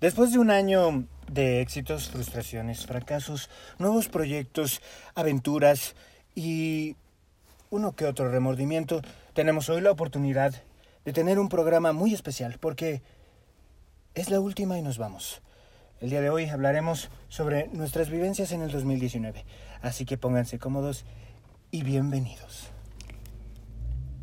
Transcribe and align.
Después 0.00 0.30
de 0.30 0.38
un 0.38 0.52
año 0.52 1.06
de 1.28 1.60
éxitos, 1.60 2.08
frustraciones, 2.08 2.86
fracasos, 2.86 3.50
nuevos 3.80 4.08
proyectos, 4.08 4.80
aventuras 5.16 5.96
y 6.36 6.94
uno 7.70 7.96
que 7.96 8.04
otro 8.04 8.30
remordimiento, 8.30 9.02
tenemos 9.34 9.68
hoy 9.68 9.80
la 9.80 9.90
oportunidad 9.90 10.54
de 11.04 11.12
tener 11.12 11.40
un 11.40 11.48
programa 11.48 11.92
muy 11.92 12.14
especial 12.14 12.58
porque 12.60 13.02
es 14.14 14.30
la 14.30 14.38
última 14.38 14.78
y 14.78 14.82
nos 14.82 14.98
vamos. 14.98 15.42
El 16.00 16.10
día 16.10 16.20
de 16.20 16.30
hoy 16.30 16.48
hablaremos 16.48 17.10
sobre 17.28 17.66
nuestras 17.72 18.08
vivencias 18.08 18.52
en 18.52 18.62
el 18.62 18.70
2019, 18.70 19.44
así 19.82 20.04
que 20.04 20.16
pónganse 20.16 20.60
cómodos 20.60 21.04
y 21.72 21.82
bienvenidos. 21.82 22.70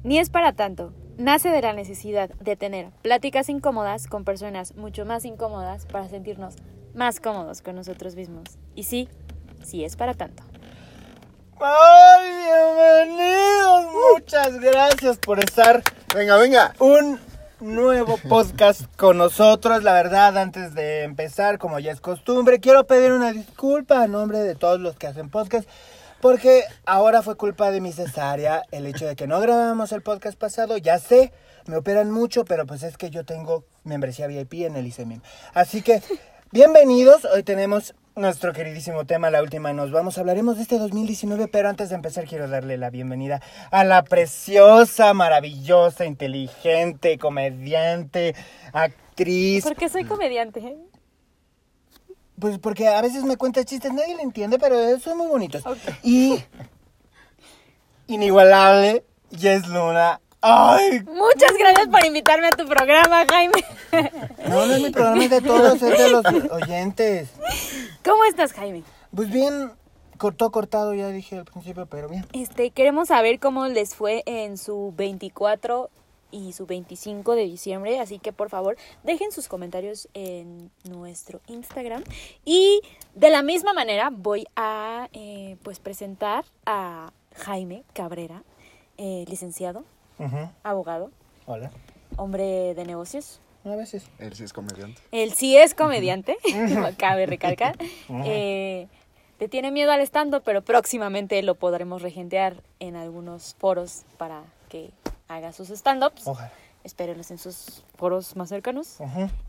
Ni 0.05 0.19
es 0.19 0.29
para 0.29 0.53
tanto. 0.53 0.93
Nace 1.17 1.49
de 1.49 1.63
la 1.63 1.73
necesidad 1.73 2.29
de 2.29 2.55
tener 2.55 2.91
pláticas 3.01 3.49
incómodas 3.49 4.05
con 4.05 4.23
personas 4.23 4.75
mucho 4.75 5.04
más 5.04 5.25
incómodas 5.25 5.87
para 5.87 6.07
sentirnos 6.07 6.54
más 6.93 7.19
cómodos 7.19 7.63
con 7.63 7.73
nosotros 7.73 8.15
mismos. 8.15 8.43
Y 8.75 8.83
sí, 8.83 9.10
sí 9.63 9.83
es 9.83 9.96
para 9.96 10.13
tanto. 10.13 10.43
¡Ay, 11.60 12.29
bienvenidos! 13.07 13.86
Muchas 14.13 14.60
gracias 14.60 15.18
por 15.18 15.39
estar 15.39 15.82
Venga, 16.13 16.37
venga. 16.37 16.75
un 16.77 17.19
nuevo 17.60 18.18
podcast 18.29 18.82
con 18.97 19.18
nosotros. 19.18 19.82
La 19.82 19.93
verdad, 19.93 20.37
antes 20.37 20.75
de 20.75 21.01
empezar, 21.01 21.57
como 21.57 21.79
ya 21.79 21.91
es 21.91 21.99
costumbre, 21.99 22.60
quiero 22.60 22.85
pedir 22.85 23.11
una 23.11 23.32
disculpa 23.32 24.04
a 24.04 24.07
nombre 24.07 24.37
de 24.37 24.54
todos 24.54 24.79
los 24.79 24.97
que 24.97 25.07
hacen 25.07 25.32
podcast. 25.32 25.68
Porque 26.25 26.64
ahora 26.88 27.21
fue 27.21 27.38
culpa 27.38 27.70
de 27.70 27.82
mi 27.82 27.92
cesárea 27.92 28.64
el 28.71 28.88
hecho 28.88 29.06
de 29.06 29.16
que 29.16 29.28
no 29.28 29.39
grabamos 29.39 29.92
el 29.92 30.02
podcast 30.02 30.36
pasado. 30.36 30.75
Ya 30.79 30.97
sé, 30.97 31.32
me 31.68 31.78
operan 31.78 32.09
mucho, 32.09 32.45
pero 32.45 32.66
pues 32.66 32.81
es 32.81 32.97
que 32.97 33.11
yo 33.11 33.25
tengo 33.25 33.64
membresía 33.83 34.25
VIP 34.25 34.53
en 34.66 34.75
el 34.75 34.88
ICEMIM. 34.88 35.22
Así 35.53 35.83
que, 35.83 36.02
bienvenidos. 36.52 37.25
Hoy 37.25 37.44
tenemos 37.44 37.94
nuestro 38.16 38.53
queridísimo 38.53 39.05
tema, 39.05 39.30
la 39.30 39.44
última 39.44 39.72
nos 39.72 39.91
vamos. 39.91 40.17
Hablaremos 40.17 40.55
de 40.55 40.64
este 40.64 40.80
2019, 40.80 41.47
pero 41.47 41.69
antes 41.69 41.89
de 41.89 41.95
empezar 41.95 42.25
quiero 42.25 42.47
darle 42.47 42.77
la 42.77 42.89
bienvenida 42.89 43.39
a 43.69 43.83
la 43.83 44.02
preciosa, 44.02 45.14
maravillosa, 45.14 46.05
inteligente, 46.05 47.19
comediante, 47.19 48.33
actriz. 48.73 49.64
¿Por 49.64 49.75
qué 49.75 49.89
soy 49.89 50.05
comediante? 50.05 50.75
Pues 52.39 52.59
porque 52.59 52.88
a 52.88 53.02
veces 53.02 53.23
me 53.23 53.38
cuenta 53.38 53.64
chistes, 53.64 53.94
nadie 53.94 54.16
le 54.16 54.23
entiende, 54.23 54.59
pero 54.59 55.00
son 55.00 55.17
muy 55.17 55.28
bonitos. 55.28 55.64
Y 56.03 56.44
inigualable, 58.08 59.05
Jess 59.31 59.67
Luna. 59.67 60.19
¡Ay! 60.42 61.02
Muchas 61.05 61.53
gracias 61.58 61.88
por 61.88 62.05
invitarme 62.05 62.47
a 62.47 62.52
tu 62.52 62.67
programa, 62.67 63.25
Jaime. 63.27 63.66
No, 64.47 64.66
no 64.66 64.73
es 64.75 64.81
mi 64.81 64.92
programa, 64.92 65.23
es 65.23 65.30
de 65.31 65.42
todos, 65.42 65.81
es 65.81 65.97
de 65.97 66.09
los 66.09 66.25
oyentes. 66.52 67.30
¿Cómo 68.03 68.23
estás, 68.25 68.53
Jaime? 68.53 68.83
Pues 69.16 69.31
bien, 69.31 69.72
cortó 70.17 70.52
cortado, 70.52 70.94
ya 70.94 71.08
dije 71.08 71.38
al 71.38 71.45
principio, 71.45 71.88
pero 71.88 72.09
bien. 72.09 72.27
Este, 72.33 72.70
queremos 72.70 73.08
saber 73.08 73.39
cómo 73.39 73.67
les 73.67 73.95
fue 73.95 74.22
en 74.27 74.58
su 74.59 74.94
24 74.95 75.89
y 76.31 76.53
su 76.53 76.65
25 76.65 77.35
de 77.35 77.43
diciembre, 77.43 77.99
así 77.99 78.19
que 78.19 78.33
por 78.33 78.49
favor 78.49 78.77
dejen 79.03 79.31
sus 79.31 79.47
comentarios 79.47 80.09
en 80.13 80.71
nuestro 80.83 81.41
Instagram 81.47 82.03
y 82.43 82.81
de 83.13 83.29
la 83.29 83.41
misma 83.41 83.73
manera 83.73 84.09
voy 84.11 84.45
a 84.55 85.09
eh, 85.13 85.57
pues 85.63 85.79
presentar 85.79 86.45
a 86.65 87.11
Jaime 87.35 87.83
Cabrera, 87.93 88.43
eh, 88.97 89.25
licenciado, 89.27 89.83
abogado, 90.63 91.11
Hola. 91.45 91.71
hombre 92.17 92.73
de 92.73 92.85
negocios. 92.85 93.41
A 93.65 93.75
veces. 93.75 94.07
Él 94.19 94.35
sí 94.35 94.43
es 94.43 94.53
comediante. 94.53 95.01
Él 95.11 95.33
sí 95.33 95.57
es 95.57 95.73
comediante, 95.73 96.37
cabe 96.97 97.25
recalcar. 97.25 97.75
Eh, 98.25 98.87
le 99.39 99.47
tiene 99.49 99.71
miedo 99.71 99.91
al 99.91 100.01
stand 100.01 100.41
pero 100.43 100.61
próximamente 100.61 101.41
lo 101.43 101.55
podremos 101.55 102.02
regentear 102.02 102.61
en 102.80 102.95
algunos 102.95 103.55
foros 103.55 104.03
para 104.17 104.43
que 104.69 104.91
haga 105.27 105.52
sus 105.52 105.69
stand-ups. 105.69 106.23
Ojalá. 106.25 106.52
Espérenlos 106.83 107.31
en 107.31 107.39
sus 107.39 107.83
foros 107.97 108.36
más 108.36 108.49
cercanos. 108.49 108.97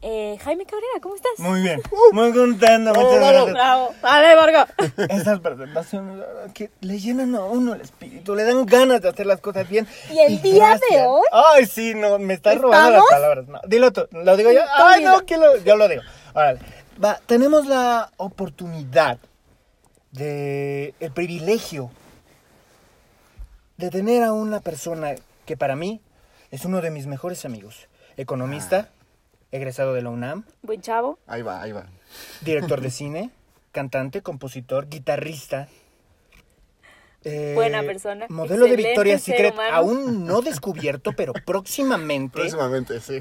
Eh, 0.01 0.39
Jaime 0.43 0.65
Cabrera, 0.65 1.01
¿cómo 1.03 1.17
estás? 1.17 1.33
Muy 1.37 1.61
bien. 1.61 1.83
Muy 2.13 2.33
contento, 2.33 2.95
muchas 2.95 3.19
bravo. 3.19 3.47
gracias. 3.47 3.53
Bravo. 3.53 3.95
Vargo. 4.01 4.73
Estas 5.15 5.41
presentaciones, 5.41 6.25
que 6.55 6.71
le 6.81 6.99
llenan 6.99 7.35
a 7.35 7.45
uno 7.45 7.75
el 7.75 7.83
espíritu, 7.83 8.35
le 8.35 8.45
dan 8.45 8.65
ganas 8.65 9.03
de 9.03 9.11
hacer 9.11 9.27
las 9.27 9.43
cosas 9.43 9.69
bien. 9.69 9.87
¿Y 10.11 10.19
el 10.21 10.41
día 10.41 10.81
de 10.91 11.07
hoy? 11.07 11.25
Ay, 11.31 11.67
sí, 11.67 11.93
no, 11.95 12.19
me 12.19 12.33
estás 12.33 12.57
robando 12.57 12.93
las 12.93 13.05
palabras. 13.11 13.47
No, 13.47 13.61
dilo 13.67 13.93
tú, 13.93 14.09
lo 14.13 14.35
digo 14.39 14.51
yo. 14.51 14.61
Ay, 14.75 15.05
no, 15.05 15.27
que 15.27 15.37
lo, 15.37 15.59
yo 15.59 15.77
lo 15.77 15.89
digo. 15.89 16.01
Órale. 16.33 16.61
Va, 17.05 17.21
tenemos 17.27 17.67
la 17.67 18.13
oportunidad 18.17 19.19
de 20.13 20.95
el 21.01 21.13
privilegio 21.13 21.91
de 23.77 23.91
tener 23.91 24.23
a 24.23 24.33
una 24.33 24.61
persona 24.61 25.15
que 25.47 25.57
para 25.57 25.77
mí 25.77 26.01
es 26.51 26.65
uno 26.65 26.81
de 26.81 26.91
mis 26.91 27.07
mejores 27.07 27.45
amigos, 27.45 27.89
economista, 28.17 28.91
egresado 29.53 29.95
de 29.95 30.03
la 30.03 30.11
UNAM, 30.11 30.45
Buen 30.63 30.81
chavo. 30.83 31.19
Ahí 31.27 31.43
va, 31.43 31.63
ahí 31.63 31.73
va. 31.73 31.87
director 32.43 32.81
de 32.81 32.91
cine, 33.01 33.31
cantante, 33.73 34.23
compositor, 34.23 34.89
guitarrista. 34.89 35.69
eh, 37.25 37.53
Buena 37.55 37.83
persona, 37.83 38.27
Modelo 38.29 38.65
de 38.67 38.71
excelente 38.73 38.89
Victoria's 38.89 39.23
ser 39.23 39.37
Secret, 39.37 39.55
humano. 39.55 39.77
aún 39.77 40.27
no 40.27 40.43
descubierto, 40.43 41.13
pero 41.13 41.33
próximamente. 41.33 42.39
Próximamente, 42.41 43.01
sí. 43.01 43.21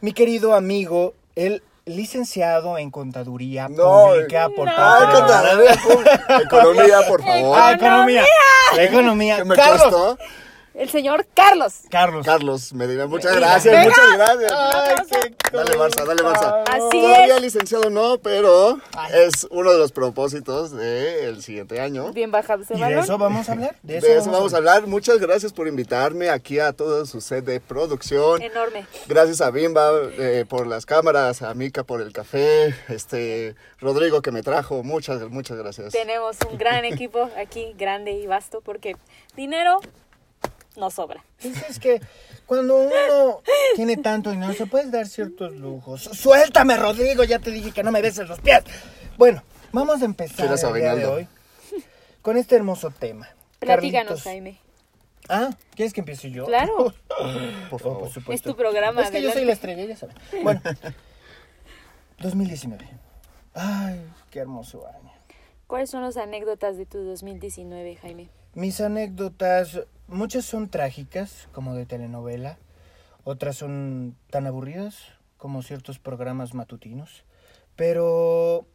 Mi 0.00 0.12
querido 0.12 0.54
amigo, 0.54 1.14
el 1.34 1.62
licenciado 1.84 2.78
en 2.78 2.90
contaduría 2.90 3.68
No, 3.68 4.08
pública 4.08 4.48
por 4.54 4.66
no. 4.68 4.74
parte 4.76 5.04
Ay, 5.06 5.12
de 5.12 5.20
la 5.20 5.20
contaduría 5.20 5.76
pública. 5.76 6.42
Economía, 6.42 6.98
por 7.08 7.22
favor. 7.24 7.58
Ah, 7.60 7.72
economía. 7.72 8.24
Economía. 8.78 9.36
¿Qué 9.36 9.44
me 9.44 9.54
Carlos. 9.54 9.82
costó? 9.82 10.18
El 10.76 10.90
señor 10.90 11.26
Carlos. 11.32 11.84
Carlos. 11.90 12.26
Carlos 12.26 12.74
Medina, 12.74 13.06
muchas 13.06 13.34
gracias, 13.34 13.74
Venga. 13.74 13.88
muchas 13.88 14.12
gracias. 14.12 14.52
Ay, 14.52 15.30
qué 15.32 15.56
Dale, 15.56 15.78
Barça, 15.78 16.04
dale, 16.04 16.22
Barça. 16.22 16.64
Así 16.68 17.00
Todavía 17.00 17.36
es. 17.36 17.40
licenciado 17.42 17.88
no, 17.88 18.18
pero 18.18 18.78
Ay. 18.94 19.12
es 19.26 19.46
uno 19.50 19.72
de 19.72 19.78
los 19.78 19.92
propósitos 19.92 20.72
del 20.72 21.42
siguiente 21.42 21.80
año. 21.80 22.12
Bien 22.12 22.30
bajado 22.30 22.62
ese 22.62 22.74
¿Y 22.74 22.80
de 22.82 22.98
eso 22.98 23.16
vamos 23.16 23.48
a 23.48 23.52
hablar? 23.52 23.76
De 23.82 23.96
eso 23.96 24.30
vamos 24.30 24.52
a 24.52 24.58
hablar. 24.58 24.86
Muchas 24.86 25.18
gracias 25.18 25.54
por 25.54 25.66
invitarme 25.66 26.28
aquí 26.28 26.58
a 26.58 26.74
todo 26.74 27.06
su 27.06 27.22
set 27.22 27.46
de 27.46 27.58
producción. 27.58 28.42
Enorme. 28.42 28.84
Gracias 29.06 29.40
a 29.40 29.50
Bimba 29.50 29.92
eh, 30.18 30.44
por 30.46 30.66
las 30.66 30.84
cámaras, 30.84 31.40
a 31.40 31.54
Mika 31.54 31.84
por 31.84 32.02
el 32.02 32.12
café, 32.12 32.74
este 32.88 33.54
Rodrigo 33.80 34.20
que 34.20 34.30
me 34.30 34.42
trajo. 34.42 34.82
Muchas, 34.82 35.22
muchas 35.30 35.56
gracias. 35.56 35.94
Tenemos 35.94 36.36
un 36.50 36.58
gran 36.58 36.84
equipo 36.84 37.30
aquí, 37.38 37.74
grande 37.78 38.12
y 38.12 38.26
vasto, 38.26 38.60
porque 38.60 38.96
dinero 39.36 39.80
no 40.76 40.90
sobra. 40.90 41.24
Pues 41.40 41.62
es 41.68 41.78
que 41.78 42.00
cuando 42.46 42.76
uno 42.76 43.42
tiene 43.74 43.96
tanto 43.96 44.30
dinero 44.30 44.52
se 44.54 44.66
puede 44.66 44.90
dar 44.90 45.06
ciertos 45.06 45.52
lujos. 45.52 46.02
Suéltame, 46.02 46.76
Rodrigo, 46.76 47.24
ya 47.24 47.38
te 47.38 47.50
dije 47.50 47.72
que 47.72 47.82
no 47.82 47.90
me 47.92 48.02
beses 48.02 48.28
los 48.28 48.40
pies. 48.40 48.62
Bueno, 49.18 49.42
vamos 49.72 50.02
a 50.02 50.04
empezar 50.04 50.46
el 50.52 50.74
día 50.74 50.94
de 50.94 51.06
hoy 51.06 51.28
con 52.22 52.36
este 52.36 52.56
hermoso 52.56 52.90
tema. 52.90 53.28
Platícanos, 53.58 54.22
Carlitos. 54.22 54.22
Jaime. 54.24 54.58
Ah, 55.28 55.50
¿quieres 55.74 55.92
que 55.92 56.00
empiece 56.00 56.30
yo? 56.30 56.46
Claro, 56.46 56.94
Por 57.08 57.16
Oh, 57.18 57.68
por 57.70 57.80
favor. 57.80 58.08
supuesto. 58.10 58.32
es 58.50 58.54
tu 58.54 58.56
programa. 58.56 59.02
Es 59.02 59.10
que 59.10 59.20
yo 59.22 59.32
soy 59.32 59.44
la 59.44 59.54
estrella, 59.54 59.84
ya 59.84 59.96
saben. 59.96 60.14
Bueno, 60.42 60.60
2019. 62.18 62.88
Ay, 63.54 64.00
qué 64.30 64.38
hermoso 64.40 64.86
año. 64.86 65.10
¿Cuáles 65.66 65.90
son 65.90 66.02
las 66.02 66.16
anécdotas 66.16 66.76
de 66.76 66.86
tu 66.86 66.98
2019, 67.02 67.96
Jaime? 67.96 68.28
Mis 68.54 68.80
anécdotas, 68.80 69.80
muchas 70.08 70.44
son 70.44 70.68
trágicas, 70.68 71.48
como 71.52 71.74
de 71.74 71.86
telenovela. 71.86 72.58
Otras 73.24 73.56
son 73.56 74.16
tan 74.30 74.46
aburridas 74.46 74.98
como 75.36 75.62
ciertos 75.62 75.98
programas 75.98 76.54
matutinos. 76.54 77.24
Pero 77.74 78.66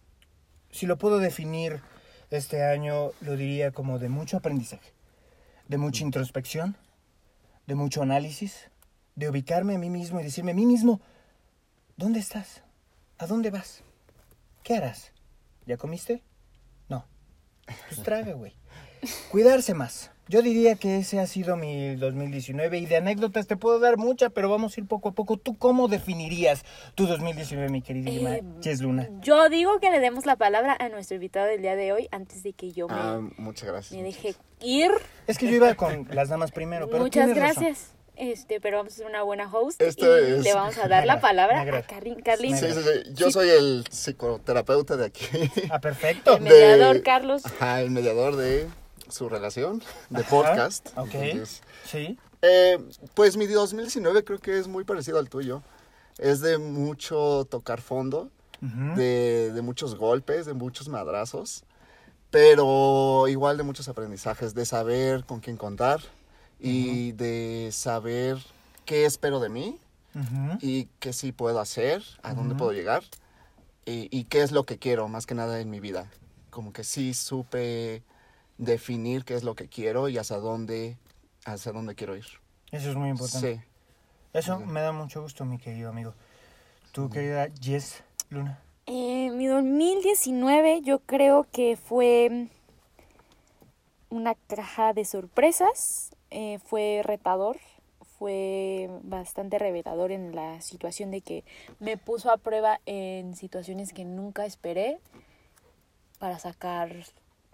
si 0.72 0.86
lo 0.86 0.98
puedo 0.98 1.20
definir 1.20 1.82
este 2.30 2.64
año, 2.64 3.12
lo 3.22 3.36
diría 3.36 3.72
como 3.72 4.00
de 4.00 4.10
mucho 4.10 4.38
aprendizaje, 4.38 4.94
de 5.68 5.78
mucha 5.78 6.04
introspección, 6.04 6.78
de 7.68 7.76
mucho 7.76 8.02
análisis, 8.02 8.70
de 9.16 9.30
ubicarme 9.30 9.76
a 9.76 9.80
mí 9.80 9.90
mismo 9.90 10.20
y 10.20 10.24
decirme 10.24 10.52
a 10.52 10.56
mí 10.56 10.66
mismo, 10.66 11.02
¿dónde 11.98 12.20
estás? 12.20 12.64
¿A 13.18 13.28
dónde 13.28 13.52
vas? 13.52 13.84
¿Qué 14.64 14.76
harás? 14.76 15.12
¿Ya 15.66 15.78
comiste? 15.78 16.24
No. 16.90 17.06
Pues 17.90 18.04
traga, 18.04 18.34
güey. 18.34 18.54
Cuidarse 19.32 19.74
más. 19.74 20.12
Yo 20.32 20.42
diría 20.42 20.76
que 20.76 20.98
ese 21.00 21.20
ha 21.20 21.28
sido 21.28 21.58
mi 21.58 21.94
2019 21.98 22.78
y 22.78 22.86
de 22.86 22.96
anécdotas 22.96 23.48
te 23.48 23.58
puedo 23.58 23.80
dar 23.80 23.98
muchas, 23.98 24.32
pero 24.32 24.50
vamos 24.50 24.78
a 24.78 24.80
ir 24.80 24.88
poco 24.88 25.10
a 25.10 25.12
poco. 25.12 25.36
¿Tú 25.36 25.58
cómo 25.58 25.90
definirías 25.90 26.64
tu 26.96 27.06
2019, 27.06 27.68
mi 27.70 27.82
queridísima 27.82 28.38
Eh, 28.38 28.44
Jess 28.64 28.80
Luna? 28.80 29.10
Yo 29.20 29.50
digo 29.50 29.82
que 29.82 29.92
le 29.92 30.00
demos 30.00 30.26
la 30.26 30.38
palabra 30.38 30.78
a 30.80 30.88
nuestro 30.88 31.16
invitado 31.16 31.48
del 31.48 31.62
día 31.62 31.76
de 31.76 31.92
hoy 31.92 32.08
antes 32.12 32.44
de 32.44 32.54
que 32.54 32.72
yo 32.72 32.88
me, 32.88 32.94
Ah, 32.98 33.20
muchas 33.36 33.68
gracias. 33.68 33.92
me 34.00 34.04
deje 34.08 34.34
ir. 34.62 34.90
Es 35.28 35.38
que 35.38 35.48
yo 35.48 35.56
iba 35.58 35.74
con 35.76 36.08
las 36.14 36.30
damas 36.30 36.52
primero, 36.54 36.88
pero 36.90 37.04
Muchas 37.04 37.26
tienes 37.26 37.44
razón. 37.44 37.64
gracias. 37.66 37.92
Este, 38.16 38.62
pero 38.62 38.78
vamos 38.78 38.94
a 38.94 38.96
ser 38.96 39.08
una 39.08 39.24
buena 39.24 39.52
host 39.54 39.82
Este 39.82 40.06
y 40.06 40.32
es- 40.38 40.44
le 40.46 40.54
vamos 40.54 40.78
a 40.78 40.88
dar 40.88 41.06
la 41.06 41.20
palabra 41.20 41.60
a 41.62 41.82
Carlin. 41.82 42.22
Carlin, 42.22 42.56
Sí, 42.56 42.68
sí, 42.72 42.80
sí. 42.82 43.14
Yo 43.16 43.32
soy 43.32 43.50
el 43.50 43.84
psicoterapeuta 43.92 44.96
de 44.96 45.08
aquí. 45.08 45.26
Ah, 45.70 45.80
perfecto. 45.80 46.38
el 46.38 46.42
mediador, 46.44 46.96
de- 46.96 47.02
Carlos. 47.04 47.46
Ajá, 47.46 47.82
el 47.82 47.92
mediador 47.92 48.38
de 48.38 48.68
su 49.12 49.30
relación, 49.30 49.82
de 50.10 50.24
podcast. 50.24 50.90
ok. 50.98 51.14
Entonces, 51.14 51.62
Sí. 51.86 52.18
eh, 52.42 52.78
pues 53.14 53.38
mi 53.38 53.48
2019 53.48 54.24
creo 54.24 54.40
que 54.40 54.58
es 54.58 54.68
muy 54.68 54.84
parecido 54.84 55.20
al 55.20 55.30
tuyo. 55.30 55.62
Es 56.18 56.42
de 56.42 56.58
mucho 56.58 57.46
tocar 57.50 57.82
fondo, 57.82 58.30
de, 58.62 59.52
de 59.54 59.62
muchos 59.64 59.96
golpes, 59.96 60.46
de 60.46 60.54
muchos 60.54 60.88
madrazos, 60.88 61.64
pero 62.30 63.28
igual 63.28 63.58
de 63.58 63.64
muchos 63.64 63.88
aprendizajes, 63.88 64.54
de 64.54 64.66
saber 64.66 65.26
con 65.26 65.40
quién 65.40 65.58
contar 65.58 66.00
y 66.60 67.12
de 67.14 67.70
saber 67.72 68.38
qué 68.86 69.06
espero 69.06 69.40
de 69.40 69.50
mí 69.50 69.80
y 70.62 70.86
qué 71.00 71.12
sí 71.14 71.32
puedo 71.32 71.60
hacer, 71.60 72.04
a 72.22 72.34
dónde 72.34 72.54
puedo 72.56 72.72
llegar 72.74 73.04
y, 73.86 74.08
y 74.16 74.26
qué 74.26 74.44
es 74.44 74.52
lo 74.52 74.64
que 74.66 74.78
quiero 74.78 75.08
más 75.08 75.26
que 75.26 75.34
nada 75.34 75.60
en 75.60 75.70
mi 75.70 75.80
vida. 75.80 76.12
Como 76.52 76.72
que 76.74 76.84
sí 76.84 77.14
supe 77.14 78.04
definir 78.62 79.26
qué 79.26 79.34
es 79.34 79.44
lo 79.44 79.56
que 79.56 79.68
quiero 79.68 80.08
y 80.08 80.18
hacia 80.18 80.38
dónde, 80.38 80.98
hacia 81.46 81.72
dónde 81.72 81.96
quiero 81.96 82.16
ir. 82.16 82.26
Eso 82.72 82.92
es 82.92 82.96
muy 82.96 83.10
importante. 83.10 83.56
Sí. 83.56 83.62
Eso 84.34 84.60
me 84.60 84.80
da 84.80 84.94
mucho 84.94 85.22
gusto, 85.22 85.44
mi 85.44 85.58
querido 85.58 85.90
amigo. 85.90 86.14
Tu 86.94 87.10
querida 87.10 87.50
Jess 87.60 88.04
Luna. 88.30 88.62
Eh, 88.86 89.30
mi 89.32 89.48
2019 89.48 90.82
yo 90.84 91.00
creo 91.00 91.48
que 91.52 91.76
fue 91.76 92.50
una 94.10 94.36
caja 94.36 94.94
de 94.94 95.06
sorpresas, 95.06 96.12
eh, 96.30 96.60
fue 96.66 97.02
retador, 97.04 97.58
fue 98.18 98.90
bastante 99.04 99.58
revelador 99.58 100.12
en 100.12 100.36
la 100.36 100.62
situación 100.62 101.10
de 101.10 101.22
que 101.22 101.44
me 101.80 101.98
puso 101.98 102.32
a 102.32 102.38
prueba 102.38 102.80
en 102.86 103.36
situaciones 103.36 103.94
que 103.94 104.06
nunca 104.06 104.46
esperé 104.46 105.00
para 106.20 106.38
sacar 106.38 106.94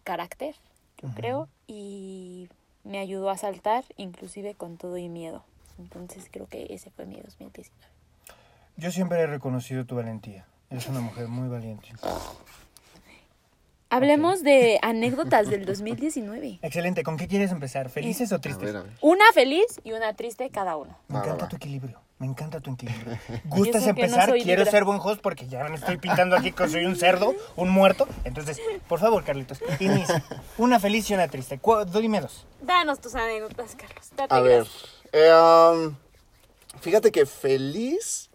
carácter, 0.03 0.55
yo 1.01 1.09
creo, 1.15 1.47
y 1.67 2.49
me 2.83 2.99
ayudó 2.99 3.29
a 3.29 3.37
saltar 3.37 3.83
inclusive 3.97 4.55
con 4.55 4.77
todo 4.77 4.97
y 4.97 5.09
miedo. 5.09 5.43
Entonces 5.79 6.27
creo 6.31 6.47
que 6.47 6.67
ese 6.73 6.89
fue 6.91 7.05
mi 7.05 7.19
2019. 7.19 7.71
Yo 8.77 8.91
siempre 8.91 9.19
he 9.19 9.27
reconocido 9.27 9.85
tu 9.85 9.95
valentía. 9.95 10.45
Eres 10.69 10.87
una 10.87 10.99
mujer 11.01 11.27
muy 11.27 11.47
valiente. 11.49 11.89
Hablemos 13.89 14.43
de 14.43 14.79
anécdotas 14.81 15.49
del 15.49 15.65
2019. 15.65 16.59
Excelente. 16.61 17.03
¿Con 17.03 17.15
qué 17.17 17.27
quieres 17.27 17.51
empezar? 17.51 17.89
¿Felices 17.89 18.31
o 18.31 18.35
A 18.35 18.41
tristes? 18.41 18.65
ver, 18.65 18.75
a 18.77 18.81
ver. 18.83 18.91
Una 19.01 19.23
feliz 19.33 19.65
y 19.83 19.93
una 19.93 20.13
triste 20.13 20.49
cada 20.49 20.75
uno. 20.75 20.97
Me 21.07 21.15
Va, 21.15 21.19
va, 21.21 21.25
encanta 21.25 21.45
va. 21.45 21.49
tu 21.49 21.55
equilibrio. 21.55 22.01
Me 22.19 22.25
encanta 22.25 22.59
tu 22.59 22.71
equilibrio. 22.73 23.17
Y 23.43 23.47
¿Gustas 23.47 23.83
no 23.83 23.89
empezar? 23.89 24.33
Quiero 24.41 24.65
ser 24.65 24.83
buen 24.85 24.99
host 25.01 25.21
porque 25.21 25.47
ya 25.47 25.63
me 25.65 25.75
estoy 25.75 25.97
pintando 25.97 26.35
aquí 26.35 26.51
que 26.51 26.67
soy 26.67 26.85
un 26.85 26.95
cerdo, 26.95 27.35
un 27.55 27.69
muerto. 27.69 28.07
Entonces, 28.23 28.59
por 28.87 28.99
favor, 28.99 29.23
Carlitos, 29.23 29.59
inicia. 29.79 30.23
Una 30.57 30.79
feliz 30.79 31.07
y 31.11 31.13
una 31.13 31.27
triste. 31.27 31.59
Cu- 31.59 31.85
Dime 31.85 32.21
dos. 32.21 32.47
Danos 32.61 32.99
tus 32.99 33.13
anécdotas, 33.13 33.75
Carlos. 33.75 34.09
Date 34.15 34.33
A 34.33 34.39
ver, 34.39 34.65
eh, 35.11 35.31
um, 35.31 35.95
fíjate 36.81 37.11
que 37.11 37.27
feliz, 37.27 38.31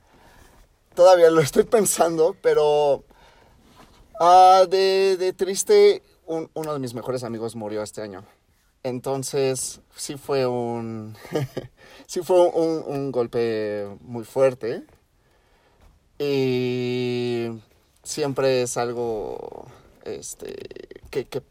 todavía 0.95 1.29
lo 1.31 1.41
estoy 1.41 1.65
pensando, 1.65 2.37
pero 2.41 3.05
ah, 4.21 4.65
de, 4.71 5.17
de 5.17 5.33
triste, 5.33 6.03
un- 6.27 6.49
uno 6.55 6.73
de 6.73 6.79
mis 6.79 6.95
mejores 6.95 7.25
amigos 7.25 7.57
murió 7.57 7.83
este 7.83 8.01
año. 8.01 8.25
Entonces, 8.83 9.81
sí 9.97 10.17
fue 10.17 10.47
un, 10.47 11.15
sí 12.07 12.23
fue 12.23 12.49
un, 12.49 12.85
un 12.87 13.13
golpe 13.13 13.87
muy 14.01 14.25
fuerte. 14.25 14.85
Y 16.19 17.49
siempre 18.03 18.63
es 18.63 18.77
algo, 18.77 19.67
este, 20.05 20.55
que, 21.11 21.27
que 21.27 21.43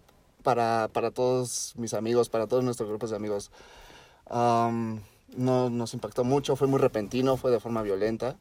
para, 0.44 0.89
para 0.94 1.12
todos 1.12 1.74
mis 1.78 1.94
amigos, 1.94 2.30
para 2.30 2.48
todos 2.48 2.63
nuestros 2.63 2.89
grupos 2.89 3.10
de 3.10 3.16
amigos, 3.18 3.51
Am, 4.31 5.01
no 5.36 5.69
nos 5.69 5.94
impactó 5.94 6.24
mucho, 6.24 6.56
fue 6.56 6.68
muy 6.68 6.80
repentino, 6.80 7.36
fue 7.36 7.51
de 7.51 7.60
forma 7.60 7.81
violenta. 7.81 8.38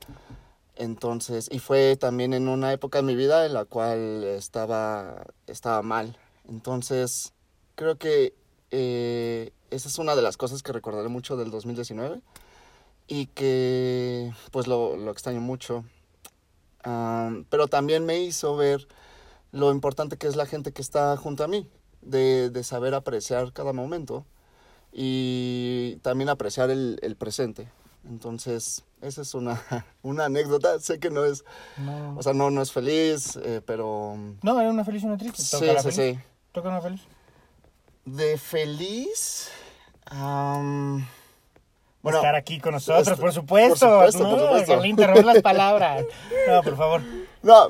Entonces, 0.76 1.48
y 1.50 1.58
fue 1.58 1.96
también 1.96 2.32
en 2.32 2.48
una 2.48 2.72
época 2.72 2.98
de 2.98 3.04
mi 3.04 3.16
vida 3.16 3.44
en 3.44 3.54
la 3.54 3.64
cual 3.64 4.22
estaba, 4.24 5.26
estaba 5.48 5.82
mal. 5.82 6.16
Entonces, 6.48 7.32
creo 7.74 7.98
que 7.98 8.34
eh, 8.70 9.52
esa 9.70 9.88
es 9.88 9.98
una 9.98 10.14
de 10.16 10.22
las 10.22 10.36
cosas 10.36 10.62
que 10.62 10.72
recordaré 10.72 11.08
mucho 11.08 11.36
del 11.36 11.50
2019 11.50 12.20
y 13.06 13.26
que 13.26 14.32
pues 14.50 14.66
lo, 14.66 14.96
lo 14.96 15.10
extraño 15.10 15.40
mucho. 15.40 15.84
Am, 16.82 17.44
pero 17.50 17.68
también 17.68 18.06
me 18.06 18.20
hizo 18.20 18.56
ver 18.56 18.88
lo 19.52 19.70
importante 19.72 20.16
que 20.16 20.26
es 20.26 20.36
la 20.36 20.46
gente 20.46 20.72
que 20.72 20.82
está 20.82 21.16
junto 21.16 21.44
a 21.44 21.48
mí, 21.48 21.68
de, 22.02 22.50
de 22.50 22.64
saber 22.64 22.94
apreciar 22.94 23.52
cada 23.52 23.72
momento 23.72 24.24
y 24.92 25.96
también 26.02 26.28
apreciar 26.28 26.70
el, 26.70 26.98
el 27.02 27.16
presente. 27.16 27.68
Entonces, 28.08 28.84
esa 29.02 29.22
es 29.22 29.34
una, 29.34 29.62
una 30.02 30.24
anécdota. 30.26 30.78
Sé 30.80 30.98
que 30.98 31.10
no 31.10 31.24
es, 31.24 31.44
No, 31.76 32.16
o 32.16 32.22
sea, 32.22 32.32
no, 32.32 32.50
no 32.50 32.62
es 32.62 32.72
feliz, 32.72 33.36
eh, 33.42 33.60
pero 33.64 34.16
no 34.42 34.60
era 34.60 34.70
una 34.70 34.84
feliz 34.84 35.02
y 35.02 35.06
una 35.06 35.18
triste. 35.18 35.42
sí, 35.42 35.66
la 35.66 35.82
sí, 35.82 35.90
feliz. 35.92 36.16
sí. 36.16 36.24
Toca 36.52 36.68
una 36.70 36.80
feliz. 36.80 37.02
De 38.04 38.38
feliz, 38.38 39.50
bueno, 42.02 42.18
Estar 42.18 42.34
aquí 42.34 42.58
con 42.58 42.72
nosotros, 42.72 43.06
este, 43.08 43.20
por 43.20 43.32
supuesto. 43.32 43.86
por 43.86 44.10
supuesto, 44.12 44.22
no, 44.24 44.30
por 44.48 44.66
supuesto. 44.66 45.06
Robas 45.06 45.24
las 45.24 45.42
palabras. 45.42 46.04
No, 46.48 46.62
por 46.62 46.76
favor. 46.76 47.02
no, 47.42 47.68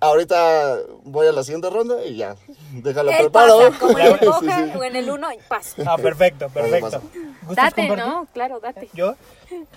ahorita 0.00 0.76
voy 1.02 1.26
a 1.26 1.32
la 1.32 1.42
siguiente 1.42 1.68
ronda 1.70 2.04
y 2.04 2.16
ya, 2.16 2.36
déjalo 2.72 3.10
Él 3.10 3.16
preparado. 3.18 3.70
pasa, 3.72 3.78
como 3.80 3.98
en 3.98 4.06
el 4.06 4.18
Sí, 4.20 4.26
hoja 4.28 4.64
sí. 4.64 4.72
o 4.78 4.84
en 4.84 4.96
el 4.96 5.10
uno, 5.10 5.32
y 5.32 5.38
pasa. 5.48 5.82
Ah, 5.86 5.96
perfecto, 5.98 6.48
perfecto. 6.50 6.80
pasa. 6.86 7.00
¿Gustas 7.42 7.56
Date, 7.56 7.88
compartir? 7.88 8.06
¿no? 8.14 8.26
Claro, 8.32 8.60
date. 8.60 8.88
¿Yo? 8.94 9.16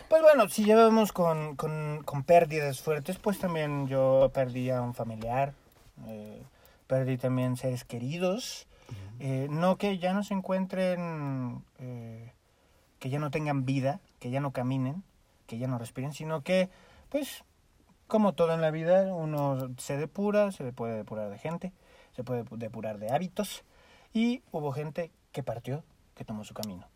Pues 0.08 0.22
bueno, 0.22 0.48
si 0.48 0.64
llevamos 0.64 1.12
con, 1.12 1.56
con, 1.56 2.04
con 2.06 2.24
pérdidas 2.24 2.80
fuertes, 2.82 3.18
pues 3.18 3.40
también 3.40 3.88
yo 3.88 4.30
perdí 4.32 4.70
a 4.70 4.80
un 4.82 4.94
familiar, 4.94 5.54
eh, 6.08 6.42
perdí 6.86 7.18
también 7.18 7.58
seres 7.58 7.84
queridos, 7.84 8.67
eh, 9.20 9.48
no 9.50 9.78
que 9.78 9.98
ya 9.98 10.14
no 10.14 10.24
se 10.24 10.34
encuentren, 10.34 11.64
eh, 11.80 12.34
que 13.00 13.10
ya 13.10 13.20
no 13.20 13.32
tengan 13.32 13.66
vida, 13.66 14.00
que 14.20 14.30
ya 14.30 14.40
no 14.40 14.52
caminen, 14.52 15.04
que 15.46 15.58
ya 15.58 15.68
no 15.68 15.78
respiren, 15.78 16.14
sino 16.14 16.42
que, 16.42 16.70
pues, 17.10 17.44
como 18.08 18.34
todo 18.34 18.54
en 18.54 18.62
la 18.62 18.72
vida, 18.72 19.14
uno 19.14 19.72
se 19.78 19.98
depura, 19.98 20.52
se 20.52 20.72
puede 20.74 20.96
depurar 20.98 21.30
de 21.30 21.38
gente, 21.38 21.74
se 22.16 22.24
puede 22.24 22.44
depurar 22.52 23.00
de 23.00 23.10
hábitos, 23.12 23.64
y 24.14 24.42
hubo 24.52 24.72
gente 24.72 25.12
que 25.32 25.44
partió, 25.44 25.84
que 26.16 26.26
tomó 26.26 26.44
su 26.44 26.54
camino. 26.54 26.88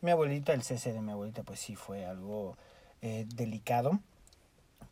Mi 0.00 0.10
abuelita, 0.10 0.52
el 0.52 0.62
cese 0.62 0.92
de 0.92 1.00
mi 1.00 1.12
abuelita, 1.12 1.42
pues 1.42 1.60
sí 1.60 1.76
fue 1.76 2.06
algo 2.06 2.56
eh, 3.00 3.26
delicado. 3.34 4.00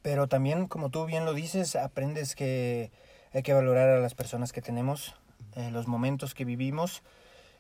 Pero 0.03 0.29
también, 0.29 0.67
como 0.67 0.91
tú 0.91 1.05
bien 1.05 1.25
lo 1.25 1.35
dices, 1.35 1.77
aprendes 1.77 2.35
que 2.35 2.91
hay 3.33 3.43
que 3.43 3.53
valorar 3.53 3.89
a 3.89 4.01
las 4.01 4.15
personas 4.15 4.53
que 4.53 4.63
tenemos, 4.63 5.15
eh, 5.57 5.71
los 5.71 5.87
momentos 5.87 6.35
que 6.35 6.45
vivimos 6.45 7.03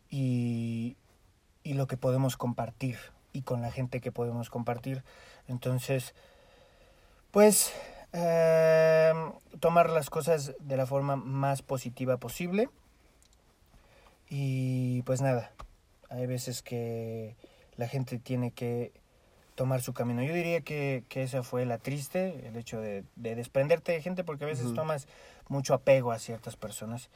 y, 0.08 0.96
y 1.62 1.74
lo 1.74 1.86
que 1.86 1.96
podemos 1.96 2.36
compartir 2.36 2.98
y 3.32 3.42
con 3.42 3.62
la 3.62 3.70
gente 3.70 4.00
que 4.00 4.12
podemos 4.12 4.50
compartir. 4.50 5.04
Entonces, 5.46 6.14
pues, 7.30 7.72
eh, 8.12 9.12
tomar 9.60 9.90
las 9.90 10.10
cosas 10.10 10.54
de 10.58 10.76
la 10.76 10.86
forma 10.86 11.16
más 11.16 11.62
positiva 11.62 12.16
posible. 12.16 12.68
Y 14.28 15.02
pues 15.02 15.20
nada, 15.20 15.52
hay 16.08 16.26
veces 16.26 16.62
que 16.62 17.36
la 17.76 17.88
gente 17.88 18.18
tiene 18.18 18.52
que 18.52 18.92
tomar 19.54 19.82
su 19.82 19.92
camino. 19.92 20.22
Yo 20.22 20.32
diría 20.32 20.60
que, 20.60 21.04
que 21.08 21.22
esa 21.22 21.42
fue 21.42 21.66
la 21.66 21.78
triste, 21.78 22.46
el 22.46 22.56
hecho 22.56 22.80
de, 22.80 23.04
de 23.16 23.34
desprenderte 23.34 23.92
de 23.92 24.02
gente, 24.02 24.24
porque 24.24 24.44
a 24.44 24.48
veces 24.48 24.72
tomas 24.74 25.06
mucho 25.48 25.74
apego 25.74 26.12
a 26.12 26.18
ciertas 26.18 26.56
personas 26.56 27.10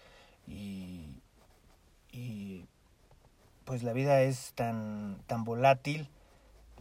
y, 0.47 1.23
y 2.13 2.67
pues 3.65 3.83
la 3.83 3.93
vida 3.93 4.23
es 4.23 4.53
tan, 4.55 5.23
tan 5.27 5.45
volátil, 5.45 6.09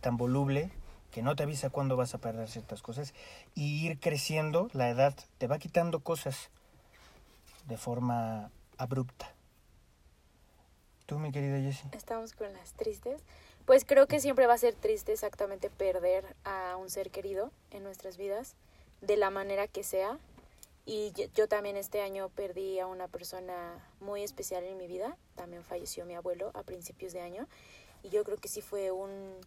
tan 0.02 0.18
voluble, 0.18 0.72
que 1.12 1.22
no 1.22 1.36
te 1.36 1.44
avisa 1.44 1.70
cuándo 1.70 1.96
vas 1.96 2.16
a 2.16 2.18
perder 2.18 2.50
ciertas 2.50 2.82
cosas 2.82 3.14
y 3.54 3.86
ir 3.86 4.00
creciendo, 4.00 4.70
la 4.74 4.90
edad 4.90 5.14
te 5.38 5.48
va 5.48 5.60
quitando 5.60 6.00
cosas 6.00 6.50
de 7.68 7.78
forma 7.78 8.52
abrupta. 8.78 9.32
Tú, 11.06 11.20
mi 11.20 11.32
querida 11.32 11.60
Jessie. 11.60 11.90
Estamos 11.94 12.34
con 12.34 12.52
las 12.54 12.74
tristes. 12.74 13.22
Pues 13.66 13.86
creo 13.86 14.08
que 14.08 14.20
siempre 14.20 14.48
va 14.48 14.56
a 14.56 14.58
ser 14.58 14.74
triste 14.74 15.14
exactamente 15.14 15.70
perder 15.70 16.36
a 16.44 16.76
un 16.78 16.90
ser 16.90 17.12
querido 17.12 17.52
en 17.72 17.84
nuestras 17.84 18.18
vidas, 18.18 18.56
de 19.02 19.16
la 19.16 19.30
manera 19.30 19.68
que 19.68 19.84
sea. 19.84 20.18
Y 20.86 21.12
yo, 21.14 21.26
yo 21.34 21.48
también 21.48 21.78
este 21.78 22.02
año 22.02 22.30
perdí 22.30 22.80
a 22.80 22.88
una 22.88 23.08
persona 23.08 23.88
muy 24.00 24.24
especial 24.24 24.64
en 24.64 24.78
mi 24.78 24.88
vida. 24.88 25.18
También 25.36 25.64
falleció 25.64 26.06
mi 26.06 26.16
abuelo 26.16 26.52
a 26.54 26.64
principios 26.64 27.14
de 27.14 27.22
año. 27.22 27.48
Y 28.04 28.10
yo 28.10 28.24
creo 28.24 28.38
que 28.38 28.50
sí 28.50 28.62
fue 28.62 28.92
un, 28.92 29.38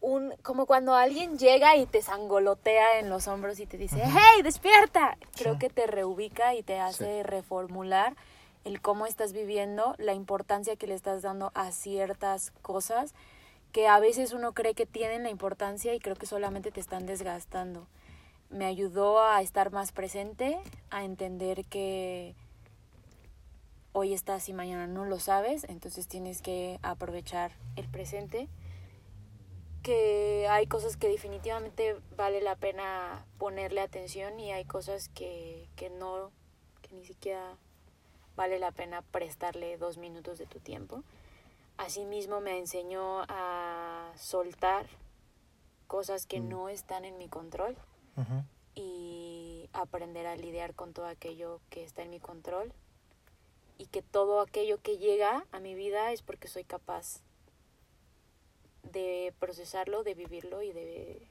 un, 0.00 0.34
como 0.42 0.66
cuando 0.66 0.94
alguien 0.94 1.38
llega 1.38 1.76
y 1.76 1.86
te 1.86 2.00
sangolotea 2.00 2.98
en 2.98 3.10
los 3.10 3.28
hombros 3.28 3.60
y 3.60 3.66
te 3.66 3.76
dice, 3.76 4.02
hey, 4.02 4.42
despierta. 4.42 5.18
Creo 5.36 5.58
que 5.58 5.68
te 5.68 5.86
reubica 5.86 6.54
y 6.54 6.62
te 6.62 6.80
hace 6.80 7.22
reformular 7.22 8.16
el 8.64 8.80
cómo 8.80 9.06
estás 9.06 9.32
viviendo, 9.32 9.94
la 9.98 10.14
importancia 10.14 10.76
que 10.76 10.86
le 10.86 10.94
estás 10.94 11.22
dando 11.22 11.50
a 11.54 11.72
ciertas 11.72 12.52
cosas 12.62 13.14
que 13.72 13.86
a 13.86 14.00
veces 14.00 14.32
uno 14.32 14.52
cree 14.52 14.74
que 14.74 14.86
tienen 14.86 15.22
la 15.22 15.30
importancia 15.30 15.94
y 15.94 16.00
creo 16.00 16.16
que 16.16 16.26
solamente 16.26 16.70
te 16.72 16.80
están 16.80 17.06
desgastando. 17.06 17.86
Me 18.50 18.66
ayudó 18.66 19.22
a 19.22 19.40
estar 19.42 19.72
más 19.72 19.92
presente, 19.92 20.58
a 20.90 21.04
entender 21.04 21.64
que 21.64 22.34
hoy 23.92 24.12
estás 24.12 24.48
y 24.48 24.52
mañana 24.52 24.86
no 24.86 25.04
lo 25.04 25.18
sabes, 25.18 25.64
entonces 25.64 26.08
tienes 26.08 26.42
que 26.42 26.78
aprovechar 26.82 27.52
el 27.76 27.88
presente 27.88 28.48
que 29.82 30.46
hay 30.48 30.66
cosas 30.66 30.96
que 30.96 31.08
definitivamente 31.08 31.96
vale 32.16 32.40
la 32.40 32.56
pena 32.56 33.24
ponerle 33.38 33.80
atención 33.80 34.38
y 34.38 34.52
hay 34.52 34.64
cosas 34.64 35.08
que, 35.08 35.68
que 35.76 35.88
no, 35.90 36.30
que 36.82 36.94
ni 36.94 37.04
siquiera 37.04 37.56
vale 38.36 38.58
la 38.58 38.72
pena 38.72 39.02
prestarle 39.02 39.78
dos 39.78 39.96
minutos 39.96 40.38
de 40.38 40.46
tu 40.46 40.58
tiempo. 40.58 41.02
Asimismo 41.78 42.40
me 42.40 42.58
enseñó 42.58 43.22
a 43.28 44.12
soltar 44.16 44.86
cosas 45.86 46.26
que 46.26 46.40
no 46.40 46.68
están 46.68 47.04
en 47.04 47.16
mi 47.16 47.28
control 47.28 47.76
Ujú. 48.16 48.44
y 48.74 49.68
aprender 49.72 50.26
a 50.26 50.36
lidiar 50.36 50.74
con 50.74 50.92
todo 50.92 51.06
aquello 51.06 51.60
que 51.70 51.84
está 51.84 52.02
en 52.02 52.10
mi 52.10 52.20
control 52.20 52.72
y 53.78 53.86
que 53.86 54.02
todo 54.02 54.40
aquello 54.40 54.78
que 54.82 54.98
llega 54.98 55.44
a 55.52 55.60
mi 55.60 55.74
vida 55.74 56.12
es 56.12 56.22
porque 56.22 56.48
soy 56.48 56.64
capaz 56.64 57.20
de 58.82 59.32
procesarlo, 59.38 60.02
de 60.02 60.14
vivirlo 60.14 60.62
y 60.62 60.72
de 60.72 61.26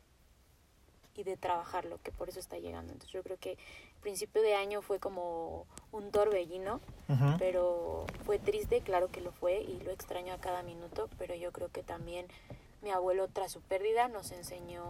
y 1.15 1.24
de 1.24 1.36
trabajarlo, 1.36 2.00
que 2.01 2.13
por 2.13 2.29
eso 2.29 2.39
está 2.39 2.57
llegando. 2.59 2.93
Entonces 2.93 3.12
yo 3.12 3.24
creo 3.24 3.36
que 3.38 3.53
el 3.53 4.01
principio 4.01 4.41
de 4.41 4.55
año 4.55 4.81
fue 4.81 5.00
como 5.00 5.65
un 5.91 6.12
torbellino, 6.12 6.79
Ujú. 7.09 7.36
pero 7.38 8.05
fue 8.25 8.39
triste, 8.39 8.79
claro 8.79 9.09
que 9.12 9.19
lo 9.19 9.33
fue 9.33 9.59
y 9.62 9.81
lo 9.81 9.91
extraño 9.91 10.33
a 10.33 10.38
cada 10.38 10.63
minuto, 10.63 11.09
pero 11.17 11.36
yo 11.36 11.51
creo 11.51 11.67
que 11.67 11.83
también 11.83 12.25
mi 12.81 12.91
abuelo 12.91 13.27
tras 13.27 13.51
su 13.51 13.59
pérdida 13.59 14.07
nos 14.07 14.31
enseñó 14.31 14.86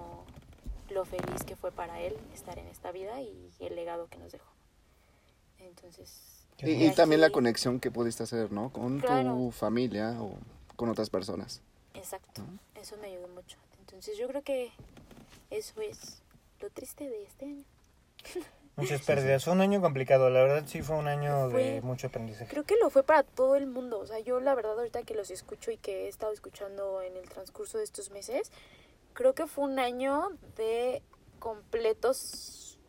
lo 0.91 1.05
feliz 1.05 1.43
que 1.46 1.55
fue 1.55 1.72
para 1.72 2.00
él 2.01 2.15
estar 2.34 2.58
en 2.60 2.67
esta 2.67 2.91
vida 2.91 3.22
y 3.22 3.51
el 3.60 3.75
legado 3.75 4.08
que 4.10 4.17
nos 4.17 4.31
dejó. 4.31 4.50
Entonces, 5.60 6.46
Y, 6.60 6.65
de 6.65 6.86
y 6.88 6.91
también 6.96 7.22
la 7.22 7.29
conexión 7.29 7.79
que 7.79 7.91
pudiste 7.91 8.24
hacer, 8.24 8.51
¿no? 8.51 8.72
Con 8.72 9.00
Claro. 9.00 9.34
tu 9.36 9.51
familia 9.51 10.15
o 10.22 10.38
con 10.75 10.89
otras 10.89 11.10
personas. 11.10 11.62
Exacto, 11.93 12.43
eso 12.75 12.98
me 12.98 13.08
ayudó 13.08 13.27
mucho. 13.29 13.58
Entonces 13.79 14.17
yo 14.17 14.27
creo 14.27 14.41
que 14.41 14.72
eso 15.50 15.81
es 15.81 16.22
lo 16.62 16.69
triste 16.69 17.10
de 17.10 17.24
este 17.24 17.46
año. 17.46 17.63
Muchas 18.75 19.01
pérdidas. 19.01 19.43
Fue 19.43 19.51
un 19.51 19.60
año 19.60 19.81
complicado, 19.81 20.29
la 20.29 20.41
verdad 20.41 20.63
sí 20.65 20.81
fue 20.81 20.96
un 20.96 21.08
año 21.10 21.50
de 21.50 21.51
Fue- 21.53 21.81
mucho 21.81 22.08
aprendizaje. 22.08 22.50
Creo 22.50 22.63
que 22.63 22.77
lo 22.77 22.89
fue 22.89 23.03
para 23.03 23.24
todo 23.24 23.58
el 23.58 23.67
mundo. 23.67 24.00
O 24.00 24.05
sea, 24.08 24.19
yo 24.19 24.39
la 24.39 24.55
verdad 24.55 24.77
ahorita 24.77 25.03
que 25.03 25.15
los 25.15 25.31
escucho 25.31 25.72
y 25.72 25.77
que 25.77 26.05
he 26.05 26.08
estado 26.08 26.31
escuchando 26.31 27.01
en 27.01 27.17
el 27.17 27.27
transcurso 27.27 27.77
de 27.77 27.84
estos 27.84 28.10
meses, 28.12 28.51
creo 29.20 29.36
que 29.36 29.48
fue 29.48 29.66
un 29.66 29.80
año 29.80 30.30
de 30.56 31.04
completos 31.40 32.80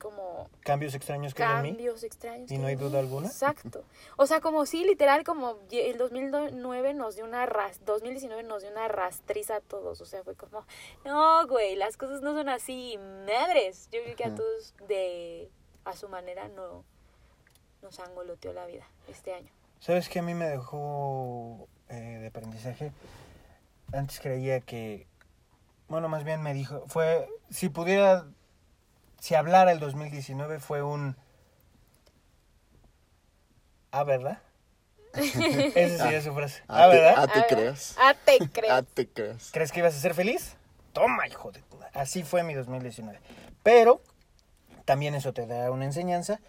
como 0.00 0.50
Cambios 0.60 0.96
extraños 0.96 1.32
que 1.32 1.44
en 1.44 1.62
mí. 1.62 1.68
cambios 1.68 2.02
extraños. 2.02 2.50
¿Y 2.50 2.58
no 2.58 2.66
hay 2.66 2.74
duda 2.74 2.98
alguna? 2.98 3.28
Exacto. 3.28 3.84
O 4.16 4.26
sea, 4.26 4.40
como 4.40 4.66
sí, 4.66 4.84
literal, 4.84 5.22
como 5.22 5.60
el 5.70 5.96
2009 5.96 6.94
nos 6.94 7.14
dio 7.14 7.24
una 7.24 7.46
ras 7.46 7.84
2019 7.84 8.42
nos 8.42 8.62
dio 8.62 8.72
una 8.72 8.88
rastriza 8.88 9.56
a 9.56 9.60
todos. 9.60 10.00
O 10.00 10.06
sea, 10.06 10.24
fue 10.24 10.34
como, 10.34 10.66
no, 11.04 11.46
güey, 11.46 11.76
las 11.76 11.96
cosas 11.96 12.20
no 12.20 12.34
son 12.34 12.48
así, 12.48 12.98
madres. 13.24 13.88
Yo 13.92 14.02
creo 14.02 14.16
que 14.16 14.24
a 14.24 14.34
todos 14.34 14.74
de 14.88 15.52
a 15.84 15.94
su 15.94 16.08
manera 16.08 16.48
no 16.48 16.84
nos 17.80 18.00
angoloteó 18.00 18.52
la 18.52 18.66
vida 18.66 18.88
este 19.06 19.32
año. 19.32 19.52
¿Sabes 19.78 20.08
qué 20.08 20.18
a 20.18 20.22
mí 20.22 20.34
me 20.34 20.48
dejó 20.48 21.68
eh, 21.90 22.18
de 22.20 22.26
aprendizaje? 22.26 22.90
Antes 23.92 24.18
creía 24.18 24.60
que, 24.60 25.06
bueno, 25.94 26.08
más 26.08 26.24
bien 26.24 26.42
me 26.42 26.52
dijo, 26.54 26.82
fue, 26.88 27.28
si 27.50 27.68
pudiera, 27.68 28.26
si 29.20 29.36
hablara 29.36 29.70
el 29.70 29.78
2019 29.78 30.58
fue 30.58 30.82
un... 30.82 31.16
Ah, 33.92 34.02
¿verdad? 34.02 34.40
Esa 35.14 36.02
sería 36.02 36.20
su 36.20 36.34
frase. 36.34 36.64
Ah, 36.66 36.86
Ah, 36.86 36.90
te, 36.90 36.96
¿verdad? 36.96 37.14
ah, 37.16 37.26
te 37.28 37.38
Ah, 37.38 37.46
creas. 37.48 37.94
Ah, 37.96 38.14
te 38.24 38.38
creo. 38.50 38.72
Ah, 38.74 38.82
te 38.82 39.06
creas. 39.08 39.50
¿Crees 39.52 39.70
que 39.70 39.78
ibas 39.78 39.94
a 39.94 40.00
ser 40.00 40.14
feliz? 40.14 40.56
Toma, 40.92 41.28
hijo 41.28 41.52
de... 41.52 41.62
madre. 41.78 41.90
Así 41.94 42.24
fue 42.24 42.42
mi 42.42 42.54
2019. 42.54 43.20
Pero 43.62 44.02
también 44.84 45.14
eso 45.14 45.32
te 45.32 45.46
da 45.46 45.70
una 45.70 45.84
enseñanza 45.84 46.40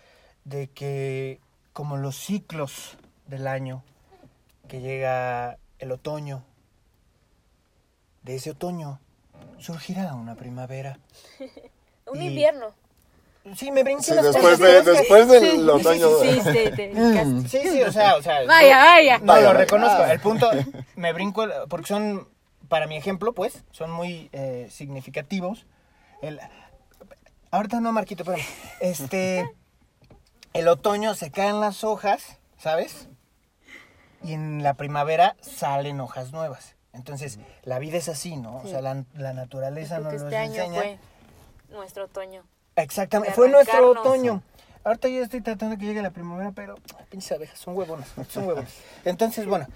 de 0.43 0.71
que 0.71 1.39
como 1.71 1.97
los 1.97 2.17
ciclos 2.17 2.97
del 3.27 3.45
año, 3.45 3.83
que 4.67 4.81
llega 4.81 5.59
el 5.77 5.91
otoño, 5.91 6.43
de 8.23 8.33
ese 8.37 8.49
otoño 8.49 8.99
surgirá 9.59 10.13
una 10.15 10.35
primavera. 10.35 10.99
Un 12.07 12.21
y- 12.21 12.27
invierno. 12.27 12.67
Sí, 13.55 13.71
me 13.71 13.83
brinqué 13.83 14.01
Sí, 14.03 14.13
las 14.15 14.25
después, 14.33 14.57
de, 14.57 14.81
después 14.81 15.27
del 15.27 15.51
Sí, 15.51 15.69
otoño. 15.69 16.07
Sí, 16.19 16.31
sí, 16.33 16.41
sí, 16.41 16.71
te 16.75 16.89
brincaste. 16.91 17.47
Sí, 17.61 17.69
sí, 17.69 17.81
o 17.83 17.91
sea, 17.91 18.15
o 18.15 18.21
sea. 18.23 18.43
Vaya, 18.47 18.77
vaya. 18.77 19.19
No, 19.19 19.25
Vaya, 19.27 19.41
lo 19.41 19.47
vaya. 19.49 19.59
reconozco. 19.59 20.01
Ah. 20.03 20.11
El 20.13 20.19
punto, 20.19 20.49
me 20.95 21.13
brinco, 21.13 21.43
el- 21.43 21.51
porque 21.69 21.85
son, 21.87 22.27
para 22.69 22.87
mi 22.87 22.97
ejemplo, 22.97 23.33
pues, 23.33 23.63
son 23.71 23.91
muy 23.91 24.29
eh, 24.33 24.67
significativos. 24.71 25.67
El, 26.23 26.39
ahorita 27.51 27.81
no, 27.81 27.91
Marquito, 27.91 28.23
pero 28.25 28.37
este, 28.79 29.47
el 30.53 30.67
otoño 30.67 31.13
se 31.13 31.29
caen 31.29 31.59
las 31.61 31.83
hojas, 31.83 32.39
¿sabes? 32.57 33.09
Y 34.23 34.33
en 34.33 34.63
la 34.63 34.73
primavera 34.73 35.35
salen 35.41 35.99
hojas 36.01 36.31
nuevas. 36.31 36.74
Entonces, 36.95 37.39
la 37.63 37.77
vida 37.79 37.97
es 37.97 38.09
así, 38.09 38.35
¿no? 38.37 38.57
O 38.57 38.61
Sí. 38.63 38.69
sea, 38.71 38.81
la, 38.81 39.03
la 39.15 39.33
naturaleza 39.33 39.99
nos 39.99 40.13
este 40.13 40.35
año 40.37 40.53
enseña. 40.55 40.81
fue 40.81 40.97
nuestro 41.69 42.05
otoño. 42.05 42.43
Exactamente, 42.75 43.33
fue 43.35 43.49
nuestro 43.49 43.91
otoño. 43.91 44.41
Ahorita 44.83 45.07
yo 45.07 45.23
estoy 45.23 45.41
tratando 45.41 45.75
de 45.75 45.79
que 45.79 45.85
llegue 45.87 46.01
la 46.01 46.11
primavera, 46.11 46.51
pero 46.51 46.75
ay, 46.97 47.05
pinches 47.09 47.31
abejas, 47.31 47.57
son 47.59 47.75
huevonas, 47.75 48.07
son 48.29 48.47
huevonas. 48.47 48.71
Entonces, 49.05 49.45
bueno, 49.47 49.67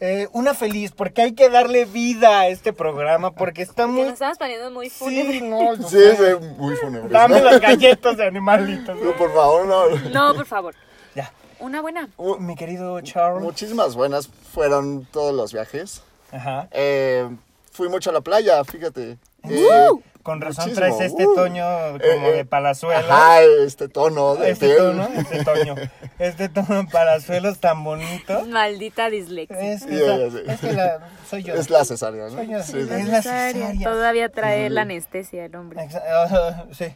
eh, 0.00 0.28
una 0.32 0.52
feliz, 0.54 0.92
porque 0.92 1.22
hay 1.22 1.32
que 1.32 1.48
darle 1.48 1.84
vida 1.84 2.40
a 2.40 2.48
este 2.48 2.72
programa, 2.72 3.32
porque 3.32 3.62
está 3.62 3.84
Que 3.84 3.90
muy... 3.92 4.02
nos 4.02 4.14
estamos 4.14 4.38
poniendo 4.38 4.70
muy 4.70 4.90
Sí, 4.90 4.96
fúnebre. 5.04 5.40
no, 5.42 5.58
o 5.70 5.76
Sí, 5.76 5.98
sí, 6.16 6.46
muy 6.56 6.74
fúnebre. 6.76 7.08
Dame 7.08 7.40
las 7.42 7.60
galletas 7.60 8.16
de 8.16 8.26
animalitos. 8.26 8.96
No, 9.00 9.16
por 9.16 9.32
favor, 9.32 9.66
no. 9.66 9.88
No, 10.10 10.34
por 10.34 10.46
favor. 10.46 10.74
Ya, 11.14 11.32
Una 11.60 11.80
buena. 11.80 12.08
Uh, 12.16 12.36
mi 12.38 12.54
querido 12.56 13.00
Charles. 13.00 13.42
Muchísimas 13.42 13.94
buenas 13.94 14.28
fueron 14.28 15.04
todos 15.12 15.34
los 15.34 15.52
viajes. 15.52 16.02
Ajá. 16.32 16.68
Eh, 16.72 17.28
fui 17.72 17.88
mucho 17.88 18.10
a 18.10 18.12
la 18.12 18.20
playa, 18.20 18.62
fíjate. 18.64 19.18
Eh, 19.44 19.88
Con 20.22 20.40
razón 20.40 20.64
muchísimo. 20.68 20.86
traes 20.96 21.00
este 21.12 21.26
Uh. 21.26 21.34
toño 21.34 21.64
como 21.92 21.96
Eh, 22.04 22.30
eh, 22.30 22.36
de 22.38 22.44
palazuelos. 22.44 23.10
Ajá, 23.10 23.42
este 23.42 23.88
tono 23.88 24.34
de 24.36 24.50
Este 24.50 24.66
piel. 24.66 24.78
tono, 24.78 25.08
este 25.16 25.44
toño. 25.44 25.74
Este 26.18 26.48
tono 26.48 26.82
de 26.82 26.84
palazuelos 26.90 27.60
tan 27.60 27.84
bonito. 27.84 28.44
Maldita 28.46 29.08
dislexia. 29.08 29.56
Es, 29.60 29.84
que 29.86 30.72
la, 30.72 31.08
soy 31.30 31.44
yo. 31.44 31.54
Es 31.54 31.70
la 31.70 31.84
cesárea, 31.84 32.24
¿no? 32.24 32.30
Soy 32.30 32.48
yo. 32.48 32.60
Sí, 32.64 32.72
sí, 32.72 32.78
Es 32.90 33.06
la 33.08 33.22
cesárea. 33.22 33.72
Todavía 33.84 34.28
trae 34.28 34.68
la 34.68 34.82
anestesia 34.82 35.44
el 35.44 35.54
hombre. 35.54 35.80
Exa- 35.80 36.02
ah, 36.04 36.64
sí, 36.72 36.86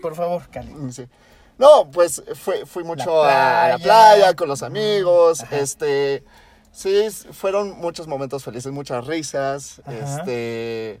por 0.00 0.14
favor, 0.14 0.42
Cali. 0.50 0.72
Sí. 0.92 1.08
No, 1.58 1.90
pues 1.90 2.22
fui, 2.36 2.54
fui 2.66 2.84
mucho 2.84 3.24
La 3.24 3.64
a 3.64 3.68
la 3.70 3.78
playa. 3.78 3.84
playa 3.84 4.34
con 4.36 4.46
los 4.48 4.62
amigos, 4.62 5.42
Ajá. 5.42 5.56
este, 5.56 6.22
sí, 6.78 7.08
fueron 7.32 7.78
muchos 7.78 8.06
momentos 8.06 8.44
felices, 8.44 8.70
muchas 8.72 9.06
risas, 9.06 9.80
Ajá. 9.84 10.18
este, 10.20 11.00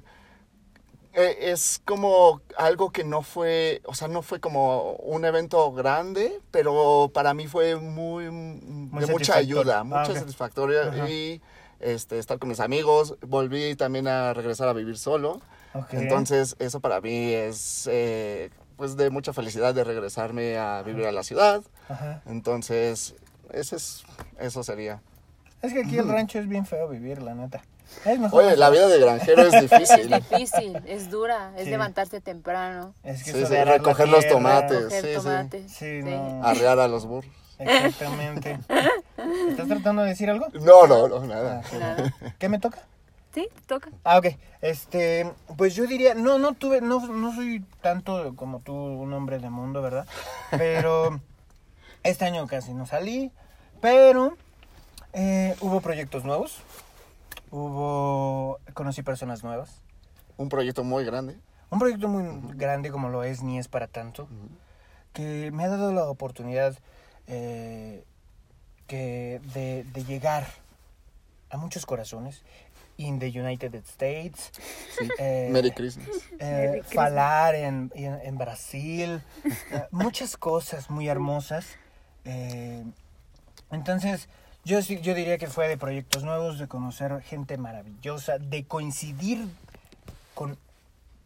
e- 1.14 1.50
es 1.52 1.80
como 1.84 2.40
algo 2.56 2.90
que 2.90 3.04
no 3.04 3.22
fue, 3.22 3.80
o 3.84 3.94
sea, 3.94 4.08
no 4.08 4.22
fue 4.22 4.40
como 4.40 4.92
un 4.94 5.24
evento 5.24 5.72
grande, 5.72 6.40
pero 6.50 7.10
para 7.14 7.34
mí 7.34 7.46
fue 7.46 7.76
muy, 7.76 8.24
de 8.24 9.06
mucha 9.06 9.36
ayuda, 9.36 9.84
Ah, 9.92 10.04
satisfactorio 10.04 10.82
Ajá. 10.90 11.08
y 11.08 11.40
este, 11.80 12.18
estar 12.18 12.38
con 12.38 12.48
mis 12.48 12.60
amigos, 12.60 13.14
volví 13.26 13.74
también 13.76 14.08
a 14.08 14.34
regresar 14.34 14.68
a 14.68 14.72
vivir 14.72 14.98
solo. 14.98 15.40
Entonces, 15.92 16.56
eso 16.58 16.80
para 16.80 17.00
mí 17.00 17.32
es 17.32 17.88
eh, 17.90 18.50
pues 18.76 18.96
de 18.96 19.10
mucha 19.10 19.32
felicidad 19.32 19.74
de 19.74 19.84
regresarme 19.84 20.56
a 20.58 20.82
vivir 20.82 21.06
a 21.06 21.12
la 21.12 21.22
ciudad. 21.22 21.62
Ajá. 21.88 22.22
Entonces, 22.26 23.14
ese 23.52 23.76
es, 23.76 24.02
eso 24.40 24.64
sería. 24.64 25.00
Es 25.62 25.72
que 25.72 25.80
aquí 25.82 25.98
el 25.98 26.08
rancho 26.08 26.38
es 26.38 26.48
bien 26.48 26.66
feo 26.66 26.88
vivir, 26.88 27.20
la 27.22 27.34
neta. 27.34 27.62
Es 28.04 28.18
mejor. 28.18 28.44
Oye, 28.44 28.56
la 28.56 28.70
vida 28.70 28.86
de 28.86 28.98
granjero 29.00 29.42
es 29.42 29.54
Es 29.54 29.62
difícil. 29.70 30.10
difícil, 30.10 30.82
es 30.86 31.10
dura, 31.10 31.52
es 31.56 31.64
Sí. 31.64 31.70
levantarse 31.70 32.20
temprano, 32.20 32.94
Es 33.02 33.24
que 33.24 33.32
Sí, 33.32 33.38
eso 33.38 33.46
sí, 33.48 33.52
de 33.54 33.60
arar 33.60 33.66
la 33.74 33.78
recoger 33.78 34.08
los 34.08 34.20
tierra, 34.20 34.34
tomates. 34.36 34.84
coger 34.84 35.02
sí, 35.02 35.08
sí. 35.08 35.14
tomates. 35.16 35.72
Sí, 35.72 36.00
no. 36.04 36.44
Arrear 36.44 36.78
a 36.80 36.88
los 36.88 37.06
burros. 37.06 37.30
Exactamente. 37.58 38.58
¿Estás 39.48 39.66
tratando 39.66 40.02
de 40.02 40.10
decir 40.10 40.30
algo? 40.30 40.46
No, 40.52 40.86
no, 40.86 41.08
no, 41.08 41.16
Ah, 41.16 41.26
nada. 41.26 41.62
¿Qué 42.38 42.48
me 42.48 42.58
toca? 42.60 42.78
Sí, 43.34 43.48
toca. 43.66 43.90
Ah, 44.04 44.18
ok. 44.18 44.26
Este, 44.60 45.30
pues 45.56 45.74
yo 45.74 45.86
diría, 45.86 46.14
no, 46.14 46.38
no 46.38 46.52
tuve, 46.54 46.80
no, 46.80 47.04
no 47.06 47.34
soy 47.34 47.64
tanto 47.80 48.34
como 48.36 48.60
tú, 48.60 48.74
un 48.74 49.12
hombre 49.12 49.38
de 49.38 49.50
mundo, 49.50 49.82
¿verdad? 49.82 50.06
Pero 50.50 51.20
este 52.04 52.24
año 52.26 52.46
casi 52.46 52.74
no 52.74 52.86
salí, 52.86 53.32
pero 53.80 54.36
eh, 55.18 55.56
hubo 55.60 55.80
proyectos 55.80 56.24
nuevos, 56.24 56.58
hubo, 57.50 58.58
conocí 58.72 59.02
personas 59.02 59.42
nuevas. 59.42 59.80
Un 60.36 60.48
proyecto 60.48 60.84
muy 60.84 61.04
grande. 61.04 61.36
Un 61.70 61.78
proyecto 61.80 62.08
muy 62.08 62.54
grande 62.56 62.90
como 62.90 63.08
lo 63.08 63.24
es 63.24 63.42
Ni 63.42 63.58
es 63.58 63.66
para 63.68 63.88
tanto, 63.88 64.28
que 65.12 65.50
me 65.52 65.64
ha 65.64 65.68
dado 65.68 65.92
la 65.92 66.08
oportunidad 66.08 66.78
eh, 67.26 68.04
que 68.86 69.40
de, 69.54 69.84
de 69.84 70.04
llegar 70.04 70.46
a 71.50 71.56
muchos 71.56 71.84
corazones 71.84 72.42
in 72.96 73.18
the 73.18 73.28
United 73.28 73.74
States. 73.74 74.50
eh, 75.18 75.48
Merry 75.50 75.72
Christmas. 75.72 76.08
eh, 76.38 76.82
falar 76.94 77.54
en, 77.54 77.90
en, 77.94 78.20
en 78.22 78.38
Brasil, 78.38 79.22
eh, 79.44 79.86
muchas 79.90 80.36
cosas 80.36 80.88
muy 80.90 81.08
hermosas. 81.08 81.66
eh, 82.24 82.84
entonces, 83.70 84.28
yo, 84.68 84.80
yo 84.80 85.14
diría 85.14 85.38
que 85.38 85.46
fue 85.46 85.66
de 85.66 85.78
proyectos 85.78 86.24
nuevos, 86.24 86.58
de 86.58 86.68
conocer 86.68 87.22
gente 87.22 87.56
maravillosa, 87.56 88.36
de 88.38 88.64
coincidir 88.64 89.48
con 90.34 90.58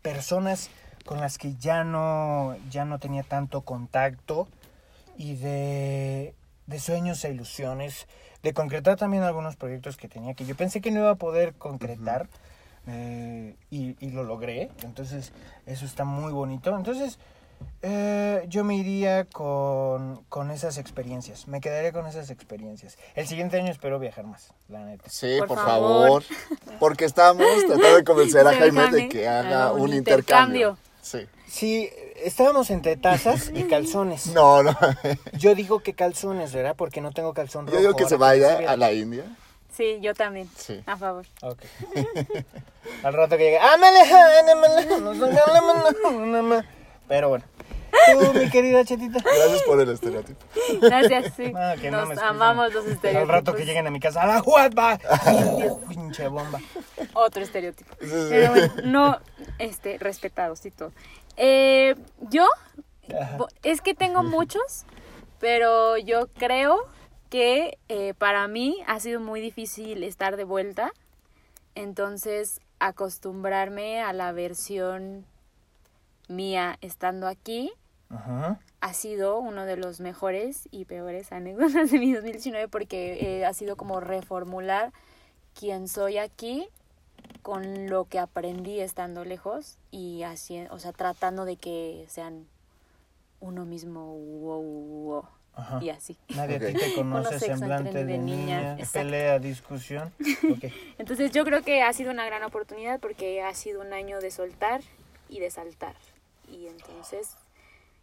personas 0.00 0.70
con 1.04 1.20
las 1.20 1.38
que 1.38 1.56
ya 1.56 1.82
no, 1.82 2.56
ya 2.70 2.84
no 2.84 3.00
tenía 3.00 3.24
tanto 3.24 3.62
contacto 3.62 4.46
y 5.18 5.34
de, 5.34 6.34
de 6.68 6.78
sueños 6.78 7.24
e 7.24 7.32
ilusiones, 7.32 8.06
de 8.44 8.54
concretar 8.54 8.96
también 8.96 9.24
algunos 9.24 9.56
proyectos 9.56 9.96
que 9.96 10.06
tenía 10.06 10.34
que 10.34 10.46
yo 10.46 10.54
pensé 10.56 10.80
que 10.80 10.92
no 10.92 11.00
iba 11.00 11.10
a 11.10 11.16
poder 11.16 11.54
concretar 11.54 12.28
eh, 12.86 13.56
y, 13.70 13.96
y 13.98 14.10
lo 14.10 14.22
logré, 14.22 14.70
entonces 14.84 15.32
eso 15.66 15.84
está 15.84 16.04
muy 16.04 16.32
bonito. 16.32 16.76
Entonces 16.76 17.18
eh, 17.82 18.44
yo 18.48 18.64
me 18.64 18.76
iría 18.76 19.24
con, 19.24 20.24
con 20.28 20.50
esas 20.50 20.78
experiencias, 20.78 21.48
me 21.48 21.60
quedaría 21.60 21.92
con 21.92 22.06
esas 22.06 22.30
experiencias. 22.30 22.98
El 23.14 23.26
siguiente 23.26 23.58
año 23.58 23.70
espero 23.70 23.98
viajar 23.98 24.24
más, 24.26 24.52
la 24.68 24.84
neta. 24.84 25.04
Sí, 25.08 25.36
Por 25.38 25.48
por, 25.48 25.58
favor. 25.58 26.22
favor. 26.22 26.78
Porque 26.78 27.04
estamos 27.04 27.46
tratando 27.66 27.96
de 27.96 28.04
convencer 28.04 28.46
a 28.46 28.54
Jaime 28.54 28.90
de 28.90 29.08
que 29.08 29.28
haga 29.28 29.64
haga 29.66 29.72
un 29.72 29.82
un 29.82 29.94
intercambio. 29.94 30.70
intercambio. 30.70 30.78
Sí. 31.02 31.26
Sí, 31.48 31.90
estábamos 32.22 32.70
entre 32.70 32.96
tazas 32.96 33.50
y 33.54 33.64
calzones. 33.68 34.28
No, 34.28 34.62
no. 34.62 34.76
Yo 35.38 35.54
digo 35.54 35.80
que 35.80 35.92
calzones, 35.94 36.52
¿verdad? 36.52 36.74
Porque 36.76 37.00
no 37.00 37.12
tengo 37.12 37.34
calzón 37.34 37.66
rojo. 37.66 37.76
Yo 37.76 37.80
digo 37.80 37.94
que 37.94 38.06
se 38.06 38.16
vaya 38.16 38.70
a 38.70 38.76
la 38.76 38.92
India. 38.92 39.24
Sí, 39.74 40.00
yo 40.02 40.12
también. 40.12 40.50
Sí. 40.54 40.82
A 40.84 40.98
favor. 40.98 41.24
Ok. 41.40 41.62
Al 43.02 43.14
rato 43.14 43.38
que 43.38 43.44
llegue. 43.44 43.58
¡Ámale, 43.58 44.00
ámale, 44.02 45.00
nos 45.00 45.18
regalamos, 45.18 46.64
Pero 47.08 47.28
bueno. 47.30 47.44
Tú, 47.92 48.32
mi 48.38 48.50
querida 48.50 48.84
chetita. 48.84 49.18
Gracias 49.22 49.62
por 49.62 49.80
el 49.80 49.90
estereotipo. 49.90 50.40
Gracias, 50.80 51.34
sí. 51.36 51.52
Ah, 51.54 51.74
que 51.80 51.90
no 51.90 52.06
me 52.06 52.14
amamos 52.20 52.72
los 52.72 52.86
estereotipos. 52.86 53.22
Al 53.22 53.28
rato 53.28 53.54
que 53.54 53.64
lleguen 53.64 53.86
a 53.86 53.90
mi 53.90 54.00
casa. 54.00 54.22
¡A 54.22 54.26
la 54.26 54.40
juega! 54.40 54.98
Pinche 55.88 56.28
bomba. 56.28 56.60
Otro 57.12 57.42
estereotipo. 57.42 57.94
Sí, 58.00 58.08
sí. 58.08 58.26
Pero 58.30 58.50
bueno, 58.50 58.72
no, 58.84 59.18
este, 59.58 59.98
respetados 59.98 60.64
y 60.66 60.70
todo. 60.70 60.92
Eh, 61.36 61.94
yo, 62.30 62.46
Ajá. 63.20 63.38
es 63.62 63.80
que 63.80 63.94
tengo 63.94 64.22
muchos, 64.22 64.84
pero 65.38 65.98
yo 65.98 66.28
creo 66.38 66.88
que 67.30 67.78
eh, 67.88 68.14
para 68.14 68.48
mí 68.48 68.78
ha 68.86 69.00
sido 69.00 69.20
muy 69.20 69.40
difícil 69.40 70.02
estar 70.02 70.36
de 70.36 70.44
vuelta. 70.44 70.92
Entonces, 71.74 72.60
acostumbrarme 72.78 74.02
a 74.02 74.12
la 74.12 74.32
versión 74.32 75.24
mía 76.28 76.78
estando 76.80 77.28
aquí 77.28 77.72
Ajá. 78.12 78.60
ha 78.80 78.92
sido 78.94 79.38
uno 79.38 79.64
de 79.64 79.76
los 79.76 80.00
mejores 80.00 80.68
y 80.70 80.84
peores 80.84 81.32
anécdotas 81.32 81.90
de 81.90 81.98
mi 81.98 82.12
2019 82.12 82.68
porque 82.68 83.38
eh, 83.40 83.44
ha 83.46 83.54
sido 83.54 83.76
como 83.76 84.00
reformular 84.00 84.92
quién 85.58 85.88
soy 85.88 86.18
aquí 86.18 86.68
con 87.42 87.88
lo 87.88 88.04
que 88.04 88.18
aprendí 88.18 88.80
estando 88.80 89.24
lejos 89.24 89.78
y 89.90 90.22
así, 90.24 90.64
o 90.70 90.78
sea, 90.78 90.92
tratando 90.92 91.44
de 91.44 91.56
que 91.56 92.04
sean 92.08 92.46
uno 93.40 93.64
mismo 93.64 94.14
wow, 94.16 94.62
wow, 94.62 95.24
Ajá. 95.54 95.78
y 95.82 95.90
así. 95.90 96.16
Nadie 96.36 96.56
a 96.56 96.58
ti 96.60 96.66
Ok. 96.66 96.78
te 96.80 96.94
conoce 96.94 97.38
semblante 97.40 97.92
de 97.92 98.04
de 98.04 98.18
niña, 98.18 98.74
niña, 98.76 98.88
pelea, 98.92 99.38
discusión. 99.38 100.12
Ok. 100.50 100.72
Entonces 100.98 101.30
yo 101.32 101.44
creo 101.44 101.62
que 101.62 101.82
ha 101.82 101.92
sido 101.92 102.10
una 102.12 102.24
gran 102.26 102.42
oportunidad 102.44 103.00
porque 103.00 103.42
ha 103.42 103.54
sido 103.54 103.80
un 103.80 103.92
año 103.92 104.20
de 104.20 104.30
soltar 104.30 104.80
y 105.28 105.40
de 105.40 105.50
saltar. 105.50 105.94
Y 106.48 106.66
entonces, 106.68 107.36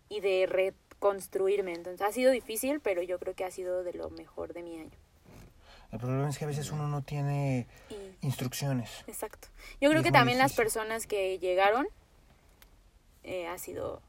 y 0.09 0.19
de 0.21 0.45
reconstruirme. 0.47 1.73
Entonces 1.73 2.01
ha 2.05 2.11
sido 2.11 2.31
difícil, 2.31 2.79
pero 2.81 3.01
yo 3.01 3.19
creo 3.19 3.33
que 3.35 3.45
ha 3.45 3.51
sido 3.51 3.83
de 3.83 3.93
lo 3.93 4.09
mejor 4.09 4.53
de 4.53 4.63
mi 4.63 4.77
año. 4.79 4.91
El 5.91 5.99
problema 5.99 6.29
es 6.29 6.37
que 6.37 6.45
a 6.45 6.47
veces 6.47 6.71
uno 6.71 6.87
no 6.87 7.01
tiene 7.01 7.65
Y, 7.89 8.25
instrucciones. 8.25 8.89
exacto. 9.07 9.47
Yo 9.81 9.89
creo 9.89 10.03
que 10.03 10.11
también 10.11 10.37
las 10.37 10.51
difícil. 10.51 10.63
personas 10.65 11.07
que 11.07 11.39
llegaron 11.39 11.87
eh, 13.23 13.47
ha 13.47 13.57
sido 13.57 14.01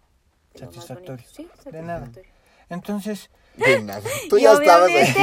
de 0.54 0.60
lo 0.60 0.66
más 0.66 0.74
Satisfactorio. 0.74 1.24
bonito. 1.36 1.62
Sí, 1.62 1.70
De 1.70 1.82
nada. 1.82 2.00
satisfactorio. 2.06 2.30
Entonces, 2.68 3.30
De 3.56 3.82
nada. 3.82 4.02
Tú 4.28 4.38
Y 4.38 4.42
ya 4.42 4.52
estabas 4.52 4.90
aquí. 4.90 5.20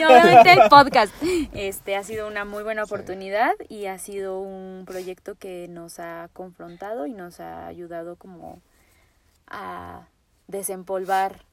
Y 0.00 0.04
obviamente 0.04 0.52
el 0.52 0.60
podcast. 0.70 1.12
Este 1.52 1.94
ha 1.96 2.02
sido 2.04 2.26
una 2.26 2.44
muy 2.44 2.62
buena 2.62 2.84
oportunidad 2.84 3.52
y 3.68 3.86
ha 3.86 3.98
sido 3.98 4.40
un 4.40 4.84
proyecto 4.86 5.34
que 5.34 5.68
nos 5.68 5.98
ha 5.98 6.30
confrontado 6.32 7.06
y 7.06 7.12
nos 7.12 7.38
ha 7.40 7.66
ayudado 7.66 8.16
como 8.16 8.62
a 9.48 10.08
desempolvar 10.46 11.44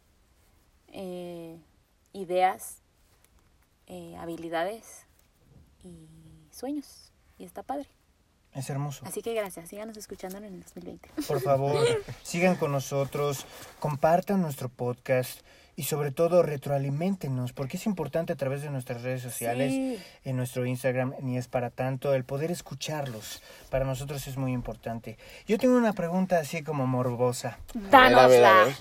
eh, 0.92 1.58
ideas, 2.14 2.78
eh, 3.88 4.16
habilidades 4.18 5.06
y 5.84 6.08
sueños. 6.52 7.12
Y 7.38 7.46
está 7.46 7.64
padre. 7.64 7.88
es 8.54 8.70
hermoso. 8.70 9.06
Así 9.06 9.22
que 9.22 9.34
gracias. 9.34 9.70
Síganos 9.70 9.98
escuchando 9.98 10.38
en 10.38 10.46
el 10.46 10.62
2020. 10.62 11.10
Por 11.28 11.42
favor, 11.42 11.86
sigan 12.24 12.56
con 12.56 12.72
nosotros, 12.72 13.46
compartan 13.80 14.42
nuestro 14.42 14.70
podcast 14.70 15.42
y 15.76 15.84
sobre 15.84 16.12
todo 16.12 16.44
retroalimentenos, 16.44 17.52
porque 17.54 17.78
es 17.78 17.86
importante 17.86 18.34
a 18.34 18.36
través 18.36 18.62
de 18.62 18.70
nuestras 18.70 19.02
redes 19.02 19.22
sociales, 19.22 19.72
Sí. 19.72 19.98
en 20.26 20.38
nuestro 20.38 20.66
Instagram, 20.66 21.14
ni 21.22 21.38
es 21.38 21.48
para 21.48 21.70
tanto, 21.72 22.14
el 22.14 22.24
poder 22.26 22.52
escucharlos. 22.52 23.42
Para 23.70 23.86
nosotros 23.86 24.28
es 24.28 24.38
muy 24.38 24.52
importante. 24.54 25.18
Yo 25.48 25.58
tengo 25.58 25.76
una 25.78 25.94
pregunta 25.94 26.38
así 26.38 26.62
como 26.64 26.86
morbosa. 26.88 27.58
A 27.92 27.98
ver, 28.10 28.16
a 28.18 28.28
ver, 28.28 28.46
a 28.46 28.50
Danosla. 28.50 28.66
ver. 28.66 28.76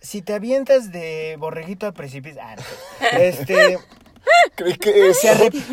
Si 0.00 0.22
te 0.22 0.34
avientas 0.34 0.92
de 0.92 1.36
borreguito 1.38 1.86
al 1.86 1.94
precipicio, 1.94 2.40
ah, 2.44 2.54
no. 2.56 3.18
este, 3.18 3.78
Creí 4.56 4.74
que 4.74 5.08
eso 5.10 5.28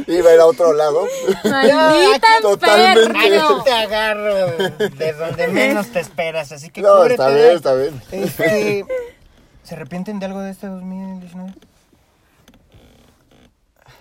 iba 0.08 0.30
a 0.30 0.34
ir 0.36 0.40
a 0.40 0.46
otro 0.46 0.74
lado. 0.74 1.08
Maldita 1.44 2.28
totalmente. 2.42 3.18
aquí 3.20 3.64
te 3.66 3.72
agarro 3.72 4.36
de 4.90 5.14
donde 5.14 5.48
menos 5.48 5.88
te 5.92 6.00
esperas, 6.00 6.52
así 6.52 6.70
que 6.70 6.82
No, 6.82 6.98
cúbrete 6.98 7.14
está 7.16 7.30
bien, 7.30 7.52
está 7.56 7.74
bien. 7.76 8.02
Este, 8.12 8.86
¿Se 9.64 9.76
arrepienten 9.76 10.20
de 10.20 10.26
algo 10.26 10.42
de 10.42 10.52
este 10.52 10.68
2019? 10.68 11.54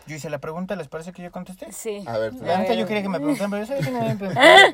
Yo 0.06 0.16
hice 0.16 0.28
la 0.30 0.38
pregunta, 0.38 0.74
¿les 0.74 0.88
parece 0.88 1.12
que 1.12 1.22
yo 1.22 1.30
contesté? 1.30 1.70
Sí. 1.72 2.02
A 2.06 2.18
ver, 2.18 2.34
La 2.34 2.56
A 2.56 2.58
neta 2.58 2.70
ver. 2.70 2.78
yo 2.80 2.86
quería 2.86 3.02
que 3.02 3.08
me 3.08 3.18
preguntaran, 3.18 3.50
pero 3.50 3.62
yo 3.64 3.66
sabía 3.68 3.82
que 3.84 3.90
no 3.92 4.00
me 4.00 4.06
iban 4.06 4.16
a 4.16 4.18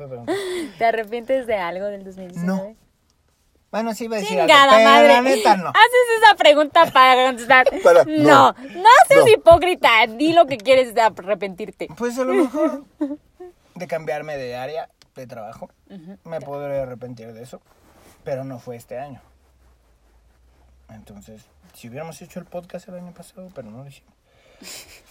preguntar. 0.07 0.35
¿Te 0.77 0.85
arrepientes 0.85 1.45
de 1.47 1.55
algo 1.55 1.85
del 1.85 2.03
2019? 2.03 2.45
No. 2.45 2.75
Bueno, 3.71 3.93
sí 3.93 4.05
iba 4.05 4.15
a 4.15 4.19
decir 4.19 4.35
Chingada 4.39 4.73
algo, 4.77 4.83
madre. 4.89 5.07
la 5.09 5.21
neta 5.21 5.55
no. 5.57 5.69
Haces 5.69 6.23
esa 6.23 6.35
pregunta 6.35 6.85
para 6.91 7.27
contestar. 7.27 7.67
Para- 7.83 8.03
no. 8.05 8.13
no. 8.23 8.53
no, 8.53 8.89
seas 9.07 9.25
No. 9.25 9.27
hipócrita. 9.27 9.89
Di 10.07 10.33
lo 10.33 10.47
que 10.47 10.57
quieres 10.57 10.95
de 10.95 11.01
arrepentirte. 11.01 11.87
Pues 11.95 12.17
a 12.17 12.23
lo 12.23 12.33
mejor 12.33 12.85
de 13.75 13.87
cambiarme 13.87 14.37
de 14.37 14.55
área 14.55 14.89
de 15.13 15.27
trabajo, 15.27 15.69
me 16.23 16.41
podré 16.41 16.79
arrepentir 16.79 17.31
de 17.33 17.43
eso, 17.43 17.61
pero 18.23 18.43
no 18.43 18.57
fue 18.57 18.75
este 18.75 18.97
año. 18.97 19.21
Entonces, 20.89 21.41
si 21.73 21.87
hubiéramos 21.89 22.21
hecho 22.21 22.39
el 22.39 22.45
podcast 22.45 22.87
el 22.87 22.95
año 22.95 23.13
pasado, 23.13 23.49
pero 23.53 23.69
no 23.69 23.83
lo 23.83 23.87
hicimos. 23.89 24.13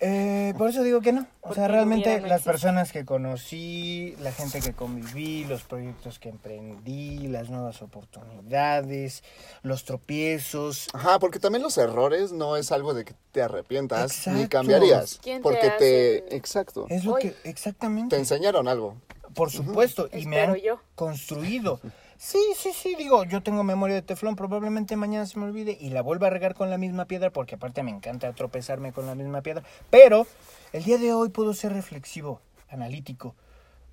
Eh, 0.00 0.54
por 0.56 0.70
eso 0.70 0.84
digo 0.84 1.00
que 1.00 1.12
no. 1.12 1.26
O 1.40 1.54
sea, 1.54 1.66
realmente 1.66 2.20
las 2.20 2.42
personas 2.42 2.92
que 2.92 3.04
conocí, 3.04 4.14
la 4.20 4.30
gente 4.30 4.60
que 4.60 4.72
conviví, 4.72 5.44
los 5.44 5.64
proyectos 5.64 6.20
que 6.20 6.28
emprendí, 6.28 7.26
las 7.26 7.50
nuevas 7.50 7.82
oportunidades, 7.82 9.24
los 9.62 9.84
tropiezos. 9.84 10.86
Ajá, 10.92 11.18
porque 11.18 11.40
también 11.40 11.62
los 11.64 11.76
errores 11.78 12.30
no 12.30 12.56
es 12.56 12.70
algo 12.70 12.94
de 12.94 13.04
que 13.04 13.14
te 13.32 13.42
arrepientas 13.42 14.28
ni 14.28 14.46
cambiarías. 14.46 15.18
¿Quién 15.20 15.38
te 15.38 15.42
porque 15.42 15.68
te, 15.78 16.24
hace- 16.24 16.36
Exacto. 16.36 16.86
Es 16.90 17.04
lo 17.04 17.14
Hoy. 17.14 17.22
que 17.22 17.34
exactamente. 17.42 18.14
Te 18.14 18.20
enseñaron 18.20 18.68
algo. 18.68 18.94
Por 19.34 19.50
supuesto, 19.50 20.08
y 20.12 20.26
me 20.26 20.40
han 20.40 20.54
yo. 20.56 20.80
construido. 20.94 21.80
Sí, 22.20 22.40
sí, 22.56 22.72
sí, 22.72 22.96
digo, 22.96 23.22
yo 23.24 23.44
tengo 23.44 23.62
memoria 23.62 23.94
de 23.94 24.02
teflón, 24.02 24.34
probablemente 24.34 24.96
mañana 24.96 25.24
se 25.24 25.38
me 25.38 25.44
olvide 25.44 25.78
y 25.80 25.90
la 25.90 26.02
vuelva 26.02 26.26
a 26.26 26.30
regar 26.30 26.54
con 26.54 26.68
la 26.68 26.76
misma 26.76 27.04
piedra, 27.04 27.30
porque 27.30 27.54
aparte 27.54 27.84
me 27.84 27.92
encanta 27.92 28.32
tropezarme 28.32 28.92
con 28.92 29.06
la 29.06 29.14
misma 29.14 29.40
piedra. 29.40 29.62
Pero 29.88 30.26
el 30.72 30.82
día 30.82 30.98
de 30.98 31.12
hoy 31.12 31.28
puedo 31.28 31.54
ser 31.54 31.72
reflexivo 31.72 32.40
analítico, 32.68 33.36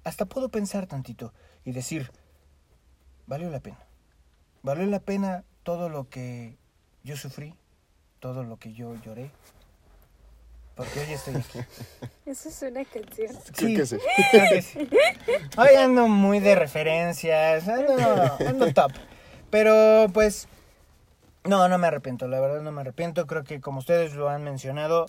hasta 0.04 0.26
puedo 0.26 0.50
pensar 0.50 0.88
tantito 0.88 1.34
y 1.66 1.72
decir, 1.72 2.12
valió 3.28 3.52
la 3.52 3.60
pena. 3.60 3.86
Valió 4.64 4.88
la 4.88 5.02
pena 5.02 5.44
todo 5.62 5.88
lo 5.88 6.10
que 6.10 6.58
yo 7.04 7.18
sufrí, 7.18 7.54
todo 8.20 8.44
lo 8.44 8.58
que 8.58 8.74
yo 8.74 8.96
lloré, 9.04 9.30
porque 10.76 11.00
hoy 11.00 11.14
estoy 11.14 11.36
aquí. 11.36 11.60
Eso 12.26 12.50
es 12.50 12.62
una 12.62 12.84
canción. 12.86 13.36
Sí. 13.54 13.76
que 13.76 13.86
sí. 13.86 13.98
Hoy 15.58 15.76
ando 15.78 16.08
muy 16.08 16.40
de 16.40 16.56
referencias, 16.56 17.68
ando, 17.68 17.96
ando 18.46 18.74
top. 18.74 18.92
Pero 19.50 20.08
pues, 20.14 20.48
no, 21.44 21.70
no 21.70 21.78
me 21.78 21.88
arrepiento, 21.88 22.28
la 22.28 22.40
verdad 22.40 22.62
no 22.62 22.72
me 22.72 22.82
arrepiento. 22.82 23.26
Creo 23.28 23.44
que 23.44 23.62
como 23.62 23.80
ustedes 23.80 24.16
lo 24.16 24.28
han 24.28 24.44
mencionado, 24.44 25.06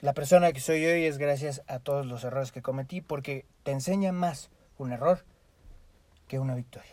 la 0.00 0.12
persona 0.12 0.52
que 0.52 0.60
soy 0.60 0.84
hoy 0.84 1.04
es 1.04 1.18
gracias 1.18 1.62
a 1.66 1.80
todos 1.80 2.06
los 2.06 2.22
errores 2.22 2.52
que 2.52 2.62
cometí, 2.62 3.00
porque 3.00 3.44
te 3.64 3.72
enseña 3.72 4.12
más 4.12 4.50
un 4.76 4.92
error 4.92 5.24
que 6.28 6.38
una 6.38 6.54
victoria. 6.54 6.92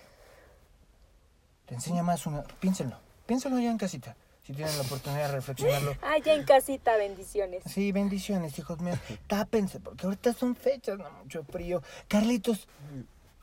Te 1.67 1.75
enseña 1.75 2.01
más 2.01 2.25
una... 2.25 2.43
Piénsenlo, 2.59 2.97
piénsenlo 3.25 3.59
ya 3.59 3.69
en 3.69 3.77
casita, 3.77 4.15
si 4.45 4.53
tienen 4.53 4.75
la 4.77 4.83
oportunidad 4.83 5.27
de 5.27 5.31
reflexionarlo. 5.33 5.95
Ah, 6.01 6.17
ya 6.23 6.33
en 6.33 6.43
casita, 6.43 6.95
bendiciones. 6.97 7.63
Sí, 7.71 7.91
bendiciones, 7.91 8.57
hijos 8.59 8.79
míos. 8.79 8.97
Tápense, 9.27 9.79
porque 9.79 10.05
ahorita 10.05 10.33
son 10.33 10.55
fechas, 10.55 10.97
no 10.99 11.09
mucho 11.23 11.43
frío. 11.43 11.81
Carlitos 12.07 12.67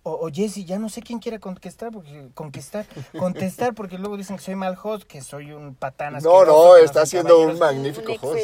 o, 0.04 0.26
o 0.26 0.30
Jessy, 0.32 0.64
ya 0.64 0.80
no 0.80 0.88
sé 0.88 1.00
quién 1.00 1.20
quiera 1.20 1.38
contestar, 1.38 1.92
porque 1.92 2.28
conquistar, 2.34 2.84
contestar, 3.18 3.72
porque 3.72 3.98
luego 3.98 4.16
dicen 4.16 4.36
que 4.36 4.42
soy 4.42 4.56
mal 4.56 4.76
host, 4.82 5.04
que 5.04 5.20
soy 5.22 5.52
un 5.52 5.76
patán 5.76 6.14
No, 6.22 6.44
no, 6.44 6.76
está 6.76 7.06
soy 7.06 7.20
haciendo 7.20 7.38
un 7.40 7.56
magnífico 7.56 8.10
Un 8.12 8.18
host. 8.20 8.38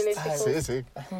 Sí, 0.44 0.50
host. 0.54 0.66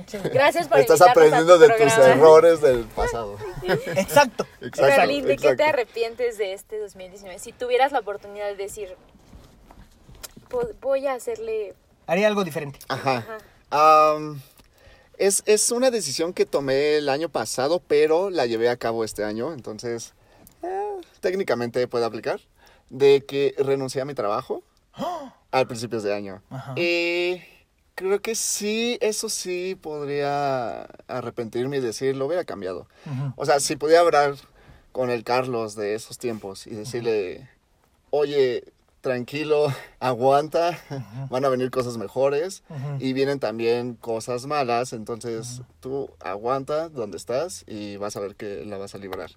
sí. 0.07 0.19
Gracias 0.33 0.69
por 0.69 0.79
Estás 0.79 1.01
invitarnos 1.01 1.01
a 1.01 1.05
tu 1.07 1.11
aprendiendo 1.11 1.59
de 1.59 1.69
tus 1.71 1.99
errores 1.99 2.61
del 2.61 2.85
pasado. 2.85 3.37
Exacto. 3.97 4.47
Exacto, 4.61 4.83
Berlín, 4.97 5.25
¿de 5.25 5.37
qué 5.37 5.57
te 5.57 5.65
arrepientes 5.65 6.39
de 6.39 6.53
este 6.53 6.79
2019? 6.79 7.41
Si 7.41 7.51
tuvieras 7.53 7.91
la 7.91 7.99
oportunidad 7.99 8.47
de 8.47 8.55
decir, 8.57 8.91
"Po- 8.91 9.18
voy 10.81 11.07
a 11.07 11.15
hacerle... 11.15 11.75
Haría 12.07 12.27
algo 12.27 12.45
diferente. 12.45 12.79
Ajá. 12.89 13.39
Am, 13.71 14.41
es, 15.19 15.43
es 15.47 15.71
una 15.71 15.91
decisión 15.91 16.33
que 16.33 16.47
tomé 16.47 16.97
el 16.97 17.09
año 17.09 17.29
pasado, 17.29 17.83
pero 17.87 18.31
la 18.31 18.47
llevé 18.47 18.69
a 18.69 18.77
cabo 18.77 19.05
este 19.05 19.25
año, 19.25 19.53
entonces 19.53 20.15
eh, 20.63 21.01
técnicamente 21.21 21.87
puede 21.89 22.05
aplicar, 22.05 22.41
de 22.89 23.25
que 23.27 23.55
renuncié 23.59 24.01
a 24.01 24.05
mi 24.05 24.15
trabajo 24.15 24.63
al 25.51 25.67
principios 25.67 26.03
de 26.03 26.15
año. 26.15 26.43
Ajá. 26.51 26.75
Y 26.77 27.43
creo 27.95 28.23
que 28.23 28.35
sí, 28.35 28.97
eso 29.01 29.29
sí 29.29 29.77
podría 29.81 30.83
arrepentirme 31.09 31.79
y 31.79 31.81
decir, 31.81 32.17
lo 32.17 32.27
hubiera 32.27 32.45
cambiado. 32.45 32.87
Ujú. 33.07 33.33
O 33.37 33.45
sea, 33.45 33.59
si 33.61 33.77
pudiera 33.77 34.01
hablar 34.03 34.37
con 34.93 35.11
el 35.11 35.25
Carlos 35.25 35.75
de 35.75 35.95
esos 35.95 36.17
tiempos 36.19 36.67
y 36.67 36.71
decirle, 36.71 37.51
oye, 38.11 38.65
tranquilo, 39.01 39.73
aguanta, 40.01 40.79
van 41.31 41.45
a 41.45 41.49
venir 41.49 41.71
cosas 41.71 41.97
mejores 41.97 42.63
y 42.99 43.13
vienen 43.13 43.41
también 43.41 43.95
cosas 43.95 44.47
malas, 44.47 44.93
entonces 44.93 45.63
tú 45.81 46.11
aguanta 46.21 46.89
donde 46.89 47.17
estás 47.17 47.65
y 47.67 47.97
vas 47.97 48.17
a 48.17 48.21
ver 48.21 48.37
que 48.37 48.65
la 48.65 48.79
vas 48.79 48.95
a 48.95 48.99
librar. 48.99 49.31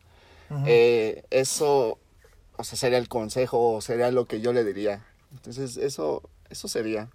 Eh, 0.65 1.23
eso, 1.29 1.97
o 2.57 2.63
sea, 2.63 2.77
sería 2.77 2.97
el 2.97 3.07
consejo, 3.07 3.73
o 3.73 3.81
sería 3.81 4.11
lo 4.11 4.25
que 4.25 4.41
yo 4.41 4.51
le 4.51 4.63
diría. 4.63 5.05
Entonces, 5.31 5.77
eso, 5.77 6.23
eso 6.49 6.67
sería. 6.67 7.09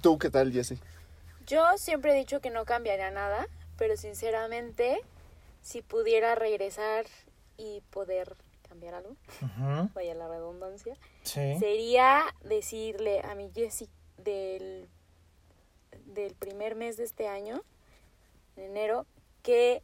¿Tú 0.00 0.18
qué 0.18 0.30
tal, 0.30 0.52
Jesse? 0.52 0.78
Yo 1.46 1.76
siempre 1.76 2.12
he 2.12 2.16
dicho 2.16 2.40
que 2.40 2.50
no 2.50 2.64
cambiaría 2.64 3.10
nada, 3.10 3.46
pero 3.76 3.96
sinceramente, 3.96 5.00
si 5.62 5.82
pudiera 5.82 6.34
regresar 6.34 7.04
y 7.58 7.82
poder 7.90 8.36
cambiar 8.70 8.94
algo, 8.94 9.16
vaya 9.94 10.14
la 10.14 10.28
redundancia, 10.28 10.96
Sí. 11.22 11.58
sería 11.58 12.22
decirle 12.44 13.20
a 13.20 13.34
mi 13.34 13.50
Jessie 13.52 13.88
del, 14.16 14.88
del 16.06 16.36
primer 16.36 16.76
mes 16.76 16.96
de 16.96 17.02
este 17.02 17.26
año, 17.26 17.64
en 18.56 18.62
enero, 18.70 19.06
que 19.42 19.82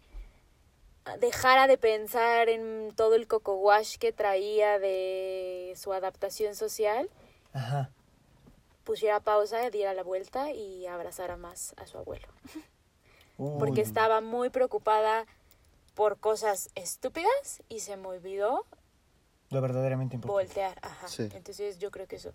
dejara 1.19 1.67
de 1.67 1.79
pensar 1.79 2.49
en 2.49 2.93
todo 2.95 3.17
el 3.17 3.27
coco 3.27 3.57
wash 3.57 3.97
que 3.99 4.13
traía 4.13 4.79
de 4.79 5.73
su 5.77 5.93
adaptación 5.93 6.55
social, 6.55 7.11
Ajá. 7.53 7.91
pusiera 8.85 9.19
pausa, 9.19 9.69
diera 9.71 9.95
la 9.95 10.05
vuelta 10.05 10.53
y 10.53 10.87
abrazara 10.87 11.37
más 11.37 11.75
a 11.77 11.89
su 11.89 11.99
abuelo. 11.99 12.29
Porque 13.37 13.81
estaba 13.83 14.21
muy 14.21 14.49
preocupada 14.49 15.27
por 15.97 16.19
cosas 16.19 16.69
estúpidas 16.77 17.63
y 17.71 17.81
se 17.81 17.97
me 17.97 18.07
olvidó 18.09 18.65
Lo 19.51 19.61
verdaderamente 19.63 20.15
importante. 20.15 20.45
voltear. 20.47 20.79
Ajá. 20.83 21.09
Sí. 21.09 21.29
Entonces 21.35 21.79
yo 21.79 21.91
creo 21.91 22.07
que 22.07 22.17
eso. 22.17 22.33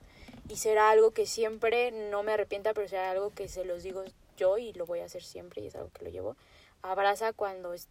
Y 0.50 0.58
será 0.58 0.90
algo 0.90 1.12
que 1.12 1.28
siempre 1.28 1.92
no 2.10 2.24
me 2.24 2.34
arrepienta, 2.34 2.74
pero 2.74 2.90
será 2.90 3.12
algo 3.12 3.30
que 3.30 3.48
se 3.48 3.64
los 3.64 3.84
digo 3.84 4.04
yo 4.36 4.58
y 4.58 4.74
lo 4.74 4.86
voy 4.88 5.00
a 5.00 5.06
hacer 5.06 5.24
siempre 5.24 5.62
y 5.62 5.68
es 5.68 5.76
algo 5.76 5.92
que 5.92 6.04
lo 6.04 6.10
llevo. 6.10 6.36
Abraza 6.82 7.32
cuando 7.34 7.74
es 7.74 7.88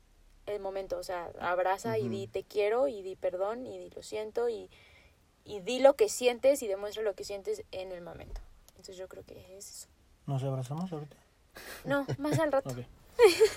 el 0.47 0.59
momento, 0.59 0.99
o 0.99 1.05
sea, 1.05 1.31
abraza 1.39 1.97
y 1.99 2.09
di 2.09 2.27
te 2.27 2.43
quiero 2.43 2.89
y 2.89 3.03
di 3.03 3.15
perdón 3.15 3.65
y 3.65 3.79
di 3.79 3.91
lo 3.91 4.03
siento 4.03 4.49
y, 4.49 4.69
y 5.45 5.61
di 5.61 5.79
lo 5.79 5.95
que 5.95 6.09
sientes 6.09 6.65
y 6.65 6.67
demuestra 6.67 7.05
lo 7.05 7.15
que 7.15 7.23
sientes 7.23 7.63
en 7.71 7.93
el 7.93 8.01
momento. 8.01 8.41
Entonces 8.71 8.97
yo 8.97 9.07
creo 9.09 9.23
que 9.25 9.57
es 9.57 9.69
eso. 9.69 9.89
¿Nos 10.27 10.43
abrazamos 10.43 10.93
ahorita? 10.93 11.17
No, 11.85 12.07
más 12.19 12.41
al 12.41 12.51
rato. 12.51 12.71
Ok. 12.71 12.79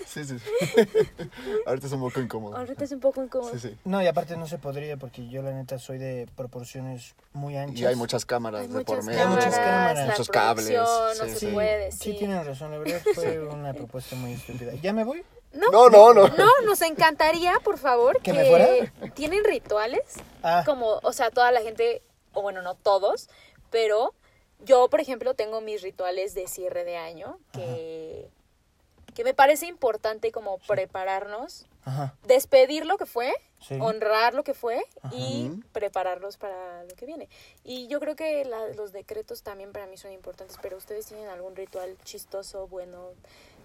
Sí, 0.06 0.24
sí. 0.26 0.36
Ahorita 1.66 1.88
es 1.88 1.94
un 1.94 2.00
poco 2.02 2.20
incómodo. 2.20 2.56
Ahorita 2.58 2.84
es 2.84 2.92
un 2.92 3.00
poco 3.00 3.24
incómodo. 3.24 3.52
Sí, 3.54 3.60
sí. 3.60 3.78
No, 3.86 4.02
y 4.02 4.08
aparte 4.08 4.38
no 4.38 4.48
se 4.48 4.58
podría 4.58 4.98
porque 4.98 5.28
yo 5.30 5.42
la 5.42 5.52
neta 5.52 5.80
soy 5.80 5.98
de 5.98 6.28
proporciones 6.36 7.16
muy 7.34 7.58
anchas. 7.58 7.80
Y 7.80 7.86
hay 7.86 7.96
muchas 7.96 8.26
cámaras 8.26 8.62
Hay 8.62 8.68
de 8.68 8.74
muchas 8.74 8.86
por 8.86 9.04
medio. 9.04 9.22
Hay 9.22 9.28
muchas 9.28 9.56
cámaras. 9.56 9.98
la 10.00 10.06
Muchos 10.08 10.30
cables, 10.30 10.70
no 10.72 11.14
sí, 11.26 11.30
se 11.32 11.40
sí. 11.40 11.48
puede, 11.48 11.92
Sí, 11.92 11.98
sí. 12.12 12.18
tienen 12.18 12.46
razón, 12.46 12.72
la 12.72 12.78
verdad 12.78 13.02
fue 13.14 13.40
una 13.40 13.74
propuesta 13.74 14.16
muy 14.16 14.34
estúpida. 14.34 14.74
¿Ya 14.82 14.94
me 14.94 15.04
voy? 15.04 15.24
No, 15.54 15.70
No, 15.72 15.90
no, 15.90 16.14
no. 16.14 16.28
No, 16.30 16.48
nos 16.66 16.82
encantaría, 16.82 17.54
por 17.64 17.78
favor, 17.78 18.18
¿Que 18.18 18.32
que, 18.32 18.34
me 18.34 18.46
fuera? 18.50 18.68
tienen 19.14 19.44
rituales, 19.44 20.02
Ah, 20.42 20.64
como, 20.66 21.00
o 21.04 21.14
sea, 21.14 21.30
toda 21.32 21.52
la 21.52 21.62
gente, 21.62 22.02
o 22.34 22.42
bueno, 22.42 22.62
no 22.64 22.74
todos, 22.76 23.30
pero 23.70 24.14
yo, 24.66 24.90
por 24.90 25.00
ejemplo, 25.00 25.36
tengo 25.36 25.62
mis 25.62 25.82
rituales 25.84 26.34
de 26.34 26.48
cierre 26.48 26.84
de 26.86 26.98
año, 26.98 27.38
que, 27.52 28.30
que 29.14 29.24
me 29.24 29.34
parece 29.34 29.66
importante 29.68 30.32
como 30.32 30.58
prepararnos, 30.68 31.66
ajá. 31.86 32.14
despedir 32.28 32.86
lo 32.86 32.98
que 32.98 33.06
fue, 33.06 33.34
Sí. 33.60 33.78
honrar 33.80 34.34
lo 34.34 34.44
que 34.44 34.54
fue 34.54 34.84
y 35.14 35.50
prepararnos 35.72 36.36
para 36.38 36.84
lo 36.84 36.96
que 36.96 37.06
viene. 37.06 37.30
Y 37.64 37.88
yo 37.88 38.00
creo 38.02 38.16
que 38.16 38.44
la- 38.46 38.68
los 38.70 38.92
decretos 38.92 39.42
también 39.42 39.72
para 39.72 39.86
mí 39.88 39.96
son 39.98 40.12
importantes, 40.12 40.58
pero 40.62 40.76
ustedes 40.78 41.06
tienen 41.06 41.28
algún 41.30 41.56
ritual 41.56 41.96
chistoso, 42.04 42.68
bueno, 42.68 43.10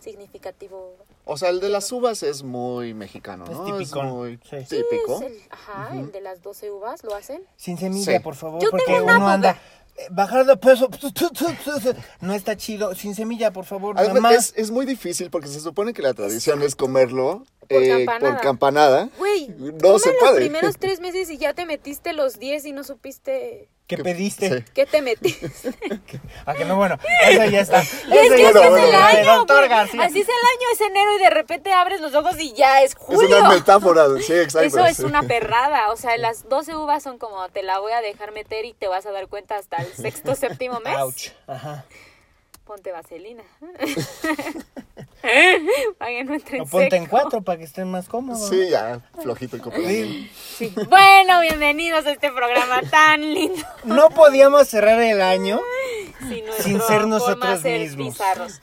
significativo. 0.00 0.94
O 1.24 1.36
sea, 1.36 1.48
el 1.50 1.60
de 1.60 1.68
las 1.68 1.90
uvas 1.92 2.22
es 2.22 2.42
muy 2.42 2.94
mexicano, 2.94 3.44
Es 3.44 3.50
¿no? 3.50 3.64
típico. 3.64 4.02
muy 4.02 4.38
Sí. 4.48 4.64
Sí, 4.64 4.82
típico. 4.88 5.16
es 5.16 5.22
el, 5.22 5.42
ajá, 5.50 5.90
el 5.94 6.12
de 6.12 6.20
las 6.20 6.42
12 6.42 6.70
uvas, 6.70 7.02
¿lo 7.04 7.14
hacen? 7.14 7.42
Sin 7.56 7.76
semilla, 7.76 8.12
Sí. 8.12 8.18
por 8.20 8.36
favor, 8.36 8.62
Yo 8.62 8.70
porque 8.70 8.86
tengo 8.86 9.04
una 9.04 9.16
uno 9.16 9.28
anda... 9.28 9.58
Bajar 10.10 10.46
de 10.46 10.56
peso, 10.56 10.88
no 12.20 12.34
está 12.34 12.56
chido. 12.56 12.94
Sin 12.94 13.14
semilla, 13.14 13.52
por 13.52 13.64
favor, 13.64 13.96
Además, 13.98 14.22
mamá. 14.22 14.34
es, 14.34 14.52
es 14.56 14.70
muy 14.70 14.86
difícil 14.86 15.30
porque 15.30 15.48
se 15.48 15.60
supone 15.60 15.92
que 15.92 16.02
la 16.02 16.14
tradición 16.14 16.62
es 16.62 16.76
comerlo 16.76 17.44
Por 17.68 17.82
eh, 17.82 17.88
campanada. 18.04 18.34
por 18.34 18.40
campanada. 18.42 19.08
Güey, 19.18 19.48
No 19.58 19.98
se 19.98 20.10
los 20.10 20.18
puede. 20.20 20.36
primeros 20.36 20.76
tres 20.80 21.00
meses 21.00 21.30
y 21.30 21.36
ya 21.38 21.52
te 21.54 21.66
metiste 21.66 22.12
los 22.12 22.38
10 22.38 22.64
y 22.66 22.72
no 22.72 22.82
supiste 22.84 23.68
¿Qué 23.86 23.96
que- 23.96 24.02
pediste? 24.04 24.58
sí. 24.58 24.64
qué 24.74 24.86
te 24.86 25.00
metiste. 25.02 25.50
Ah, 26.46 26.54
que 26.54 26.64
no, 26.64 26.76
bueno, 26.76 26.98
eso 27.28 27.44
ya 27.44 27.60
está. 27.60 27.80
Es 27.82 27.90
Eso 27.92 28.34
que 28.34 28.42
ya 28.42 28.48
así 28.50 28.58
bueno, 28.58 28.76
es 28.76 28.82
el 28.84 28.90
bueno. 28.90 28.98
año, 29.06 29.36
Doctor 29.38 29.56
güey. 29.58 29.68
García. 29.68 30.02
Así 30.04 30.20
es 30.20 30.28
el 30.28 30.34
año, 30.34 30.66
es 30.72 30.80
enero 30.80 31.16
y 31.16 31.18
de 31.22 31.30
repente 31.30 31.72
abres 31.72 32.00
los 32.00 32.14
ojos 32.14 32.38
y 32.40 32.52
ya 32.54 32.82
es 32.82 32.92
Es 32.92 32.96
julio. 32.96 33.38
una 33.38 33.50
metáfora, 33.50 34.06
sí, 34.20 34.32
exacto. 34.32 34.66
Eso 34.68 34.86
es 34.86 34.96
sí. 34.98 35.04
una 35.04 35.22
perrada, 35.24 35.90
o 35.90 35.96
sea, 35.96 36.16
las 36.16 36.48
12 36.48 36.74
uvas 36.76 37.02
son 37.02 37.18
como 37.18 37.46
te 37.50 37.62
la 37.62 37.78
voy 37.80 37.92
a 37.92 38.00
dejar 38.00 38.32
meter 38.32 38.64
y 38.64 38.72
te 38.72 38.88
vas 38.88 39.04
a 39.06 39.10
dar 39.12 39.28
cuenta 39.28 39.56
hasta 39.56 39.76
el 39.78 39.92
sexto, 39.92 40.34
séptimo 40.34 40.80
mes. 40.80 40.96
Ouch. 40.98 41.28
Ajá. 41.46 41.84
Ponte 42.68 42.92
vaselina. 42.92 43.42
Para 45.98 46.10
que 46.10 46.24
no 46.24 46.36
O 46.62 46.66
ponte 46.66 46.96
en 46.96 47.06
cuatro 47.06 47.40
para 47.42 47.58
que 47.58 47.64
estén 47.64 47.90
más 47.90 48.08
cómodos. 48.08 48.46
Sí, 48.50 48.68
ya, 48.68 49.00
flojito 49.22 49.56
el 49.56 49.62
copete. 49.62 49.86
Sí. 49.88 50.30
Sí. 50.58 50.74
Bueno, 50.88 51.40
bienvenidos 51.40 52.04
a 52.04 52.12
este 52.12 52.30
programa 52.30 52.82
tan 52.90 53.22
lindo. 53.22 53.62
No 53.84 54.10
podíamos 54.10 54.68
cerrar 54.68 55.00
el 55.00 55.22
año. 55.22 55.58
Sin, 56.62 56.80
ser 56.82 57.06
nosotros 57.06 57.64
mismos. 57.64 58.08
bizarros. 58.08 58.60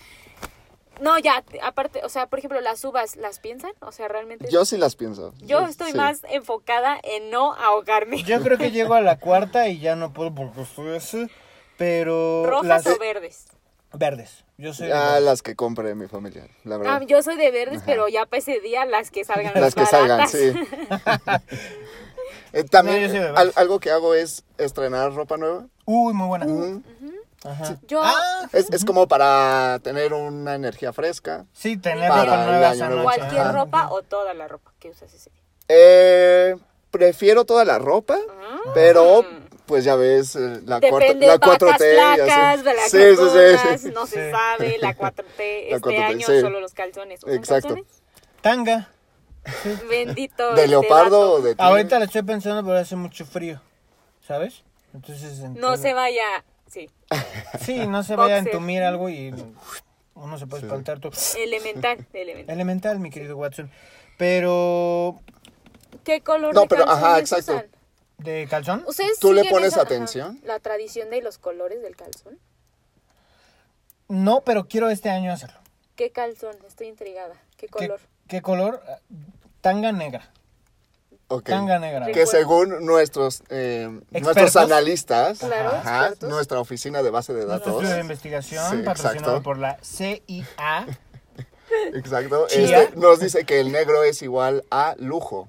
No, 1.02 1.18
ya, 1.18 1.44
aparte, 1.64 2.02
o 2.06 2.10
sea, 2.10 2.28
por 2.28 2.38
ejemplo, 2.40 2.62
las 2.62 2.86
uvas, 2.86 3.16
¿las 3.16 3.40
piensan? 3.40 3.72
O 3.82 3.92
sea, 3.92 4.08
realmente... 4.08 4.48
Yo 4.52 4.66
sí 4.66 4.78
las 4.78 4.96
pienso. 4.96 5.34
Yo 5.42 5.66
estoy 5.66 5.92
Sí. 5.94 5.98
más 5.98 6.22
enfocada 6.30 7.00
en 7.04 7.32
no 7.32 7.54
ahogarme. 7.56 8.22
Yo 8.24 8.40
creo 8.44 8.60
que 8.60 8.70
llego 8.70 8.94
a 8.94 9.02
la 9.02 9.18
cuarta 9.20 9.68
y 9.68 9.80
ya 9.80 9.96
no 9.96 10.14
puedo 10.14 10.34
porque 10.36 10.62
estoy 10.62 10.96
así. 10.96 11.28
Pero. 11.78 12.46
¿Rojas 12.46 12.86
las- 12.86 12.96
o 12.96 12.98
verdes? 13.00 13.48
Verdes. 13.98 14.44
Yo 14.58 14.74
soy. 14.74 14.88
de 14.88 14.94
Ah, 14.94 15.20
las 15.20 15.42
que 15.42 15.56
compre 15.56 15.94
mi 15.96 16.08
familia, 16.08 16.48
la 16.64 16.78
verdad. 16.78 17.00
Ah, 17.02 17.06
yo 17.06 17.22
soy 17.22 17.36
de 17.36 17.52
verdes, 17.52 17.78
Ajá. 17.78 17.86
pero 17.86 18.08
ya 18.08 18.26
para 18.26 18.38
ese 18.40 18.60
día 18.62 18.86
las 18.86 19.12
que 19.12 19.26
salgan 19.26 19.54
las 19.60 19.76
que 19.76 19.84
baratas. 19.84 20.30
salgan, 20.30 20.30
sí. 20.30 20.54
Eh, 22.54 22.64
también 22.64 23.12
No, 23.14 23.38
al- 23.38 23.52
algo 23.56 23.80
que 23.82 23.92
hago 23.92 24.14
es 24.14 24.44
estrenar 24.58 25.14
ropa 25.14 25.36
nueva. 25.36 25.66
Uy, 25.86 26.14
muy 26.14 26.28
buena. 26.28 26.46
Ajá. 27.44 27.78
Yo, 27.88 28.02
Ah, 28.02 28.48
Es, 28.54 28.72
es 28.72 28.86
como 28.86 29.08
para 29.10 29.80
tener 29.84 30.14
una 30.14 30.56
energía 30.56 30.94
fresca. 30.94 31.46
sí, 31.52 31.76
tener 31.78 32.10
Para 32.10 32.24
ropa 32.24 32.46
nueva 32.46 32.72
esa 32.74 32.90
noche. 32.90 33.04
cualquier 33.04 33.42
Ajá. 33.42 33.52
ropa 33.52 33.90
o 33.92 34.02
toda 34.04 34.34
la 34.34 34.48
ropa 34.48 34.72
que 34.80 34.90
usas 34.90 35.14
ese 35.14 35.30
día. 35.32 35.42
Eh, 35.68 36.56
prefiero 36.92 37.44
toda 37.44 37.66
la 37.66 37.78
ropa, 37.78 38.18
pero 38.74 39.26
pues 39.66 39.84
ya 39.84 39.96
ves 39.96 40.36
eh, 40.36 40.62
la, 40.66 40.80
cuarta, 40.80 40.98
Depende, 41.00 41.28
la 41.28 41.38
vacas 41.38 41.58
4T. 41.60 41.68
y 41.70 41.70
así. 41.70 42.22
flacas, 42.26 42.64
de 42.64 42.74
las 42.74 42.92
sí, 42.92 42.98
sí, 43.16 43.70
sí, 43.72 43.78
sí. 43.88 43.92
no 43.94 44.06
se 44.08 44.32
sabe, 44.32 44.78
la 44.80 44.96
4T, 44.98 45.24
La 45.70 45.76
este 45.76 45.90
4T, 45.90 46.04
año 46.04 46.28
sí. 46.28 46.42
solo 46.42 46.60
los 46.60 46.74
calzones. 46.74 47.24
¿Usan 47.24 47.36
Exacto. 47.36 47.68
calzones? 47.70 48.02
Tanga. 48.42 48.90
Bendito. 49.90 50.48
¿De 50.50 50.56
este 50.56 50.68
leopardo 50.68 51.32
o 51.34 51.42
de? 51.42 51.56
Ahorita 51.58 52.00
le 52.00 52.06
estoy 52.06 52.24
pensando, 52.24 52.64
pero 52.64 52.78
hace 52.78 52.96
mucho 52.96 53.26
frío. 53.26 53.62
¿Sabes? 54.28 54.64
Entonces. 54.94 55.40
No 55.40 55.46
entonces- 55.48 55.82
se 55.82 55.94
vaya, 55.94 56.24
sí, 56.68 56.90
Sí, 57.62 57.86
no 57.88 58.02
se 58.04 58.16
vaya 58.16 58.36
a 58.36 58.40
entumir 58.40 58.82
algo 58.82 59.10
y 59.10 59.34
uno 60.16 60.38
se 60.40 60.48
puede 60.48 60.62
Sí. 60.62 60.68
espantar. 60.68 61.00
todo. 61.00 61.12
elemental, 61.38 62.06
elemental. 62.14 62.56
Elemental, 62.56 63.00
mi 63.00 63.10
querido 63.12 63.38
Watson. 63.38 63.70
Pero. 64.18 65.20
¿Qué 66.04 66.22
color 66.22 66.54
No, 66.54 66.62
de 66.62 66.68
pero, 66.68 66.86
calzones 66.86 67.04
ajá, 67.08 67.20
exacto. 67.20 67.54
usan? 67.54 67.66
¿De 68.18 68.48
calzón? 68.50 68.84
¿Ustedes 68.88 69.20
¿Tú 69.20 69.34
le 69.34 69.42
siguen 69.42 69.54
pones 69.54 69.68
esa- 69.74 69.82
ajá, 69.82 69.88
atención? 69.88 70.40
la 70.44 70.60
tradición 70.60 71.10
de 71.10 71.22
los 71.22 71.38
colores 71.38 71.82
del 71.82 71.96
calzón. 71.96 72.40
No, 74.08 74.42
pero 74.42 74.68
quiero 74.68 74.90
este 74.90 75.10
año 75.10 75.32
hacerlo. 75.32 75.60
¿Qué 75.96 76.12
calzón? 76.12 76.56
Estoy 76.68 76.88
intrigada. 76.88 77.34
¿Qué 77.58 77.68
¿Qué, 77.68 77.88
color? 77.88 78.00
qué 78.28 78.42
color? 78.42 78.82
Tanga 79.62 79.92
negra. 79.92 80.32
Ok. 81.28 81.46
Tanga 81.50 81.80
negra. 81.80 82.06
Que 82.12 82.28
según 82.28 82.86
nuestros 82.86 83.42
eh, 83.50 83.86
Expertos. 84.12 84.22
nuestros 84.36 84.56
analistas, 84.58 85.40
Claro, 85.40 85.76
expertos. 85.78 86.30
nuestra 86.30 86.60
oficina 86.60 87.02
de 87.02 87.10
base 87.10 87.34
de 87.34 87.46
Nuestro 87.46 87.58
datos, 87.60 87.74
estudio 87.82 87.96
de 87.96 88.02
investigación, 88.02 88.72
Sí, 88.78 88.84
patrocinado 88.84 89.18
exacto. 89.18 89.42
por 89.44 89.58
la 89.58 89.80
CIA. 89.84 90.46
exacto, 91.96 92.48
Chía. 92.48 92.84
este, 92.84 92.96
nos 92.98 93.20
dice 93.20 93.44
que 93.46 93.60
el 93.60 93.72
negro 93.72 94.04
es 94.04 94.22
igual 94.22 94.64
a 94.70 94.96
lujo, 95.00 95.48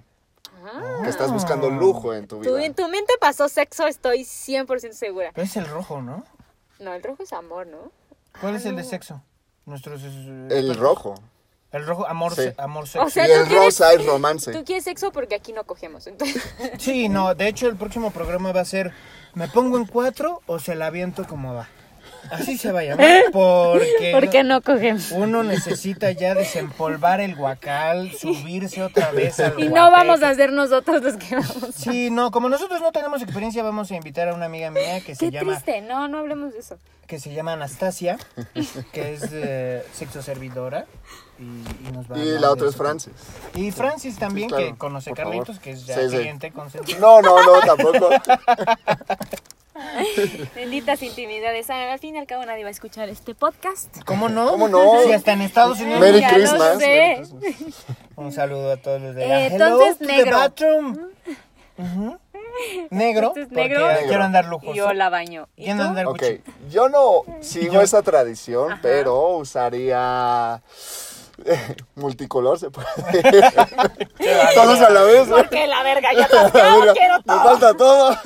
Ah. 0.67 1.01
que 1.05 1.11
estás 1.11 1.33
buscando 1.33 1.71
lujo 1.71 2.13
en 2.15 2.27
tu 2.27 2.41
vida. 2.41 2.65
en 2.65 2.75
tu 2.75 2.89
mente 2.89 3.13
pasó 3.21 3.49
sexo, 3.49 3.87
estoy 3.87 4.21
100% 4.25 4.93
segura. 4.93 5.31
Pero 5.35 5.45
es 5.47 5.57
el 5.57 5.67
rojo, 5.67 6.03
¿no? 6.03 6.25
No, 6.81 6.93
el 6.93 7.03
rojo 7.03 7.23
es 7.23 7.33
amor, 7.33 7.67
¿no? 7.67 7.93
¿Cuál 8.41 8.57
es 8.57 8.67
el 8.67 8.77
de 8.77 8.85
sexo? 8.85 9.23
Nuestros. 9.65 10.03
eh, 10.05 10.49
El 10.51 10.75
rojo. 10.77 11.15
El 11.73 11.85
rojo, 11.87 12.07
amor, 12.07 12.35
Sí. 12.35 12.43
se- 12.43 12.55
amor 12.59 12.87
sexo. 12.87 13.07
O 13.07 13.11
sea, 13.11 13.27
y 13.29 13.33
el 13.33 13.45
quieres- 13.47 13.65
rosa 13.65 13.93
es 13.93 14.07
romance. 14.07 14.53
Tú 14.53 14.65
quieres 14.65 14.85
sexo 14.85 15.11
porque 15.13 15.35
aquí 15.35 15.53
no 15.53 15.65
cogemos. 15.65 16.07
Entonces, 16.07 16.43
Sí, 16.79 17.09
no, 17.09 17.35
de 17.35 17.49
hecho 17.49 17.67
el 17.69 17.77
próximo 17.77 18.11
programa 18.11 18.53
va 18.53 18.61
a 18.61 18.65
ser 18.65 18.93
¿me 19.35 19.49
pongo 19.49 19.77
en 19.77 19.87
cuatro 19.87 20.41
o 20.47 20.59
se 20.59 20.75
la 20.75 20.87
aviento 20.87 21.27
como 21.27 21.55
va? 21.55 21.69
Así 22.31 22.59
se 22.59 22.73
va 22.73 22.81
a 22.81 22.85
llamar 22.85 23.07
porque 23.33 24.11
¿por 24.13 24.29
qué 24.31 24.43
no 24.45 24.61
cogemos? 24.63 25.11
uno 25.13 25.43
necesita 25.43 26.11
ya 26.13 26.35
desempolvar 26.35 27.21
el 27.21 27.35
guacal, 27.37 28.13
subirse 28.13 28.83
otra 28.83 29.11
vez 29.13 29.39
al 29.41 29.59
Y 29.59 29.69
no 29.69 29.91
vamos 29.91 30.23
a 30.23 30.35
ser 30.35 30.53
nosotros 30.53 31.03
los 31.03 31.17
que 31.17 31.37
vamos. 31.37 31.75
Sí, 31.75 32.11
no, 32.11 32.31
como 32.31 32.49
nosotros 32.49 32.81
no 32.81 32.93
tenemos 32.93 33.23
experiencia, 33.23 33.63
vamos 33.63 33.91
a 33.91 33.97
invitar 33.97 34.29
a 34.29 34.35
una 34.35 34.47
amiga 34.47 34.71
mía 34.71 35.01
que 35.01 35.15
se 35.15 35.27
Qué 35.27 35.31
llama 35.31 35.53
triste, 35.61 35.81
no, 35.83 36.09
no 36.09 36.19
hablemos 36.19 36.53
de 36.53 36.59
eso. 36.61 36.79
que 37.07 37.19
se 37.21 37.33
llama 37.33 37.53
Anastasia, 37.53 38.19
que 38.93 39.15
es 39.15 39.23
eh, 39.33 39.85
sexo 39.93 40.23
servidora 40.23 40.87
y, 41.39 41.43
y 41.89 41.93
nos 41.93 42.11
va 42.11 42.17
a 42.17 42.19
Y 42.19 42.39
la 42.39 42.51
otra 42.51 42.69
es. 42.69 42.77
Francis. 42.77 43.13
Y 43.55 43.71
Francis 43.71 44.19
también, 44.19 44.49
Sí, 44.49 44.55
claro, 44.57 44.73
que 44.73 44.79
conoce 44.79 45.11
favor. 45.15 45.25
Carlitos, 45.33 45.59
que 45.61 45.71
es 45.73 45.87
ya 45.87 45.95
Sí, 45.97 46.09
sí. 46.11 46.17
cliente 46.17 46.51
consentido. 46.51 46.99
No, 46.99 47.21
no, 47.23 47.43
no, 47.43 47.61
tampoco. 47.61 48.09
Benditas 50.55 51.03
intimidades. 51.03 51.69
Ah, 51.71 51.93
Al 51.93 51.99
fin 51.99 52.15
y 52.15 52.19
al 52.19 52.27
cabo 52.27 52.45
nadie 52.47 52.63
va 52.63 52.69
a 52.69 52.73
escuchar 52.73 53.09
este 53.09 53.35
podcast. 53.35 54.03
¿Cómo 54.05 54.29
no? 54.29 54.49
¿Cómo 54.51 54.69
no? 54.69 55.03
Si 55.05 55.13
hasta 55.13 55.33
en 55.33 55.43
Estados 55.43 55.81
Unidos. 55.81 56.01
Merry 56.01 56.21
Ya 56.21 56.29
lo 56.33 56.35
Christmas. 56.37 56.79
sé. 56.79 56.87
Merry 56.87 57.55
Christmas. 57.55 57.85
Un 58.17 58.33
saludo 58.33 58.73
a 58.73 58.77
todos 58.77 59.01
los 59.03 59.15
de 59.15 59.25
Eh, 59.27 59.33
allá. 59.33 59.47
Hello 59.55 59.67
entonces, 59.67 59.99
to 59.99 60.07
the 60.07 60.13
negro. 60.13 60.39
bathroom. 60.39 60.99
Negro, 62.91 63.35
Entonces, 63.37 63.49
porque 63.53 63.69
negro. 63.69 63.87
quiero 64.09 64.25
andar 64.25 64.47
lujoso. 64.47 64.73
Yo 64.75 64.93
la 64.95 65.11
baño. 65.11 65.47
¿Y 65.57 65.65
Quiero 65.65 65.83
tú? 65.83 65.89
andar 65.89 66.07
Ok, 66.07 66.13
Gucci. 66.23 66.41
yo 66.71 66.89
no 66.89 67.21
sigo 67.43 67.75
Yo- 67.75 67.81
esa 67.83 68.01
tradición, 68.01 68.79
pero 68.81 69.37
usaría 69.37 70.63
multicolor, 71.95 72.59
se 72.59 72.71
puede. 72.71 72.87
Todos 74.55 74.81
a 74.81 74.89
la 74.89 75.03
vez. 75.03 75.29
¿no? 75.29 75.37
Porque 75.37 75.67
la 75.67 75.83
verga 75.83 76.15
ya 76.15 76.27
La 76.33 76.43
verga, 76.51 76.93
quiero 76.95 77.17
Me 77.19 77.23
todo. 77.25 77.43
falta 77.45 77.77
todo. 77.77 78.17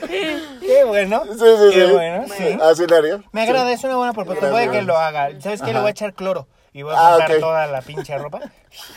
Qué 0.00 0.84
bueno. 0.84 1.22
Sí, 1.24 1.32
sí, 1.38 1.74
Qué 1.74 1.86
sí. 1.86 1.92
bueno, 1.92 2.24
sí. 2.28 2.58
Así 2.62 2.86
le 2.86 2.96
haría. 2.96 3.22
Me 3.32 3.42
agrada, 3.42 3.72
es 3.72 3.82
una 3.84 3.96
buena 3.96 4.12
propuesta. 4.12 4.50
Puede 4.50 4.70
que 4.70 4.82
lo 4.82 4.96
haga. 4.96 5.30
¿Sabes 5.40 5.62
qué? 5.62 5.72
Le 5.72 5.78
voy 5.80 5.88
a 5.88 5.90
echar 5.90 6.14
cloro. 6.14 6.46
Y 6.72 6.82
voy 6.82 6.94
a 6.94 6.98
Ah, 6.98 7.10
juntar 7.12 7.30
ok. 7.32 7.40
toda 7.40 7.66
la 7.68 7.80
pinche 7.80 8.18
ropa 8.18 8.40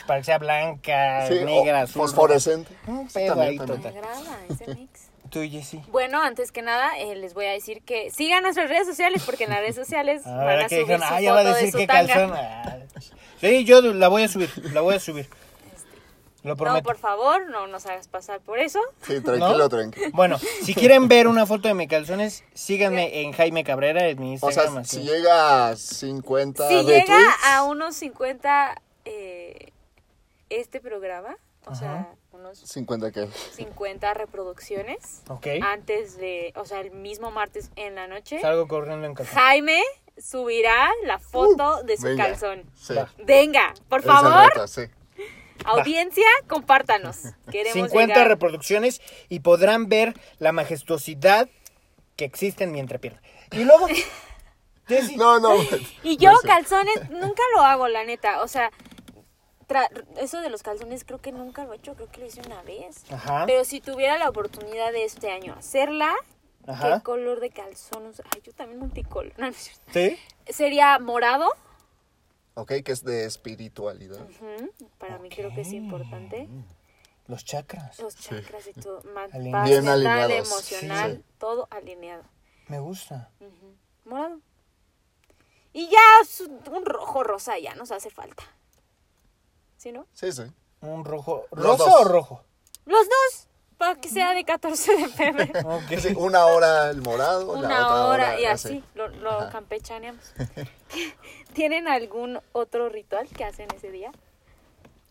para 0.05 0.19
que 0.19 0.25
sea 0.25 0.38
blanca, 0.38 1.25
Sí, 1.29 1.35
negra, 1.45 1.81
azul. 1.83 2.01
fosforescente. 2.01 2.73
Un 2.88 3.07
pedo 3.07 3.35
también, 3.35 3.49
ahí 3.51 3.57
también. 3.57 3.81
Me 3.81 4.01
total. 4.01 4.03
agrada 4.19 4.38
ese 4.49 4.75
mix. 4.75 5.09
Tú, 5.29 5.39
Jessy. 5.49 5.81
Bueno, 5.89 6.21
antes 6.21 6.51
que 6.51 6.62
nada, 6.62 6.97
eh, 6.97 7.15
les 7.15 7.33
voy 7.33 7.45
a 7.45 7.51
decir 7.51 7.81
que 7.83 8.09
sigan 8.12 8.43
nuestras 8.43 8.67
redes 8.67 8.85
sociales 8.88 9.21
porque 9.25 9.45
en 9.45 9.51
las 9.51 9.59
redes 9.59 9.75
sociales 9.75 10.23
van 10.25 10.39
Ahora 10.39 10.65
a 10.65 10.69
subir 10.69 10.79
dijeron, 10.81 11.07
su 11.07 11.13
ah, 11.13 11.21
ya 11.21 11.31
va 11.33 11.39
a 11.39 11.43
foto 11.43 11.53
de 11.55 11.62
decir 11.62 11.71
su 11.71 11.77
qué 11.77 11.88
tanga. 11.88 12.13
calzón. 12.13 12.33
Ah, 12.38 12.75
Sí, 13.39 13.63
yo 13.63 13.81
la 13.81 14.07
voy 14.09 14.23
a 14.23 14.27
subir, 14.27 14.49
la 14.73 14.81
voy 14.81 14.95
a 14.95 14.99
subir. 14.99 15.29
Lo 16.43 16.56
No, 16.56 16.82
por 16.82 16.97
favor, 16.97 17.49
no 17.49 17.67
nos 17.67 17.86
hagas 17.86 18.08
pasar 18.08 18.39
por 18.39 18.60
eso. 18.60 18.80
Sí, 19.02 19.19
tranquilo, 19.19 19.58
¿No? 19.58 19.69
tranquilo. 19.69 20.08
Bueno, 20.13 20.38
si 20.38 20.73
quieren 20.73 21.08
ver 21.10 21.28
una 21.28 21.45
foto 21.45 21.67
de 21.67 21.73
mis 21.73 21.89
calzones, 21.89 22.43
síganme 22.54 23.21
en 23.23 23.34
Jaime 23.34 23.63
Cabrera 23.65 24.08
en 24.08 24.19
mi 24.21 24.30
O 24.30 24.32
Instagram. 24.34 24.71
sea, 24.73 24.82
así. 24.82 24.97
si 24.97 25.04
llega 25.04 25.67
a 25.69 25.75
50 25.75 26.67
Si 26.69 26.75
retweets, 26.75 27.10
llega 27.10 27.36
a 27.56 27.63
unos 27.63 27.95
50 27.97 28.82
eh, 29.06 29.73
este 30.49 30.80
programa, 30.80 31.36
o 31.65 31.75
sea, 31.75 32.08
unos 32.32 32.58
50 32.58 33.12
que 33.12 33.28
50 33.28 34.13
reproducciones 34.13 35.21
Ok. 35.28 35.45
antes 35.62 36.17
de, 36.17 36.54
o 36.56 36.63
sea, 36.65 36.80
el 36.80 36.91
mismo 36.91 37.32
martes 37.32 37.69
en 37.75 37.95
la 37.95 38.08
noche, 38.08 38.39
Salgo 38.39 38.67
corriendo 38.67 39.06
en 39.06 39.13
calzón. 39.13 39.36
Jaime 39.36 39.82
subirá 40.17 40.89
la 41.06 41.19
foto 41.19 41.84
de 41.84 41.97
su 41.97 42.04
venga. 42.04 42.25
calzón. 42.28 42.63
Sí. 42.75 42.93
Venga, 43.25 43.73
por 43.89 43.99
Es 43.99 44.06
el 44.06 44.12
favor, 44.12 44.49
reto, 44.54 44.67
sí. 44.67 44.84
Audiencia, 45.71 46.25
compártanos. 46.47 47.17
Queremos 47.51 47.73
50 47.89 48.13
llegar. 48.13 48.27
reproducciones 48.27 49.01
y 49.29 49.39
podrán 49.41 49.88
ver 49.89 50.13
la 50.39 50.51
majestuosidad 50.51 51.49
que 52.15 52.25
existe 52.25 52.63
en 52.65 52.71
mi 52.71 52.79
entrepierna. 52.79 53.21
Y 53.51 53.63
luego, 53.63 53.88
Jessy, 54.88 55.15
No, 55.15 55.39
no. 55.39 55.55
Y 56.03 56.17
yo 56.17 56.32
no 56.32 56.38
sé. 56.39 56.47
calzones 56.47 57.10
nunca 57.10 57.43
lo 57.55 57.62
hago, 57.62 57.88
la 57.88 58.03
neta. 58.03 58.41
O 58.41 58.47
sea, 58.47 58.71
tra- 59.67 59.89
eso 60.19 60.41
de 60.41 60.49
los 60.49 60.63
calzones 60.63 61.03
creo 61.03 61.19
que 61.21 61.32
nunca 61.32 61.63
lo 61.65 61.73
he 61.73 61.77
hecho, 61.77 61.93
creo 61.95 62.10
que 62.12 62.21
lo 62.21 62.25
hice 62.27 62.41
una 62.45 62.62
vez. 62.63 63.03
Ajá. 63.12 63.43
Pero 63.45 63.63
si 63.65 63.82
tuviera 63.82 64.17
la 64.17 64.29
oportunidad 64.29 64.91
de 64.91 65.05
este 65.05 65.32
año 65.32 65.55
hacerla, 65.58 66.13
Ajá. 66.67 66.97
¿qué 66.97 67.03
color 67.03 67.39
de 67.39 67.51
calzón? 67.51 68.12
Ay, 68.34 68.41
yo 68.43 68.51
también 68.53 68.79
multicolor. 68.79 69.34
No, 69.38 69.45
no 69.45 69.51
es 69.51 69.58
cierto. 69.58 69.82
¿Sí? 69.93 70.19
Sería 70.51 70.99
morado. 70.99 71.49
Ok, 72.60 72.74
que 72.84 72.91
es 72.91 73.06
de 73.06 73.24
espiritualidad. 73.24 74.28
Para 74.98 75.17
mí 75.17 75.30
creo 75.30 75.50
que 75.56 75.62
es 75.62 75.72
importante. 75.72 76.50
Los 77.26 77.45
chakras. 77.45 78.00
Los 78.00 78.17
chakras 78.17 78.67
y 78.67 78.74
todo. 78.74 79.02
Bien 79.02 79.86
mental, 79.86 79.88
alineados, 79.88 80.52
emocional, 80.52 81.15
sí. 81.15 81.36
todo 81.38 81.69
alineado. 81.72 82.24
Me 82.67 82.80
gusta. 82.80 83.32
Morado. 84.04 84.41
Y 85.72 85.88
ya 85.88 86.00
un 86.69 86.86
rojo 86.86 87.24
rosa 87.24 87.58
ya 87.58 87.76
nos 87.76 87.91
hace 87.91 88.10
falta. 88.10 88.43
¿Sí, 89.78 89.93
no? 89.93 90.06
Sí, 90.12 90.34
sí. 90.34 90.43
Un 90.82 91.06
rojo. 91.06 91.45
¿Rosa 91.52 91.86
o 91.86 92.04
rojo? 92.04 92.43
Los 92.86 93.08
dos, 93.08 93.48
para 93.79 93.95
que 93.95 94.09
sea 94.09 94.33
de 94.33 94.43
14 94.43 94.97
de 94.97 95.07
febrero. 95.07 95.79
Sí, 95.99 96.13
una 96.15 96.45
hora 96.45 96.89
el 96.91 97.01
morado, 97.01 97.53
la 97.55 97.59
Una 97.59 97.87
otra 97.87 98.05
hora 98.07 98.39
y 98.39 98.45
así, 98.45 98.83
lo, 98.93 99.07
lo 99.07 99.49
campechaneamos. 99.49 100.33
¿Tienen 101.53 101.87
algún 101.87 102.39
otro 102.51 102.89
ritual 102.89 103.27
que 103.29 103.45
hacen 103.45 103.67
ese 103.73 103.89
día? 103.89 104.11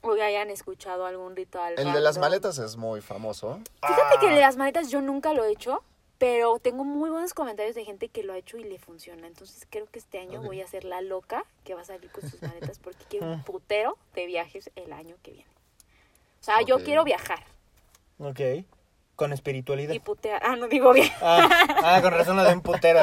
O 0.02 0.14
que 0.14 0.22
hayan 0.22 0.50
escuchado 0.50 1.06
algún 1.06 1.34
ritual. 1.34 1.74
El 1.78 1.92
de 1.92 2.00
las 2.00 2.18
maletas 2.18 2.58
es 2.58 2.76
muy 2.76 3.00
famoso. 3.00 3.58
Fíjate 3.82 4.18
que 4.20 4.28
el 4.28 4.34
de 4.34 4.42
las 4.42 4.56
maletas 4.56 4.90
yo 4.90 5.00
nunca 5.00 5.32
lo 5.32 5.44
he 5.44 5.50
hecho, 5.50 5.82
pero 6.18 6.58
tengo 6.58 6.84
muy 6.84 7.08
buenos 7.08 7.32
comentarios 7.32 7.74
de 7.74 7.86
gente 7.86 8.08
que 8.08 8.22
lo 8.22 8.34
ha 8.34 8.36
hecho 8.36 8.58
y 8.58 8.64
le 8.64 8.78
funciona. 8.78 9.26
Entonces 9.26 9.66
creo 9.70 9.86
que 9.86 9.98
este 9.98 10.18
año 10.20 10.42
voy 10.42 10.60
a 10.60 10.66
ser 10.68 10.84
la 10.84 11.00
loca 11.00 11.44
que 11.64 11.74
va 11.74 11.80
a 11.80 11.84
salir 11.84 12.10
con 12.10 12.28
sus 12.30 12.42
maletas 12.42 12.78
porque 12.78 13.04
quiero 13.08 13.26
un 13.32 13.42
putero 13.44 13.96
de 14.14 14.26
viajes 14.26 14.70
el 14.76 14.92
año 14.92 15.16
que 15.22 15.32
viene. 15.32 15.50
O 16.40 16.44
sea, 16.44 16.60
yo 16.60 16.84
quiero 16.84 17.02
viajar. 17.02 17.42
Ok. 18.18 18.40
Con 19.16 19.32
espiritualidad. 19.32 19.94
y 19.94 19.98
putear. 19.98 20.40
Ah, 20.44 20.54
no 20.54 20.68
digo 20.68 20.92
bien. 20.92 21.10
Ah, 21.20 21.48
ah, 21.82 22.00
con 22.00 22.12
razón 22.12 22.36
lo 22.36 22.44
de 22.44 22.52
un 22.52 22.60
putero. 22.60 23.00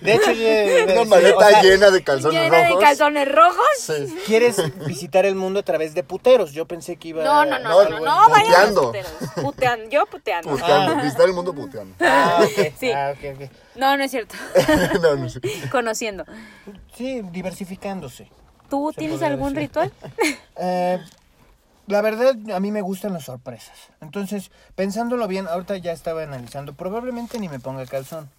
De 0.00 0.14
hecho, 0.14 0.30
yo- 0.30 0.84
Una 0.92 1.02
sí, 1.02 1.08
maleta 1.08 1.36
o 1.36 1.40
sea, 1.50 1.60
llena 1.62 1.90
de 1.90 2.04
calzones 2.04 2.40
Llena 2.40 2.58
de 2.58 2.68
rojos. 2.68 2.84
calzones 2.84 3.32
rojos. 3.32 3.66
Sí. 3.80 4.16
Quieres 4.26 4.62
visitar 4.86 5.26
el 5.26 5.34
mundo 5.34 5.58
a 5.58 5.62
través 5.64 5.92
de 5.92 6.04
puteros. 6.04 6.52
Yo 6.52 6.66
pensé 6.66 6.94
que 6.98 7.08
iba 7.08 7.24
No, 7.24 7.44
no, 7.46 7.58
no, 7.58 7.68
No, 7.82 7.90
no, 7.90 7.98
no, 7.98 8.28
vayan 8.30 8.46
puteando. 8.46 8.80
los 8.80 8.86
puteros. 8.86 9.12
Puteando, 9.42 9.90
yo 9.90 10.06
puteando. 10.06 10.50
Puteando, 10.50 10.96
visitar 11.02 11.26
el 11.26 11.32
mundo 11.32 11.52
puteando. 11.52 11.96
Ah, 12.00 12.38
ok. 12.44 12.72
Sí. 12.78 12.92
Ah, 12.92 13.12
ok, 13.16 13.40
ok. 13.42 13.50
No, 13.74 13.96
no 13.96 14.04
es 14.04 14.12
cierto. 14.12 14.36
no, 15.02 15.16
no 15.16 15.28
sé. 15.28 15.40
Conociendo. 15.68 16.24
Sí, 16.96 17.22
diversificándose. 17.32 18.30
¿Tú 18.70 18.92
tienes 18.96 19.20
algún 19.22 19.52
decir. 19.52 19.68
ritual? 19.68 19.92
Eh, 20.56 21.00
la 21.86 22.00
verdad, 22.00 22.34
a 22.54 22.60
mí 22.60 22.70
me 22.72 22.80
gustan 22.82 23.12
las 23.12 23.24
sorpresas. 23.24 23.76
Entonces, 24.00 24.50
pensándolo 24.74 25.26
bien, 25.28 25.46
ahorita 25.48 25.76
ya 25.76 25.92
estaba 25.92 26.22
analizando. 26.22 26.72
Probablemente 26.74 27.38
ni 27.38 27.48
me 27.48 27.60
ponga 27.60 27.84
calzón. 27.86 28.30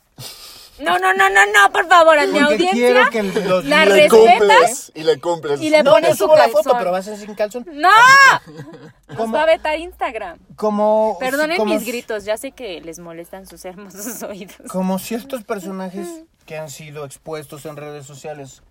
No, 0.78 1.00
no, 1.00 1.14
no, 1.14 1.30
no, 1.30 1.46
no, 1.46 1.72
por 1.72 1.88
favor, 1.88 2.20
a 2.20 2.26
mi 2.26 2.34
Porque 2.34 2.54
audiencia. 2.68 2.74
quiero 2.74 3.10
que 3.10 3.24
los 3.48 3.64
la 3.64 3.86
Le 3.86 4.10
respetas 4.10 4.20
cumples 4.40 4.92
y 4.94 5.04
le 5.04 5.20
cumples. 5.22 5.62
y 5.62 5.70
le 5.70 5.84
No, 5.84 5.92
pones 5.92 6.12
su 6.18 6.26
subo 6.26 6.36
la 6.36 6.50
foto, 6.50 6.76
pero 6.78 6.92
vas 6.92 7.08
a 7.08 7.16
ser 7.16 7.26
sin 7.26 7.34
calzón. 7.36 7.66
¡No! 7.72 7.90
Nos 9.08 9.18
¿Cómo? 9.18 9.34
va 9.34 9.44
a 9.44 9.46
vetar 9.46 9.80
Instagram. 9.80 10.38
Como. 10.58 11.16
Perdonen 11.20 11.56
como- 11.58 11.74
mis 11.74 11.86
gritos, 11.86 12.26
ya 12.26 12.36
sé 12.36 12.52
que 12.52 12.82
les 12.82 13.00
molestan 13.00 13.46
sus 13.48 13.64
hermosos 13.64 14.22
oídos. 14.24 14.58
Como 14.70 15.00
ciertos 15.00 15.46
personajes 15.46 16.08
que 16.46 16.58
han 16.58 16.70
sido 16.70 17.06
expuestos 17.06 17.66
en 17.66 17.78
redes 17.78 18.06
sociales 18.06 18.62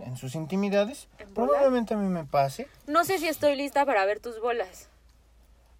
en 0.00 0.16
sus 0.16 0.34
intimidades, 0.34 1.08
probablemente 1.34 1.94
a 1.94 1.96
mí 1.96 2.08
me 2.08 2.24
pase. 2.24 2.68
No 2.86 3.04
sé 3.04 3.18
si 3.18 3.28
estoy 3.28 3.56
lista 3.56 3.84
para 3.86 4.04
ver 4.04 4.20
tus 4.20 4.40
bolas. 4.40 4.88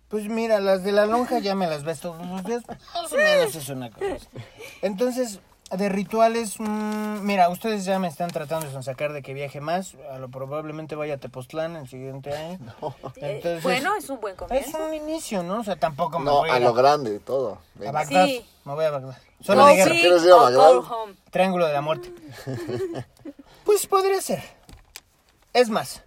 Pues 0.08 0.28
mira, 0.28 0.60
las 0.60 0.84
de 0.84 0.92
la 0.92 1.06
lonja 1.06 1.38
ya 1.40 1.54
me 1.54 1.66
las 1.66 1.82
ves 1.82 2.00
todos 2.00 2.24
los 2.26 2.44
días. 2.44 2.62
Más 2.68 3.12
o 3.12 3.16
menos 3.16 3.54
es 3.56 3.68
una 3.68 3.90
cosa. 3.90 4.06
Entonces, 4.82 5.40
de 5.70 5.88
rituales, 5.88 6.60
mm, 6.60 7.22
mira, 7.22 7.48
ustedes 7.48 7.84
ya 7.84 7.98
me 7.98 8.06
están 8.06 8.30
tratando 8.30 8.70
de 8.70 8.82
sacar 8.84 9.12
de 9.12 9.22
que 9.22 9.34
viaje 9.34 9.60
más. 9.60 9.94
A 10.12 10.18
lo 10.18 10.28
probablemente 10.28 10.94
vaya 10.94 11.14
a 11.14 11.16
Tepoztlán 11.16 11.74
el 11.74 11.88
siguiente 11.88 12.32
año. 12.36 12.58
Entonces, 13.16 13.62
bueno, 13.64 13.96
es 13.96 14.08
un 14.08 14.20
buen 14.20 14.34
es 14.34 14.38
comienzo. 14.38 14.86
un 14.86 14.94
inicio, 14.94 15.42
¿no? 15.42 15.60
O 15.60 15.64
sea, 15.64 15.74
tampoco 15.76 16.20
me 16.20 16.26
No, 16.26 16.36
voy 16.38 16.50
a, 16.50 16.54
a 16.54 16.60
lo 16.60 16.74
grande, 16.74 17.18
todo. 17.18 17.54
a 17.54 17.58
Venga. 17.78 17.92
Bagdad. 17.92 18.26
Sí. 18.26 18.46
Me 18.64 18.74
voy 18.74 18.84
a 18.84 18.90
Bagdad. 18.90 19.16
Solo 19.40 19.62
Go 19.62 19.66
de 19.68 19.74
guerra. 19.76 19.90
big 19.90 20.00
¿Quieres 20.02 20.22
ir 20.24 20.30
a 20.32 20.36
Bagdad? 20.36 20.72
Triángulo 21.30 21.66
de 21.66 21.72
la 21.72 21.80
muerte. 21.80 22.12
Pues 23.64 23.86
podría 23.86 24.20
ser. 24.20 24.42
Es 25.52 25.70
más, 25.70 26.02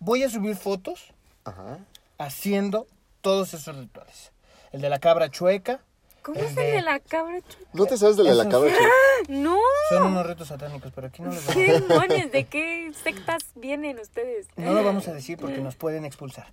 voy 0.00 0.22
a 0.22 0.28
subir 0.30 0.56
fotos 0.56 1.12
Ajá. 1.44 1.78
haciendo 2.18 2.86
todos 3.20 3.54
esos 3.54 3.76
rituales. 3.76 4.32
El 4.72 4.80
de 4.80 4.90
la 4.90 4.98
cabra 4.98 5.30
chueca. 5.30 5.80
¿Cómo 6.22 6.38
el 6.38 6.44
es 6.46 6.56
el 6.56 6.72
de 6.72 6.82
la 6.82 7.00
cabra 7.00 7.40
chueca? 7.40 7.70
¿No 7.72 7.86
te 7.86 7.96
sabes 7.96 8.16
de 8.16 8.24
la 8.24 8.30
de 8.30 8.36
la 8.36 8.48
cabra 8.48 8.70
chica? 8.70 8.88
No. 9.28 9.58
Son 9.88 10.02
unos 10.02 10.26
retos 10.26 10.48
satánicos, 10.48 10.92
pero 10.94 11.06
aquí 11.06 11.22
no 11.22 11.32
los 11.32 11.42
¿Qué 11.46 11.72
vamos, 11.72 11.88
demonios? 11.88 12.32
¿De 12.32 12.44
qué 12.44 12.92
sectas 13.02 13.42
vienen 13.54 13.98
ustedes? 13.98 14.48
no 14.56 14.72
lo 14.72 14.84
vamos 14.84 15.08
a 15.08 15.14
decir 15.14 15.38
porque 15.38 15.58
nos 15.58 15.76
pueden 15.76 16.04
expulsar. 16.04 16.46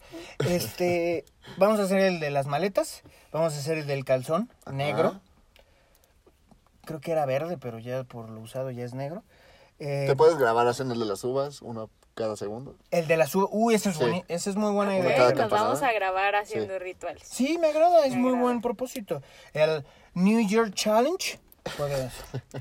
Este, 0.48 1.26
vamos 1.58 1.80
a 1.80 1.84
hacer 1.84 2.00
el 2.00 2.20
de 2.20 2.30
las 2.32 2.48
maletas, 2.48 3.04
vamos 3.32 3.54
a 3.56 3.58
hacer 3.58 3.78
el 3.80 3.88
del 3.88 4.06
calzón 4.06 4.50
negro. 4.72 5.20
Creo 6.86 7.02
que 7.02 7.12
era 7.12 7.26
verde, 7.26 7.58
pero 7.58 7.80
ya 7.80 8.06
por 8.06 8.30
lo 8.30 8.40
usado 8.40 8.72
ya 8.72 8.86
es 8.86 8.94
negro. 8.94 9.24
Eh, 9.80 10.06
¿Te 10.08 10.16
puedes 10.16 10.38
grabar 10.38 10.68
haciendo 10.68 10.94
el 10.94 11.00
de 11.00 11.06
las 11.06 11.24
uvas, 11.24 11.62
uno 11.62 11.90
cada 12.16 12.36
segundo? 12.36 12.76
el 12.92 13.08
de 13.08 13.16
la 13.18 13.28
su 13.28 13.48
uy, 13.52 13.76
ese 13.76 13.90
es, 13.90 13.98
Sí. 13.98 14.24
ese 14.28 14.50
es 14.50 14.56
muy 14.56 14.72
buena 14.74 14.98
idea. 14.98 15.18
nos 15.20 15.34
temporada. 15.36 15.68
vamos 15.68 15.84
a 15.84 15.92
grabar 15.94 16.36
haciendo 16.36 16.74
Sí. 16.74 16.80
rituales. 16.80 17.24
Sí, 17.28 17.58
me 17.60 17.68
agrada, 17.68 18.06
es 18.06 18.12
Me 18.14 18.18
muy 18.18 18.30
agrada. 18.30 18.44
buen 18.44 18.62
propósito. 18.62 19.22
El 19.54 19.86
New 20.16 20.40
Year 20.48 20.72
Challenge. 20.72 21.40
Pues, 21.78 21.92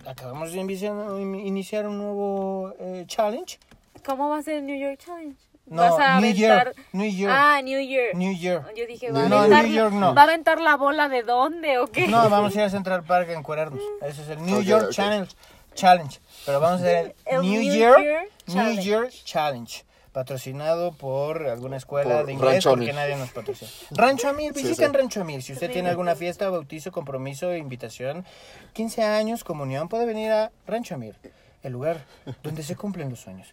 acabamos 0.06 0.52
de 0.52 0.58
iniciar, 0.58 0.94
iniciar 1.20 1.86
un 1.86 1.96
nuevo 1.98 2.74
eh, 2.80 3.04
challenge. 3.06 3.58
¿Cómo 4.04 4.28
va 4.28 4.38
a 4.38 4.42
ser 4.42 4.58
el 4.58 4.66
New 4.66 4.76
York 4.78 4.98
Challenge? 5.04 5.36
No, 5.66 5.82
Vas 5.82 5.92
a 5.94 6.20
New 6.20 6.30
aventar... 6.30 6.36
Year, 6.36 6.74
New 6.92 7.10
Year. 7.10 7.30
Ah, 7.32 7.60
New 7.62 7.80
Year. 7.80 8.14
New 8.14 8.32
Year. 8.36 8.62
Yo 8.76 8.86
dije, 8.86 9.08
No, 9.10 9.14
¿va 9.18 9.24
a, 9.24 9.28
New 9.28 9.38
aventar, 9.38 9.66
York 9.66 9.92
no. 9.94 10.14
¿va 10.14 10.20
a 10.20 10.24
aventar 10.24 10.60
la 10.60 10.76
bola 10.76 11.08
de 11.08 11.22
dónde 11.24 11.78
o 11.78 11.86
qué? 11.88 12.06
No, 12.06 12.28
vamos 12.30 12.54
a 12.54 12.58
ir 12.60 12.64
a 12.66 12.70
Central 12.70 13.02
Park 13.02 13.30
a 13.30 13.32
encuerarnos. 13.32 13.80
Ese 14.02 14.22
es 14.22 14.28
el 14.28 14.44
New 14.44 14.58
Ok, 14.58 14.62
York 14.64 14.84
ok. 14.86 14.92
Challenge. 14.92 15.32
Challenge. 15.76 16.18
Pero 16.44 16.60
vamos 16.60 16.80
a 16.80 16.84
hacer 16.84 17.14
el, 17.24 17.36
El 17.36 17.40
New, 17.42 17.52
New 17.52 17.62
Year, 17.72 17.98
Year 18.00 18.22
New 18.46 18.56
Challenge. 18.56 18.82
Year 18.82 19.08
Challenge. 19.24 19.84
Patrocinado 20.12 20.92
por 20.92 21.46
alguna 21.46 21.76
escuela 21.76 22.16
Por 22.16 22.26
de 22.26 22.32
inglés 22.32 22.52
Rancho 22.54 22.70
porque 22.70 22.84
Amir. 22.86 22.94
nadie 22.94 23.16
nos 23.16 23.30
patrocina. 23.32 23.70
Rancho 23.90 24.28
Amir, 24.30 24.52
visiten 24.54 24.90
sí. 24.90 24.96
Rancho 24.96 25.20
Amir. 25.20 25.42
Si 25.42 25.52
usted 25.52 25.70
tiene 25.70 25.90
alguna 25.90 26.16
fiesta, 26.16 26.48
bautizo, 26.48 26.90
compromiso, 26.90 27.54
invitación, 27.54 28.24
15 28.72 29.02
años, 29.04 29.44
comunión, 29.44 29.90
puede 29.90 30.06
venir 30.06 30.32
a 30.32 30.50
Rancho 30.66 30.94
Amir, 30.94 31.16
el 31.62 31.72
lugar 31.74 31.98
donde 32.42 32.62
se 32.62 32.76
cumplen 32.76 33.10
los 33.10 33.20
sueños. 33.20 33.48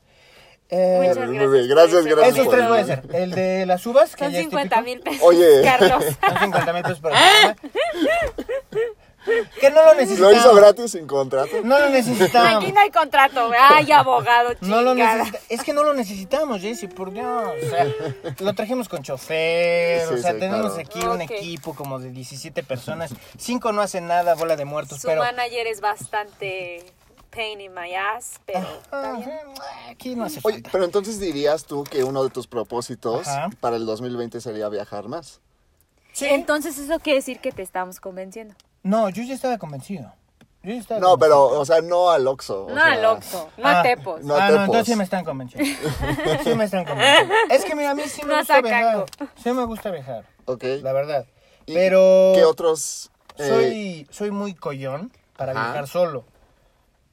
Eh, 0.70 1.00
Muchas 1.02 1.18
Muy 1.28 1.36
gracias. 1.38 1.52
bien, 1.52 1.70
gracias, 1.70 2.06
esos 2.34 2.50
tres 2.50 2.62
el- 2.64 2.68
voy 2.70 2.78
a 2.78 2.82
hacer. 2.82 3.04
El 3.14 3.32
de 3.32 3.66
las 3.66 3.86
uvas, 3.86 4.16
que 4.16 4.24
Son 4.24 4.32
ya 4.32 4.40
es 4.40 4.46
50 4.46 4.76
típico. 4.78 4.90
mil 4.90 5.00
pesos, 5.02 5.22
Oye. 5.28 5.62
Carlos. 5.64 6.04
Son 6.30 6.40
50 6.40 6.74
metros 6.74 7.00
por 7.02 7.12
programa. 7.12 7.56
No 9.84 9.90
lo 9.90 9.94
¿Lo 9.96 10.00
necesitamos. 10.02 10.36
hizo 10.38 10.56
gratis 10.56 10.92
sin 10.92 11.08
contrato? 11.08 11.56
No 11.64 11.80
lo 11.80 11.90
necesitamos. 11.90 12.64
Aquí 12.64 12.72
no 12.72 12.80
hay 12.80 12.90
contrato. 12.92 13.52
Ay, 13.60 13.92
abogado, 13.92 14.54
No 14.62 14.82
lo 14.82 14.92
chingada. 14.94 15.18
necesita- 15.24 15.40
Es 15.50 15.64
que 15.64 15.74
no 15.74 15.84
lo 15.84 15.94
necesitamos, 15.94 16.62
Jessy, 16.62 16.88
por 16.88 17.12
Dios. 17.12 17.26
O 17.64 17.70
sea, 17.70 17.88
lo 18.40 18.54
trajimos 18.54 18.88
con 18.90 19.04
chofer. 19.04 20.08
Sí, 20.08 20.14
o 20.14 20.18
sea, 20.18 20.34
sí, 20.34 20.40
tenemos 20.40 20.74
claro. 20.74 20.88
aquí 20.90 21.06
un 21.06 21.22
equipo 21.22 21.74
como 21.76 22.00
de 22.00 22.12
17 22.12 22.64
personas. 22.64 23.14
Cinco 23.38 23.72
no 23.72 23.82
hacen 23.82 24.08
nada, 24.08 24.36
bola 24.36 24.56
de 24.56 24.66
muertos, 24.66 25.02
Su 25.02 25.08
pero. 25.08 25.22
manager 25.22 25.68
es 25.68 25.82
bastante 25.82 26.84
pain 27.30 27.60
in 27.62 27.74
my 27.74 27.94
ass, 27.96 28.40
pero 28.46 28.66
bien. 29.18 29.32
Aquí 29.90 30.16
no 30.16 30.26
hace 30.26 30.40
Oye, 30.44 30.56
falta. 30.58 30.70
pero 30.72 30.84
entonces 30.86 31.20
dirías 31.20 31.66
tú 31.66 31.84
que 31.84 32.04
uno 32.04 32.24
de 32.24 32.30
tus 32.30 32.46
propósitos 32.48 33.28
Ajá. 33.28 33.50
para 33.60 33.76
el 33.76 33.86
2020 33.86 34.40
sería 34.40 34.70
viajar 34.70 35.08
más. 35.08 35.40
Sí. 36.12 36.28
Entonces 36.30 36.78
eso 36.78 37.00
quiere 37.00 37.18
decir 37.20 37.40
que 37.40 37.52
te 37.52 37.64
estamos 37.64 38.00
convenciendo. 38.00 38.54
No, 38.84 39.10
yo 39.10 39.24
ya 39.24 39.34
estaba 39.34 39.58
convencido. 39.58 40.12
Yo 40.62 40.74
ya 40.74 40.80
estaba 40.80 41.00
No, 41.02 41.18
pero, 41.18 41.46
o 41.60 41.66
sea, 41.66 41.82
no 41.82 42.10
al 42.12 42.26
Oxxo. 42.28 42.66
o 42.66 42.70
No 42.70 42.76
sea, 42.76 42.94
al 42.94 43.06
Oxxo, 43.06 43.50
no 43.58 43.68
Ah, 43.68 43.80
a 43.80 43.84
Tepos. 43.84 44.24
no. 44.24 44.36
ah, 44.36 44.50
no, 44.50 44.64
entonces 44.66 44.88
sí 44.88 44.96
me 44.96 45.04
están 45.04 45.26
convenciendo. 45.26 45.70
Sí 46.44 46.56
me 46.56 46.64
están 46.66 46.86
convenciendo. 46.86 47.34
Es 47.50 47.66
que 47.66 47.76
mira, 47.76 47.92
a 47.92 47.96
mí 47.96 48.04
sí 48.08 48.22
me 48.24 48.30
No 48.34 48.38
gusta 48.40 48.62
viajar. 48.62 49.06
sacaco. 49.10 49.32
Sí 49.42 49.52
me 49.52 49.66
gusta 49.66 49.92
viajar, 49.92 50.26
Ok. 50.46 50.64
la 50.82 50.94
verdad. 50.94 51.26
¿Y 51.66 51.74
Pero 51.74 52.32
¿Qué 52.36 52.44
otros? 52.46 53.10
eh, 53.38 53.48
soy, 53.48 54.08
soy 54.12 54.32
muy 54.32 54.54
collón 54.54 55.12
para 55.38 55.52
Ajá. 55.54 55.64
viajar 55.64 55.88
solo. 55.88 56.20
ok. 56.20 56.26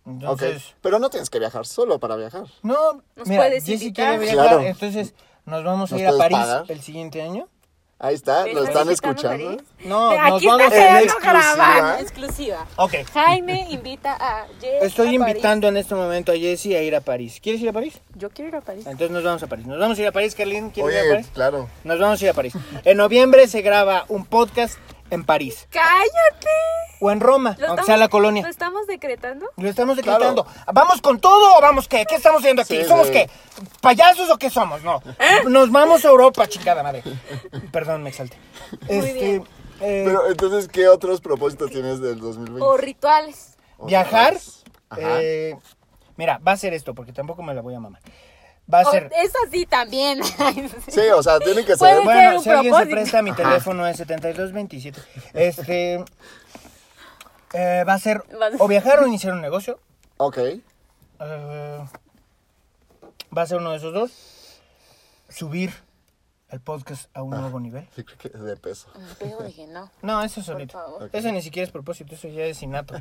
Entonces, 0.07 0.75
Pero 0.81 0.99
no 0.99 1.11
tienes 1.11 1.31
que 1.31 1.39
viajar 1.39 1.67
solo 1.67 1.99
para 2.01 2.17
viajar. 2.17 2.45
no, 2.63 3.03
Nos 3.17 3.29
mira, 3.29 3.43
puedes 3.43 3.65
Jessy 3.65 3.87
invitar. 3.87 4.19
quiere 4.19 4.19
viajar, 4.33 4.49
Claro. 4.49 4.63
entonces 4.63 5.15
nos 5.45 5.65
vamos 5.65 5.91
a 5.93 5.95
¿Nos 5.95 6.01
ir 6.03 6.07
a 6.07 6.11
puedes 6.11 6.23
París 6.23 6.39
pagar? 6.39 6.65
el 6.69 6.83
siguiente 6.83 7.23
año. 7.23 7.49
Ahí 8.03 8.15
está, 8.15 8.45
¿Me 8.45 8.55
lo 8.55 8.65
están 8.65 8.89
a 8.89 8.93
escuchando. 8.93 9.59
No, 9.85 10.11
nos 10.17 10.37
Aquí 10.39 10.47
vamos 10.47 10.63
está 10.73 10.77
en 10.77 10.83
quedando 10.83 11.05
exclusiva. 11.13 12.01
Exclusiva. 12.01 12.67
Ok. 12.77 12.95
Jaime 13.13 13.67
invita 13.71 14.17
a 14.19 14.47
Jess 14.59 14.83
Estoy 14.85 15.17
a 15.17 15.19
París. 15.19 15.29
invitando 15.35 15.69
en 15.69 15.77
este 15.77 15.95
momento 15.95 16.33
a 16.33 16.35
Jessy 16.35 16.75
a 16.75 16.83
ir 16.83 16.97
a 16.97 17.03
París. 17.03 17.39
¿Quieres 17.43 17.61
ir 17.61 17.69
a 17.69 17.73
París? 17.75 18.01
Yo 18.15 18.31
quiero 18.31 18.49
ir 18.49 18.57
a 18.57 18.63
París. 18.63 18.87
Entonces 18.87 19.11
nos 19.11 19.23
vamos 19.23 19.43
a 19.43 19.47
París. 19.49 19.67
Nos 19.67 19.79
vamos 19.79 19.99
a 19.99 20.01
ir 20.01 20.09
a 20.09 20.13
París, 20.13 20.35
Carlín. 20.35 20.71
¿Quieres 20.71 20.93
ir 20.95 20.99
a 20.99 21.03
Oye, 21.03 21.11
París? 21.13 21.31
claro. 21.35 21.69
Nos 21.85 21.99
vamos 22.01 22.21
a 22.21 22.25
ir 22.25 22.31
a 22.31 22.35
París. 22.35 22.55
En 22.85 22.97
noviembre 22.97 23.47
se 23.49 23.61
graba 23.61 24.07
un 24.09 24.25
podcast 24.25 24.79
en 25.11 25.25
París. 25.25 25.67
¡Cállate! 25.71 26.49
O 27.01 27.11
en 27.11 27.21
Roma, 27.21 27.51
¿Lo 27.59 27.69
aunque 27.69 27.81
estamos- 27.83 27.87
sea 27.87 27.97
la 27.97 28.09
colonia. 28.09 28.43
¿Lo 28.43 28.49
estamos 28.49 28.87
decretando? 28.87 29.47
Lo 29.57 29.69
estamos 29.69 29.97
decretando. 29.97 30.47
¿Vamos 30.73 31.01
con 31.01 31.19
todo 31.19 31.57
o 31.57 31.61
vamos 31.61 31.89
qué? 31.89 32.05
¿Qué 32.07 32.17
estamos 32.17 32.41
haciendo 32.41 32.63
aquí? 32.63 32.77
Sí, 32.77 32.85
¿Somos 32.89 33.07
sí. 33.07 33.13
qué? 33.15 33.31
¿Payasos 33.81 34.29
o 34.31 34.37
qué 34.39 34.51
somos? 34.51 34.83
No. 34.83 35.03
Nos 35.49 35.71
vamos 35.73 36.05
a 36.05 36.09
Europa, 36.09 36.47
chingada 36.47 36.83
madre. 36.83 37.03
Perdón, 37.73 38.03
me 38.03 38.11
exalté. 38.11 38.37
Este, 38.89 39.13
bien. 39.15 39.45
eh, 39.81 40.03
Pero 40.07 40.29
entonces, 40.29 40.69
¿qué 40.69 40.89
otros 40.89 41.21
propósitos 41.23 41.71
tienes 41.71 42.01
del 42.01 42.21
2020? 42.21 42.63
O 42.63 42.77
rituales. 42.77 43.57
viajar. 43.87 44.37
Ajá. 44.91 45.01
eh, 45.23 45.57
mira, 46.17 46.39
va 46.47 46.53
a 46.53 46.57
ser 46.59 46.75
esto, 46.75 46.95
porque 46.95 47.13
tampoco 47.13 47.43
me 47.43 47.55
la 47.55 47.63
voy 47.63 47.75
a 47.75 47.81
mamar. 47.81 48.03
Va 48.73 48.81
a 48.81 48.89
O- 48.89 48.91
ser. 48.91 49.11
eso 49.17 49.39
sí 49.51 49.67
también. 49.67 50.21
Sí, 50.89 51.01
o 51.15 51.23
sea, 51.23 51.39
tiene 51.41 51.65
que 51.65 51.77
ser. 51.77 51.97
ser 51.97 52.05
Bueno, 52.05 52.37
un 52.39 52.43
si 52.45 52.51
alguien 52.51 52.75
se 52.75 52.87
presta, 52.87 53.23
mi 53.23 53.33
teléfono 53.33 53.87
es 53.87 53.97
7227. 53.97 55.01
Este. 55.35 56.05
eh, 57.53 57.85
va 57.87 57.95
a 57.95 57.99
ser 57.99 58.23
Va 58.41 58.47
a 58.47 58.51
ser- 58.51 58.61
o 58.63 58.69
viajar 58.69 59.01
o 59.01 59.07
iniciar 59.07 59.33
un 59.33 59.41
negocio. 59.41 59.79
Ok. 60.19 60.39
Eh, 60.39 61.85
va 63.37 63.43
a 63.43 63.47
ser 63.47 63.59
uno 63.59 63.71
de 63.73 63.77
esos 63.79 63.93
dos. 63.93 64.61
Subir 65.29 65.73
el 66.51 66.61
podcast 66.61 67.09
a 67.17 67.23
un 67.23 67.31
nuevo 67.31 67.61
nivel. 67.61 67.87
Sí, 67.95 68.03
creo 68.05 68.19
que 68.19 68.29
es 68.29 68.41
de 68.43 68.57
peso. 68.57 68.89
Pero 69.19 69.43
dije, 69.43 69.67
no. 69.69 69.91
No, 70.03 70.23
eso 70.23 70.41
es 70.41 70.47
solito. 70.47 70.73
favor. 70.73 71.05
Ok. 71.05 71.11
Eso 71.15 71.31
ni 71.33 71.43
siquiera 71.43 71.65
es 71.67 71.73
propósito, 71.73 72.15
eso 72.15 72.29
ya 72.29 72.45
es 72.45 72.61
innato. 72.63 72.95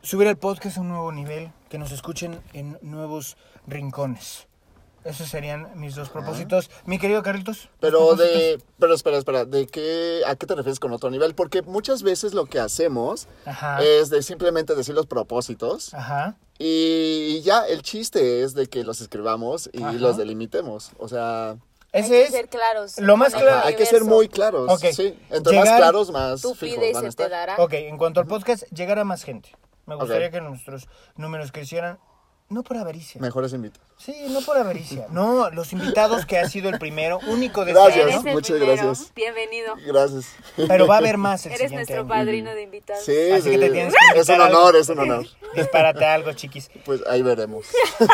Subir 0.00 0.28
el 0.28 0.36
podcast 0.38 0.78
a 0.78 0.80
un 0.80 0.88
nuevo 0.88 1.12
nivel, 1.12 1.50
que 1.68 1.76
nos 1.76 1.90
escuchen 1.92 2.40
en 2.54 2.78
nuevos 2.82 3.36
rincones. 3.66 4.46
Esos 5.04 5.28
serían 5.28 5.70
mis 5.78 5.94
dos 5.94 6.08
propósitos. 6.10 6.70
Mi 6.84 6.98
querido 6.98 7.22
Carlitos. 7.22 7.68
Pero 7.80 8.14
de, 8.16 8.60
pero 8.78 8.94
espera, 8.94 9.16
espera, 9.18 9.44
¿de 9.44 9.66
qué, 9.66 10.22
a 10.26 10.34
qué 10.36 10.46
te 10.46 10.54
refieres 10.54 10.80
con 10.80 10.92
otro 10.92 11.10
nivel? 11.10 11.34
Porque 11.34 11.62
muchas 11.62 12.02
veces 12.02 12.34
lo 12.34 12.46
que 12.46 12.58
hacemos 12.60 13.28
Ajá. 13.46 13.82
es 13.82 14.10
de 14.10 14.22
simplemente 14.22 14.74
decir 14.74 14.94
los 14.94 15.06
propósitos 15.06 15.94
Ajá. 15.94 16.36
y 16.58 17.40
ya 17.42 17.64
el 17.66 17.82
chiste 17.82 18.42
es 18.42 18.54
de 18.54 18.66
que 18.66 18.84
los 18.84 19.00
escribamos 19.00 19.70
y 19.72 19.82
Ajá. 19.82 19.92
los 19.92 20.16
delimitemos. 20.16 20.90
O 20.98 21.08
sea, 21.08 21.56
Hay 21.92 22.02
Ese 22.02 22.10
que 22.10 22.22
es 22.24 22.30
ser 22.32 22.48
claros. 22.48 22.98
lo 22.98 23.16
más 23.16 23.32
claro- 23.32 23.62
hay 23.64 23.76
que 23.76 23.86
ser 23.86 24.04
muy 24.04 24.28
claros. 24.28 24.70
Ok. 24.70 24.92
Sí, 24.92 25.18
entre 25.30 25.56
más 25.58 25.68
claros, 25.76 26.10
más 26.10 26.42
Tú 26.42 26.54
fijos 26.54 26.78
pides 26.80 26.94
van 26.94 27.04
a 27.04 27.08
y 27.08 27.10
se 27.12 27.16
te 27.16 27.28
dará. 27.30 27.56
Ok, 27.58 27.72
en 27.74 27.96
cuanto 27.96 28.20
al 28.20 28.26
podcast, 28.26 28.64
llegar 28.74 28.98
a 28.98 29.04
más 29.04 29.22
gente. 29.22 29.50
Me 29.86 29.94
gustaría 29.94 30.30
que 30.30 30.42
nuestros 30.42 30.86
números 31.16 31.50
crecieran, 31.50 31.98
no 32.50 32.62
por 32.62 32.76
avaricia. 32.78 33.20
Mejores 33.20 33.52
invitados. 33.52 33.86
Sí, 33.98 34.14
no 34.30 34.40
por 34.42 34.56
avaricia. 34.56 35.06
No, 35.10 35.50
los 35.50 35.72
invitados 35.72 36.24
que 36.24 36.38
ha 36.38 36.48
sido 36.48 36.68
el 36.70 36.78
primero, 36.78 37.18
único 37.28 37.64
de 37.64 37.72
Gracias. 37.72 38.06
este 38.08 38.28
año. 38.28 38.32
muchas 38.34 38.56
primero. 38.58 38.82
gracias. 38.86 39.12
Bienvenido. 39.14 39.74
Gracias. 39.86 40.26
Pero 40.68 40.86
va 40.86 40.94
a 40.94 40.98
haber 40.98 41.18
más 41.18 41.44
el 41.46 41.52
Eres 41.52 41.68
siguiente 41.68 41.94
nuestro 41.94 42.14
año. 42.14 42.24
padrino 42.24 42.50
de 42.54 42.62
invitados. 42.62 43.04
Sí, 43.04 43.30
Así 43.32 43.50
que 43.50 43.54
sí. 43.54 43.60
te 43.60 43.70
tienes 43.70 43.94
que 44.14 44.20
Es 44.20 44.28
un 44.28 44.40
honor, 44.40 44.66
algo. 44.68 44.78
es 44.78 44.88
un 44.88 44.98
honor. 45.00 45.26
Dispárate 45.54 46.04
algo, 46.06 46.32
chiquis. 46.32 46.70
Pues 46.84 47.02
ahí 47.06 47.22
veremos. 47.22 47.66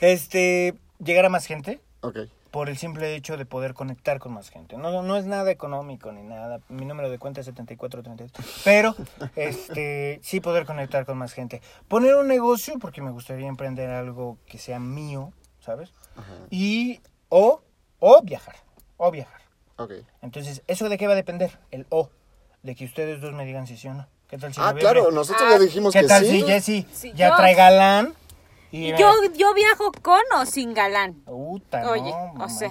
Este, 0.00 0.74
llegar 1.02 1.24
a 1.24 1.28
más 1.28 1.46
gente 1.46 1.80
Ok. 2.00 2.18
Por 2.58 2.68
el 2.68 2.76
simple 2.76 3.14
hecho 3.14 3.36
de 3.36 3.46
poder 3.46 3.72
conectar 3.72 4.18
con 4.18 4.32
más 4.32 4.48
gente. 4.50 4.76
No, 4.76 5.00
no 5.00 5.16
es 5.16 5.26
nada 5.26 5.48
económico 5.48 6.10
ni 6.10 6.24
nada. 6.24 6.58
Mi 6.68 6.86
número 6.86 7.08
de 7.08 7.16
cuenta 7.16 7.38
es 7.38 7.46
7438. 7.46 8.42
Pero, 8.64 8.96
este, 9.36 10.18
sí 10.24 10.40
poder 10.40 10.66
conectar 10.66 11.06
con 11.06 11.16
más 11.18 11.34
gente. 11.34 11.62
Poner 11.86 12.16
un 12.16 12.26
negocio, 12.26 12.74
porque 12.80 13.00
me 13.00 13.12
gustaría 13.12 13.46
emprender 13.46 13.90
algo 13.90 14.38
que 14.44 14.58
sea 14.58 14.80
mío, 14.80 15.32
¿sabes? 15.60 15.92
Y, 16.50 17.00
o, 17.28 17.62
o 18.00 18.22
viajar, 18.22 18.56
o 18.96 19.12
viajar. 19.12 19.40
Ok. 19.76 19.92
Entonces, 20.20 20.64
¿eso 20.66 20.88
de 20.88 20.98
qué 20.98 21.06
va 21.06 21.12
a 21.12 21.16
depender? 21.16 21.56
El 21.70 21.86
o. 21.90 22.10
De 22.64 22.74
que 22.74 22.86
ustedes 22.86 23.20
dos 23.20 23.34
me 23.34 23.44
digan 23.44 23.68
si 23.68 23.76
sí 23.76 23.86
o 23.86 23.94
no. 23.94 24.08
¿Qué 24.26 24.36
tal 24.36 24.52
si 24.52 24.58
Ah, 24.60 24.72
noviembre? 24.72 24.82
claro, 24.82 25.10
nosotros 25.12 25.46
Ah, 25.46 25.52
ya 25.52 25.58
dijimos 25.60 25.92
¿Qué 25.92 26.00
que 26.00 26.06
tal 26.08 26.24
sí. 26.24 26.40
si 26.40 26.42
Jessy 26.42 26.86
Sí, 26.92 27.12
ya 27.14 27.28
yo- 27.28 27.36
trae 27.36 27.54
galán? 27.54 28.14
Y, 28.70 28.90
Yo, 28.96 29.10
yo 29.34 29.54
viajo 29.54 29.92
con 30.02 30.20
o 30.36 30.44
sin 30.46 30.74
galán. 30.74 31.14
Puta, 31.24 31.90
Oye, 31.90 32.10
no, 32.10 32.44
o 32.44 32.48
sea. 32.48 32.70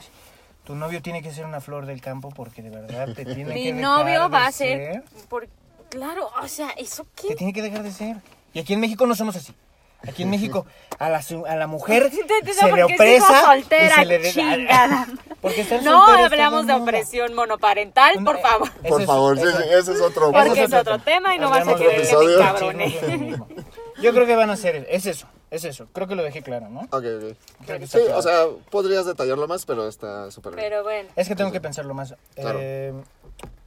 Tu 0.63 0.75
novio 0.75 1.01
tiene 1.01 1.21
que 1.23 1.31
ser 1.31 1.45
una 1.45 1.61
flor 1.61 1.85
del 1.85 2.01
campo 2.01 2.29
porque 2.29 2.61
de 2.61 2.69
verdad 2.69 3.07
te 3.15 3.23
tiene 3.25 3.53
Mi 3.53 3.63
que 3.63 3.73
dejar 3.73 3.81
novio 3.81 4.29
va 4.29 4.45
a 4.47 4.51
ser. 4.51 4.93
ser. 4.93 5.03
Por, 5.29 5.47
claro, 5.89 6.29
o 6.41 6.47
sea, 6.47 6.69
¿eso 6.77 7.05
Te 7.15 7.29
qué? 7.29 7.35
tiene 7.35 7.53
que 7.53 7.61
dejar 7.61 7.83
de 7.83 7.91
ser. 7.91 8.17
Y 8.53 8.59
aquí 8.59 8.73
en 8.73 8.79
México 8.81 9.07
no 9.07 9.15
somos 9.15 9.35
así. 9.35 9.53
Aquí 10.07 10.23
en 10.23 10.29
México 10.29 10.65
a 10.99 11.09
la, 11.09 11.21
su- 11.23 11.45
a 11.47 11.55
la 11.55 11.65
mujer 11.67 12.11
Te- 12.11 12.41
te- 12.45 12.53
se 12.53 12.71
le 12.71 12.83
opresa 12.83 13.45
soltera, 13.45 13.95
y 13.95 13.99
se 13.99 14.05
le 14.05 14.19
de- 14.19 14.31
chingada. 14.31 15.07
Porque 15.41 15.65
No 15.83 16.03
hablamos 16.05 16.67
de 16.67 16.73
opresión 16.73 17.33
monoparental, 17.33 18.23
por 18.23 18.35
Eh, 18.37 18.41
favor. 18.41 18.69
ese 18.83 18.89
Por 18.89 19.01
es- 19.01 19.07
favor, 19.07 19.37
sí, 19.39 19.43
ese- 19.47 19.57
sí, 19.57 19.69
ese 19.71 19.91
es 19.93 20.01
otro. 20.01 20.31
Porque 20.31 20.49
ese 20.51 20.63
es 20.65 20.73
otro 20.73 20.99
tema 20.99 21.33
y 21.35 21.39
no 21.39 21.49
vas 21.49 21.67
a 21.67 21.73
querer 21.75 21.91
que 21.91 21.97
me 21.97 22.03
episodio. 22.03 22.39
cabrone. 22.39 22.89
Sí, 22.89 22.97
no 23.01 23.07
es 23.07 23.13
lo 23.13 23.17
mismo. 23.25 23.47
Yo 24.01 24.13
creo 24.13 24.25
que 24.27 24.35
van 24.35 24.49
a 24.51 24.55
ser, 24.57 24.85
es 24.89 25.05
eso, 25.07 25.27
es 25.51 25.63
eso. 25.65 25.87
Creo 25.93 26.07
que 26.07 26.15
lo 26.15 26.23
dejé 26.23 26.41
claro, 26.41 26.69
¿no? 26.69 26.81
Ok, 26.81 26.93
ok. 26.93 27.35
Creo 27.65 27.79
que 27.79 27.87
Sí, 27.87 27.97
está 27.97 27.99
claro. 27.99 28.17
o 28.17 28.21
sea, 28.21 28.45
podrías 28.69 29.05
detallarlo 29.05 29.47
más, 29.47 29.65
pero 29.65 29.87
está 29.87 30.29
súper 30.31 30.55
bien. 30.55 30.67
Pero 30.69 30.83
bueno. 30.83 31.09
Es 31.15 31.27
que 31.27 31.35
tengo 31.35 31.51
que 31.51 31.61
pensarlo 31.61 31.93
más. 31.93 32.15
Claro. 32.35 32.59
Eh, 32.61 32.93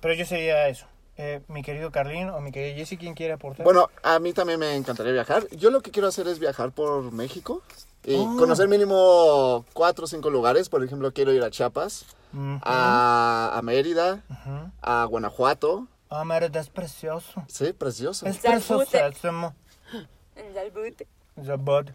pero 0.00 0.14
yo 0.14 0.24
sería 0.24 0.68
eso. 0.68 0.86
Eh, 1.16 1.40
mi 1.48 1.62
querido 1.62 1.90
Carlín 1.90 2.30
o 2.30 2.40
mi 2.40 2.50
querida 2.50 2.74
Jessie, 2.76 2.96
¿quién 2.96 3.12
quiere 3.14 3.34
aportar? 3.34 3.64
Bueno, 3.64 3.90
a 4.02 4.18
mí 4.18 4.32
también 4.32 4.58
me 4.58 4.74
encantaría 4.74 5.12
viajar. 5.12 5.46
Yo 5.50 5.70
lo 5.70 5.82
que 5.82 5.90
quiero 5.90 6.08
hacer 6.08 6.26
es 6.28 6.38
viajar 6.38 6.72
por 6.72 7.12
México 7.12 7.62
y 8.04 8.14
Oh. 8.16 8.36
conocer 8.38 8.68
mínimo 8.68 9.66
cuatro 9.74 10.04
o 10.04 10.08
cinco 10.08 10.30
lugares. 10.30 10.70
Por 10.70 10.82
ejemplo, 10.82 11.12
quiero 11.12 11.32
ir 11.32 11.42
a 11.42 11.50
Chiapas, 11.50 12.06
a, 12.62 13.50
a 13.54 13.62
Mérida, 13.62 14.22
a 14.80 15.04
Guanajuato. 15.04 15.86
Ah, 16.08 16.24
Mérida 16.24 16.58
es 16.60 16.70
precioso. 16.70 17.44
Sí, 17.48 17.72
precioso. 17.74 18.26
Es 18.26 18.36
Salbute. 18.36 18.86
preciosísimo. 18.86 19.54
Zabot. 21.44 21.90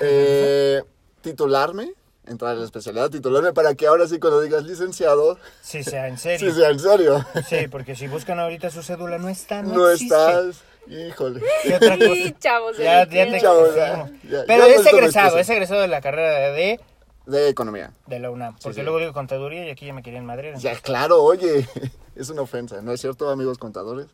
Eh, 0.00 0.82
titularme, 1.20 1.92
entrar 2.26 2.52
en 2.54 2.60
la 2.60 2.64
especialidad, 2.64 3.10
titularme 3.10 3.52
para 3.52 3.74
que 3.74 3.86
ahora 3.86 4.06
sí 4.06 4.18
cuando 4.18 4.40
digas 4.40 4.64
licenciado, 4.64 5.38
Sí, 5.62 5.82
sea 5.84 6.08
en 6.08 6.16
sí 6.18 6.38
serio. 6.38 6.54
sea 6.54 6.70
en 6.70 6.78
serio. 6.78 7.26
Sí, 7.48 7.68
porque 7.68 7.94
si 7.96 8.06
buscan 8.08 8.38
ahorita 8.40 8.70
su 8.70 8.82
cédula 8.82 9.18
no 9.18 9.28
está, 9.28 9.62
no, 9.62 9.74
No 9.74 9.90
existe. 9.90 10.14
estás, 10.14 10.62
híjole. 10.86 11.42
¿Qué 11.62 11.74
otra 11.74 11.96
cosa? 11.98 12.12
Sí, 12.14 12.34
chavos. 12.38 12.78
Ya, 12.78 13.08
ya 13.08 13.30
te. 13.30 13.40
Chavos, 13.40 13.68
sí, 13.70 13.76
ya, 13.76 14.10
ya, 14.30 14.44
Pero 14.46 14.66
ya 14.68 14.74
es 14.74 14.86
egresado, 14.86 15.38
es 15.38 15.48
egresado 15.48 15.80
de 15.82 15.88
la 15.88 16.00
carrera 16.00 16.50
de, 16.52 16.80
De 17.26 17.48
economía. 17.48 17.92
de 18.06 18.18
la 18.20 18.30
UNAM. 18.30 18.56
Porque 18.62 18.76
sí. 18.80 18.82
luego 18.82 18.98
digo 18.98 19.12
contaduría 19.12 19.66
y 19.66 19.70
aquí 19.70 19.86
ya 19.86 19.92
me 19.92 20.02
querían 20.02 20.24
madre. 20.24 20.54
Ya, 20.58 20.76
claro, 20.80 21.22
oye, 21.22 21.66
es 22.16 22.30
una 22.30 22.42
ofensa, 22.42 22.80
¿no 22.80 22.92
es 22.92 23.00
cierto, 23.00 23.28
amigos 23.30 23.58
contadores? 23.58 24.06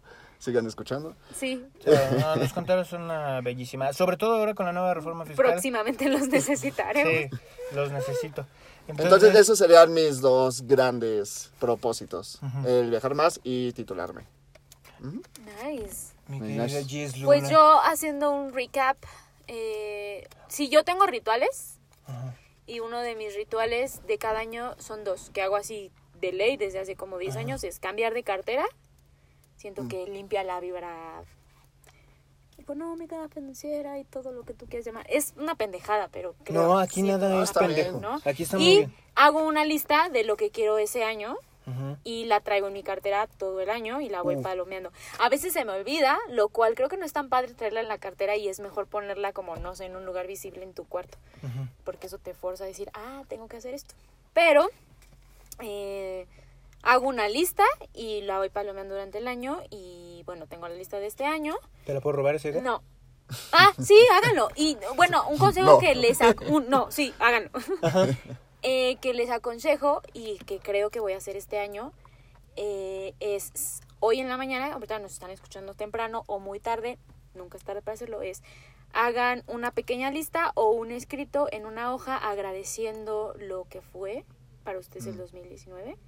Sigan 0.44 0.66
escuchando. 0.66 1.16
Sí, 1.34 1.64
No, 2.20 2.36
los 2.36 2.52
contadores 2.52 2.88
son 2.88 3.02
una 3.02 3.40
bellísima. 3.40 3.94
Sobre 3.94 4.18
todo 4.18 4.34
ahora 4.34 4.52
con 4.52 4.66
la 4.66 4.72
nueva 4.72 4.92
reforma 4.92 5.24
fiscal. 5.24 5.46
próximamente 5.46 6.06
los 6.10 6.28
necesitaremos. 6.28 7.30
Sí, 7.30 7.74
los 7.74 7.90
necesito. 7.90 8.46
Entonces, 8.86 9.34
esos 9.34 9.56
serían 9.58 9.94
mis 9.94 10.20
dos 10.20 10.66
grandes 10.66 11.50
propósitos. 11.58 12.40
El 12.66 12.90
viajar 12.90 13.14
más 13.14 13.40
y 13.42 13.72
titularme. 13.72 14.26
Nice. 15.00 16.12
Mi 16.28 16.38
Muy 16.40 16.48
querida 16.48 16.66
nice. 16.66 17.12
Luna. 17.16 17.24
Pues 17.24 17.48
yo 17.48 17.80
haciendo 17.80 18.30
un 18.30 18.52
recap, 18.52 18.98
eh, 19.46 20.28
si 20.48 20.68
yo 20.68 20.84
tengo 20.84 21.06
rituales 21.06 21.78
y 22.66 22.80
uno 22.80 23.00
de 23.00 23.14
mis 23.14 23.34
rituales 23.34 24.06
de 24.06 24.18
cada 24.18 24.40
año 24.40 24.74
son 24.78 25.04
dos, 25.04 25.30
que 25.32 25.40
hago 25.40 25.56
así 25.56 25.90
de 26.20 26.32
ley 26.32 26.58
desde 26.58 26.80
hace 26.80 26.96
como 26.96 27.16
10 27.16 27.36
años, 27.36 27.64
es 27.64 27.78
cambiar 27.78 28.12
de 28.12 28.22
cartera. 28.22 28.66
Siento 29.64 29.88
que 29.88 30.04
limpia 30.06 30.44
la 30.44 30.60
vibra 30.60 31.24
económica, 32.58 33.26
financiera 33.30 33.98
y 33.98 34.04
todo 34.04 34.30
lo 34.30 34.42
que 34.42 34.52
tú 34.52 34.66
quieras 34.66 34.84
llamar. 34.84 35.06
Es 35.08 35.32
una 35.38 35.54
pendejada, 35.54 36.08
pero 36.12 36.34
creo 36.44 36.66
No, 36.66 36.78
aquí 36.78 36.96
sí, 36.96 37.02
nada 37.04 37.30
¿no? 37.30 37.42
es 37.42 37.50
pendejo. 37.50 37.92
bien. 37.92 38.02
¿no? 38.02 38.20
Aquí 38.26 38.42
está 38.42 38.58
muy 38.58 38.66
y 38.68 38.76
bien. 38.80 38.94
hago 39.14 39.42
una 39.42 39.64
lista 39.64 40.10
de 40.10 40.22
lo 40.24 40.36
que 40.36 40.50
quiero 40.50 40.76
ese 40.76 41.02
año 41.02 41.38
y 42.04 42.26
la 42.26 42.40
traigo 42.40 42.66
en 42.66 42.74
mi 42.74 42.82
cartera 42.82 43.26
todo 43.38 43.58
el 43.62 43.70
año 43.70 44.02
y 44.02 44.10
la 44.10 44.20
voy 44.20 44.36
Uf. 44.36 44.42
palomeando. 44.42 44.92
A 45.18 45.30
veces 45.30 45.54
se 45.54 45.64
me 45.64 45.72
olvida, 45.72 46.18
lo 46.28 46.50
cual 46.50 46.74
creo 46.74 46.90
que 46.90 46.98
no 46.98 47.06
es 47.06 47.14
tan 47.14 47.30
padre 47.30 47.54
traerla 47.54 47.80
en 47.80 47.88
la 47.88 47.96
cartera 47.96 48.36
y 48.36 48.48
es 48.48 48.60
mejor 48.60 48.86
ponerla 48.86 49.32
como, 49.32 49.56
no 49.56 49.74
sé, 49.74 49.86
en 49.86 49.96
un 49.96 50.04
lugar 50.04 50.26
visible 50.26 50.62
en 50.62 50.74
tu 50.74 50.84
cuarto, 50.84 51.16
porque 51.84 52.08
eso 52.08 52.18
te 52.18 52.34
forza 52.34 52.64
a 52.64 52.66
decir, 52.66 52.90
ah, 52.92 53.22
tengo 53.28 53.48
que 53.48 53.56
hacer 53.56 53.72
esto. 53.72 53.94
Pero 54.34 54.68
eh, 55.60 56.26
hago 56.84 57.08
una 57.08 57.28
lista 57.28 57.64
y 57.92 58.20
la 58.22 58.38
voy 58.38 58.50
palomeando 58.50 58.94
durante 58.94 59.18
el 59.18 59.26
año 59.28 59.60
y 59.70 60.22
bueno, 60.26 60.46
tengo 60.46 60.68
la 60.68 60.74
lista 60.74 60.98
de 61.00 61.06
este 61.06 61.24
año. 61.24 61.56
¿Te 61.84 61.92
la 61.94 62.00
puedo 62.00 62.16
robar 62.16 62.34
esa 62.34 62.48
idea? 62.48 62.62
No. 62.62 62.82
Ah, 63.52 63.72
sí, 63.82 63.96
háganlo. 64.12 64.48
Y 64.54 64.76
bueno, 64.96 65.26
un 65.28 65.38
consejo 65.38 65.66
No. 65.72 65.78
que 65.78 65.94
les... 65.94 66.18
un- 66.48 66.68
no, 66.68 66.90
sí, 66.90 67.14
háganlo. 67.18 67.50
Eh, 68.66 68.96
que 69.02 69.12
les 69.12 69.28
aconsejo 69.28 70.00
y 70.14 70.38
que 70.38 70.58
creo 70.58 70.88
que 70.88 70.98
voy 70.98 71.12
a 71.12 71.18
hacer 71.18 71.36
este 71.36 71.58
año 71.58 71.92
eh, 72.56 73.12
es 73.20 73.82
hoy 74.00 74.20
en 74.20 74.30
la 74.30 74.38
mañana, 74.38 74.72
ahorita 74.72 74.98
nos 75.00 75.12
están 75.12 75.28
escuchando 75.30 75.74
temprano 75.74 76.24
o 76.28 76.38
muy 76.38 76.60
tarde, 76.60 76.96
nunca 77.34 77.58
es 77.58 77.64
tarde 77.64 77.82
para 77.82 77.92
hacerlo, 77.96 78.22
es 78.22 78.42
hagan 78.94 79.44
una 79.48 79.70
pequeña 79.70 80.10
lista 80.10 80.50
o 80.54 80.70
un 80.70 80.92
escrito 80.92 81.46
en 81.52 81.66
una 81.66 81.92
hoja 81.94 82.16
agradeciendo 82.16 83.34
lo 83.38 83.66
que 83.68 83.82
fue 83.82 84.24
para 84.62 84.78
ustedes 84.78 85.04
el 85.08 85.18
2019 85.18 85.98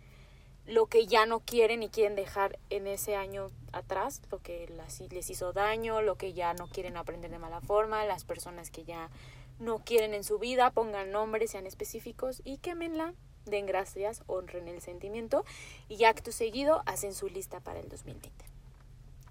lo 0.67 0.87
que 0.87 1.07
ya 1.07 1.27
no 1.27 1.41
quieren 1.41 1.83
y 1.83 1.89
quieren 1.89 2.17
dejar 2.17 2.59
en 2.71 2.87
ese 2.87 3.17
año 3.17 3.49
atrás, 3.73 4.23
lo 4.31 4.41
que 4.41 4.69
las- 4.77 5.01
les 5.01 5.31
hizo 5.31 5.53
daño, 5.53 6.03
lo 6.03 6.17
que 6.17 6.33
ya 6.33 6.55
no 6.55 6.67
quieren 6.67 6.97
aprender 6.97 7.31
de 7.31 7.39
mala 7.39 7.61
forma, 7.61 8.05
las 8.05 8.25
personas 8.25 8.71
que 8.71 8.85
ya 8.85 9.11
no 9.59 9.79
quieren 9.79 10.13
en 10.13 10.25
su 10.25 10.39
vida, 10.39 10.71
pongan 10.71 11.13
nombres, 11.13 11.51
sean 11.53 11.67
específicos 11.67 12.43
y 12.45 12.59
quémenla, 12.59 13.15
den 13.45 13.67
gracias, 13.67 14.23
honren 14.27 14.69
el 14.69 14.81
sentimiento 14.81 15.45
y 15.89 16.05
acto 16.05 16.33
seguido 16.33 16.83
hacen 16.87 17.15
su 17.15 17.29
lista 17.29 17.61
para 17.61 17.81
el 17.81 17.89
2020. 17.89 18.45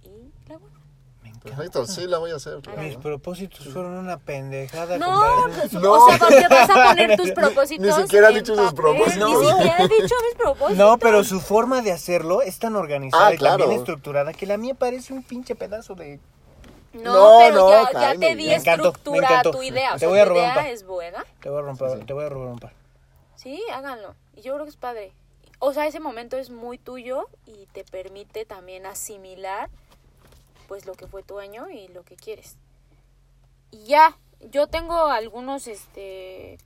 Y 0.03 0.31
la. 0.47 0.59
Me. 1.46 1.52
Perfecto, 1.52 1.86
sí 1.86 2.08
la 2.08 2.18
voy 2.18 2.32
a 2.32 2.36
hacer. 2.36 2.60
claro. 2.62 2.82
Mis 2.82 2.98
propósitos 2.98 3.68
fueron 3.70 3.93
una 3.93 4.18
pendejada. 4.18 4.98
No, 4.98 5.22
pues, 5.56 5.74
No. 5.74 5.93
o 5.93 6.10
sea, 6.10 6.18
¿por 6.20 6.28
qué 6.30 6.48
vas 6.50 6.70
a 6.70 6.84
poner 6.89 7.16
tus 7.18 7.32
propósitos? 7.36 7.86
Ni 7.86 8.04
siquiera 8.04 8.28
ha 8.28 8.32
dicho 8.32 8.56
sus 8.56 8.74
propósitos. 8.74 9.30
Ni 9.41 9.48
siquiera 9.48 9.78
he 9.80 9.88
dicho 9.88 10.16
mis 10.26 10.36
propósitos. 10.38 10.78
No, 10.78 10.98
pero 10.98 11.24
su 11.24 11.39
forma 11.39 11.82
de 11.82 11.91
hacerlo 11.91 12.41
es 12.41 12.60
tan 12.60 12.76
organizada 12.76 13.28
Ah, 13.28 13.34
y 13.34 13.38
tan 13.38 13.58
bien 13.58 13.72
estructurada 13.72 14.34
que 14.34 14.46
la 14.46 14.58
mía 14.58 14.74
parece 14.74 15.14
un 15.14 15.24
pinche 15.24 15.56
pedazo 15.56 15.96
de... 15.96 16.20
No, 16.93 17.14
No, 17.14 17.38
pero 17.39 17.56
no, 17.56 17.70
ya, 17.91 18.14
ya 18.14 18.20
te 18.20 18.36
di 18.36 18.48
me 18.48 18.56
encantó, 18.56 18.84
me 18.84 18.88
estructura 18.89 19.28
a 19.28 19.32
encantó. 19.32 19.52
tu 19.52 19.64
idea. 19.64 19.96
O 19.96 19.98
Te 20.00 20.08
voy 20.08 20.20
a 20.20 20.24
tu 20.24 20.30
robar 20.30 20.43
un 20.43 20.52
idea 20.52 20.56
par. 20.64 20.68
es 20.72 20.86
buena. 20.86 21.26
Te 21.41 21.50
voy 21.50 21.60
a 21.60 21.62
romper, 21.62 22.06
te 22.06 22.14
voy 22.14 22.26
a 22.26 22.30
robar 22.30 22.48
un 22.48 22.60
par. 22.60 22.74
Sí, 23.36 23.62
háganlo. 23.74 24.16
Y 24.36 24.41
yo 24.41 24.54
creo 24.54 24.64
que 24.66 24.70
es 24.72 24.78
padre. 24.78 25.12
O 25.60 25.74
sea, 25.74 25.88
ese 25.88 26.00
momento 26.00 26.38
es 26.38 26.50
muy 26.50 26.78
tuyo 26.78 27.28
y 27.46 27.66
te 27.74 27.84
permite 27.84 28.46
también 28.46 28.86
asimilar 28.86 29.70
pues 30.68 30.86
lo 30.86 30.93
que 30.93 31.07
fue 31.07 31.24
tu 31.24 31.39
año 31.39 31.70
y 31.70 31.88
lo 31.89 32.03
que 32.03 32.16
quieres. 32.16 32.57
Y 33.72 33.86
ya, 33.86 34.18
yo 34.51 34.68
tengo 34.68 34.95
algunos, 35.07 35.68
este, 35.68 36.57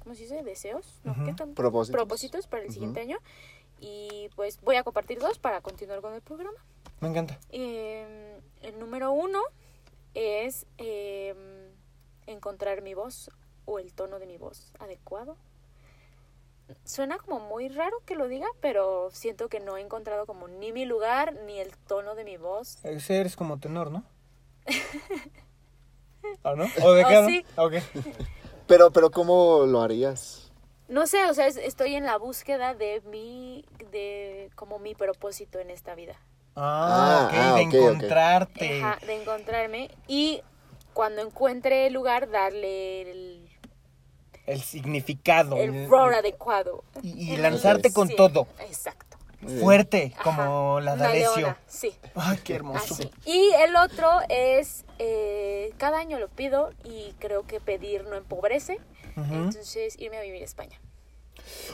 ¿cómo 0.00 0.14
se 0.14 0.22
dice? 0.22 0.42
Deseos, 0.42 1.00
¿no? 1.04 1.14
¿Qué 1.24 1.32
tan- 1.34 1.54
Propósitos. 1.54 1.96
propósitos 1.98 2.46
para 2.46 2.62
el 2.64 2.72
siguiente 2.72 3.00
año. 3.00 3.18
Y 3.80 4.28
pues 4.34 4.60
voy 4.62 4.76
a 4.76 4.82
compartir 4.82 5.18
dos 5.20 5.38
para 5.38 5.60
continuar 5.60 6.00
con 6.00 6.12
el 6.14 6.20
programa. 6.22 6.58
Me 7.00 7.08
encanta. 7.08 7.38
Eh, 7.50 8.40
el 8.62 8.78
número 8.78 9.12
uno 9.12 9.40
es 10.14 10.66
eh, 10.78 11.34
encontrar 12.26 12.82
mi 12.82 12.94
voz 12.94 13.30
o 13.66 13.78
el 13.78 13.92
tono 13.94 14.18
de 14.18 14.26
mi 14.26 14.36
voz 14.36 14.72
adecuado. 14.80 15.36
Suena 16.84 17.18
como 17.18 17.40
muy 17.40 17.68
raro 17.68 17.96
que 18.06 18.14
lo 18.14 18.28
diga, 18.28 18.46
pero 18.60 19.10
siento 19.12 19.48
que 19.48 19.60
no 19.60 19.76
he 19.76 19.80
encontrado 19.80 20.26
como 20.26 20.48
ni 20.48 20.72
mi 20.72 20.84
lugar 20.84 21.34
ni 21.46 21.58
el 21.58 21.76
tono 21.76 22.14
de 22.14 22.24
mi 22.24 22.36
voz. 22.36 22.78
Ese 22.84 23.20
eres 23.20 23.36
como 23.36 23.58
tenor, 23.58 23.90
¿no? 23.90 24.04
¿O 26.42 26.54
no? 26.56 26.64
¿O 26.82 26.92
de 26.92 27.04
Oh, 27.04 27.08
qué? 27.08 27.14
no? 27.14 27.26
sí. 27.28 27.46
Ok. 27.56 27.74
Pero, 28.66 28.90
pero 28.90 29.10
¿cómo 29.10 29.64
lo 29.66 29.80
harías? 29.80 30.52
No 30.88 31.06
sé, 31.06 31.24
o 31.26 31.34
sea, 31.34 31.46
es- 31.46 31.56
estoy 31.56 31.94
en 31.94 32.04
la 32.04 32.16
búsqueda 32.18 32.74
de 32.74 33.00
mi, 33.02 33.64
de 33.90 34.50
como 34.54 34.78
mi 34.78 34.94
propósito 34.94 35.58
en 35.58 35.70
esta 35.70 35.94
vida. 35.94 36.16
Ah, 36.56 37.22
Ah, 37.22 37.26
ok, 37.26 37.32
ah, 37.34 37.54
de 37.56 37.62
encontrarte. 37.62 38.80
Ajá, 38.82 38.98
de 39.06 39.14
encontrarme 39.14 39.90
y 40.06 40.42
cuando 40.94 41.22
encuentre 41.22 41.86
el 41.86 41.92
lugar 41.92 42.30
darle 42.30 43.02
el, 43.02 43.47
El 44.48 44.62
significado. 44.62 45.56
el 45.56 45.88
rol 45.88 46.14
adecuado. 46.14 46.82
Y, 47.02 47.32
y 47.34 47.36
lanzarte 47.36 47.92
con 47.92 48.08
Sí, 48.08 48.16
todo. 48.16 48.46
Exacto. 48.60 49.16
Fuerte, 49.60 50.12
Ajá, 50.18 50.24
como 50.24 50.80
la 50.80 50.96
de 50.96 51.00
una 51.00 51.08
Alessio. 51.10 51.36
leona, 51.36 51.58
Sí. 51.68 51.94
Ay, 52.16 52.38
qué 52.42 52.54
hermoso. 52.56 52.94
Así. 52.94 53.08
Y 53.24 53.52
el 53.62 53.76
otro 53.76 54.10
es, 54.28 54.84
eh, 54.98 55.72
cada 55.78 55.98
año 55.98 56.18
lo 56.18 56.28
pido 56.28 56.72
y 56.84 57.14
creo 57.20 57.46
que 57.46 57.60
pedir 57.60 58.02
no 58.04 58.16
empobrece. 58.16 58.80
Entonces, 59.16 59.94
irme 59.98 60.16
a 60.18 60.22
vivir 60.22 60.42
a 60.42 60.44
España. 60.44 60.80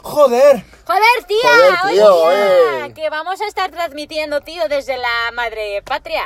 Joder. 0.02 0.62
Joder, 0.86 1.24
tía, 1.26 1.38
Joder, 1.82 1.92
tío, 1.94 2.14
oye, 2.16 2.36
tía, 2.36 2.86
eh. 2.86 2.92
que 2.94 3.10
vamos 3.10 3.40
a 3.40 3.46
estar 3.46 3.70
transmitiendo, 3.70 4.40
tío, 4.42 4.68
desde 4.68 4.96
la 4.98 5.30
madre 5.34 5.82
patria. 5.82 6.24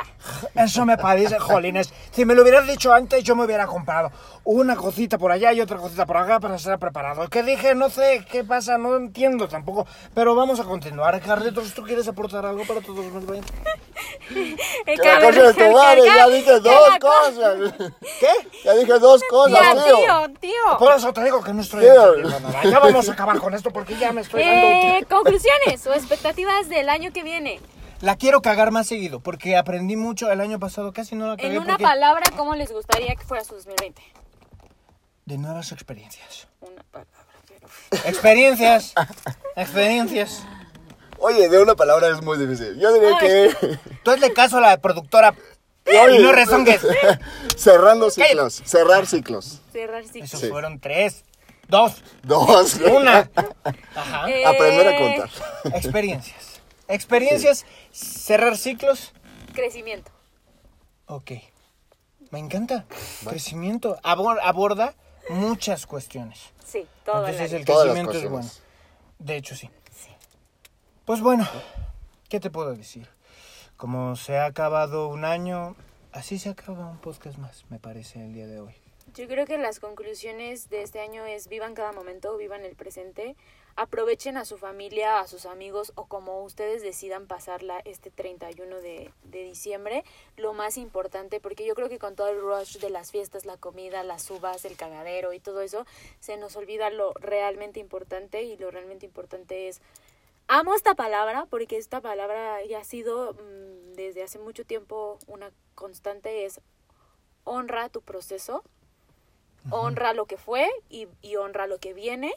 Eso 0.55 0.85
me 0.85 0.97
parece, 0.97 1.39
jolines. 1.39 1.93
Si 2.11 2.25
me 2.25 2.35
lo 2.35 2.41
hubieras 2.43 2.67
dicho 2.67 2.93
antes, 2.93 3.23
yo 3.23 3.35
me 3.35 3.45
hubiera 3.45 3.65
comprado 3.65 4.11
una 4.51 4.75
cosita 4.75 5.19
por 5.19 5.31
allá 5.31 5.53
y 5.53 5.61
otra 5.61 5.77
cosita 5.77 6.07
por 6.07 6.17
acá 6.17 6.39
para 6.39 6.55
estar 6.55 6.79
preparado. 6.79 7.27
¿Qué 7.29 7.43
dije? 7.43 7.75
No 7.75 7.91
sé 7.91 8.25
qué 8.31 8.43
pasa, 8.43 8.79
no 8.79 8.95
entiendo 8.95 9.47
tampoco. 9.47 9.85
Pero 10.15 10.33
vamos 10.33 10.59
a 10.59 10.63
continuar. 10.63 11.21
Carlitos, 11.21 11.71
¿tú 11.75 11.83
quieres 11.83 12.07
aportar 12.07 12.47
algo 12.47 12.63
para 12.65 12.81
todos 12.81 13.05
los 13.05 13.13
2020? 13.13 13.47
Que 14.29 14.95
la 14.95 15.21
cosa 15.21 15.41
de 15.41 15.53
tu 15.53 15.71
madre, 15.71 16.01
ya 16.05 16.27
dije 16.29 16.59
dos 16.59 16.89
cosas. 16.99 17.73
¿Qué? 18.19 18.27
Ya 18.63 18.73
dije 18.73 18.99
dos 18.99 19.21
cosas, 19.29 19.85
tío. 19.85 20.29
tío. 20.39 20.77
Por 20.77 20.93
eso 20.95 21.11
te 21.13 21.23
digo 21.23 21.43
que 21.43 21.53
no 21.53 21.61
estoy 21.61 21.85
nada. 21.85 22.63
Ya 22.63 22.79
vamos 22.79 23.09
a 23.09 23.13
acabar 23.13 23.39
con 23.39 23.53
esto 23.53 23.71
porque 23.71 23.95
ya 23.97 24.11
me 24.11 24.21
estoy 24.21 24.43
dando... 24.43 24.67
Eh, 24.67 25.05
conclusiones 25.09 25.85
o 25.87 25.93
expectativas 25.93 26.69
del 26.69 26.89
año 26.89 27.11
que 27.11 27.23
viene. 27.23 27.59
La 28.01 28.15
quiero 28.15 28.41
cagar 28.41 28.71
más 28.71 28.87
seguido 28.87 29.19
porque 29.19 29.57
aprendí 29.57 29.95
mucho 29.95 30.31
el 30.31 30.41
año 30.41 30.59
pasado. 30.59 30.93
Casi 30.93 31.15
no 31.15 31.27
la 31.27 31.35
cagué 31.35 31.49
En 31.49 31.57
una 31.57 31.73
porque... 31.73 31.83
palabra, 31.83 32.23
¿cómo 32.37 32.55
les 32.55 32.71
gustaría 32.71 33.15
que 33.15 33.23
fuera 33.23 33.43
su 33.43 33.55
2020? 33.55 34.01
De 35.29 35.37
nuevas 35.37 35.71
experiencias. 35.71 36.47
Una 36.59 36.81
palabra, 36.91 37.13
pero... 37.47 37.67
Experiencias. 38.09 38.95
Experiencias. 39.55 40.43
Oye, 41.19 41.47
de 41.49 41.61
una 41.61 41.75
palabra 41.75 42.07
es 42.07 42.23
muy 42.23 42.35
difícil. 42.39 42.79
Yo 42.79 42.91
diría 42.91 43.15
que... 43.19 43.77
Tú 44.03 44.09
hazle 44.09 44.33
caso 44.33 44.57
a 44.57 44.61
la 44.61 44.77
productora 44.81 45.35
Oye. 45.85 46.15
y 46.19 46.23
no 46.23 46.31
rezongues. 46.31 46.81
Cerrando 47.55 48.09
ciclos. 48.09 48.63
Cerrar 48.65 49.05
ciclos. 49.05 49.61
Cerrar 49.71 50.03
ciclo. 50.03 50.23
Eso 50.25 50.37
Sí. 50.37 50.47
fueron 50.49 50.79
tres, 50.79 51.23
dos, 51.67 52.01
Dos. 52.23 52.73
una. 52.91 53.29
Ajá. 53.95 54.31
Eh, 54.31 54.43
Aprender 54.47 54.87
a 54.87 54.97
contar. 54.97 55.29
Experiencias. 55.75 56.61
Experiencias, 56.87 57.67
cerrar 57.91 58.57
ciclos. 58.57 59.13
Crecimiento. 59.53 60.09
Ok. 61.05 61.33
Me 62.31 62.39
encanta. 62.39 62.85
Crecimiento. 63.27 63.99
Abor- 64.01 64.39
aborda 64.41 64.95
muchas 65.29 65.85
cuestiones. 65.85 66.51
Sí, 66.65 66.87
todo 67.05 67.25
Entonces 67.27 67.53
el 67.53 67.65
Todas 67.65 67.87
las 67.87 67.95
crecimiento 67.95 68.25
es 68.25 68.31
bueno. 68.31 68.49
De 69.19 69.37
hecho, 69.37 69.55
sí. 69.55 69.69
Sí. 69.93 70.11
Pues 71.05 71.21
bueno, 71.21 71.47
¿qué 72.27 72.39
te 72.39 72.49
puedo 72.49 72.75
decir? 72.75 73.07
Como 73.77 74.15
se 74.15 74.37
ha 74.37 74.45
acabado 74.45 75.07
un 75.07 75.25
año, 75.25 75.75
así 76.11 76.37
se 76.37 76.49
acaba 76.49 76.85
un 76.87 76.99
podcast 76.99 77.37
más, 77.37 77.65
me 77.69 77.79
parece, 77.79 78.23
el 78.23 78.33
día 78.33 78.47
de 78.47 78.59
hoy. 78.59 78.75
Yo 79.15 79.27
creo 79.27 79.45
que 79.45 79.57
las 79.57 79.79
conclusiones 79.79 80.69
de 80.69 80.83
este 80.83 80.99
año 80.99 81.25
es 81.25 81.47
vivan 81.47 81.73
cada 81.73 81.91
momento, 81.91 82.37
vivan 82.37 82.63
el 82.63 82.75
presente, 82.75 83.35
aprovechen 83.75 84.37
a 84.37 84.45
su 84.45 84.57
familia, 84.57 85.19
a 85.19 85.27
sus 85.27 85.45
amigos 85.45 85.91
o 85.95 86.05
como 86.05 86.43
ustedes 86.43 86.81
decidan 86.81 87.27
pasarla 87.27 87.79
este 87.85 88.11
31 88.11 88.77
de, 88.77 89.11
de 89.23 89.43
diciembre, 89.43 90.03
lo 90.37 90.53
más 90.53 90.77
importante, 90.77 91.39
porque 91.39 91.65
yo 91.65 91.75
creo 91.75 91.89
que 91.89 91.99
con 91.99 92.15
todo 92.15 92.29
el 92.29 92.41
rush 92.41 92.77
de 92.79 92.89
las 92.89 93.11
fiestas, 93.11 93.45
la 93.45 93.57
comida, 93.57 94.03
las 94.03 94.29
uvas, 94.29 94.65
el 94.65 94.77
cagadero 94.77 95.33
y 95.33 95.39
todo 95.39 95.61
eso, 95.61 95.85
se 96.19 96.37
nos 96.37 96.55
olvida 96.55 96.89
lo 96.89 97.13
realmente 97.13 97.79
importante 97.79 98.43
y 98.43 98.57
lo 98.57 98.71
realmente 98.71 99.05
importante 99.05 99.67
es 99.67 99.81
Amo 100.51 100.73
esta 100.73 100.95
palabra 100.95 101.45
porque 101.47 101.77
esta 101.77 102.01
palabra 102.01 102.65
ya 102.65 102.79
ha 102.79 102.83
sido 102.83 103.33
mm, 103.33 103.93
desde 103.93 104.23
hace 104.23 104.39
mucho 104.39 104.65
tiempo 104.65 105.19
una 105.27 105.51
constante, 105.75 106.43
es 106.43 106.59
honra 107.43 107.87
tu 107.89 108.01
proceso, 108.01 108.63
honra 109.69 110.15
lo 110.15 110.25
que 110.25 110.37
fue 110.37 110.67
y, 110.89 111.07
y 111.21 111.35
honra 111.35 111.67
lo 111.67 111.77
que 111.77 111.93
viene, 111.93 112.33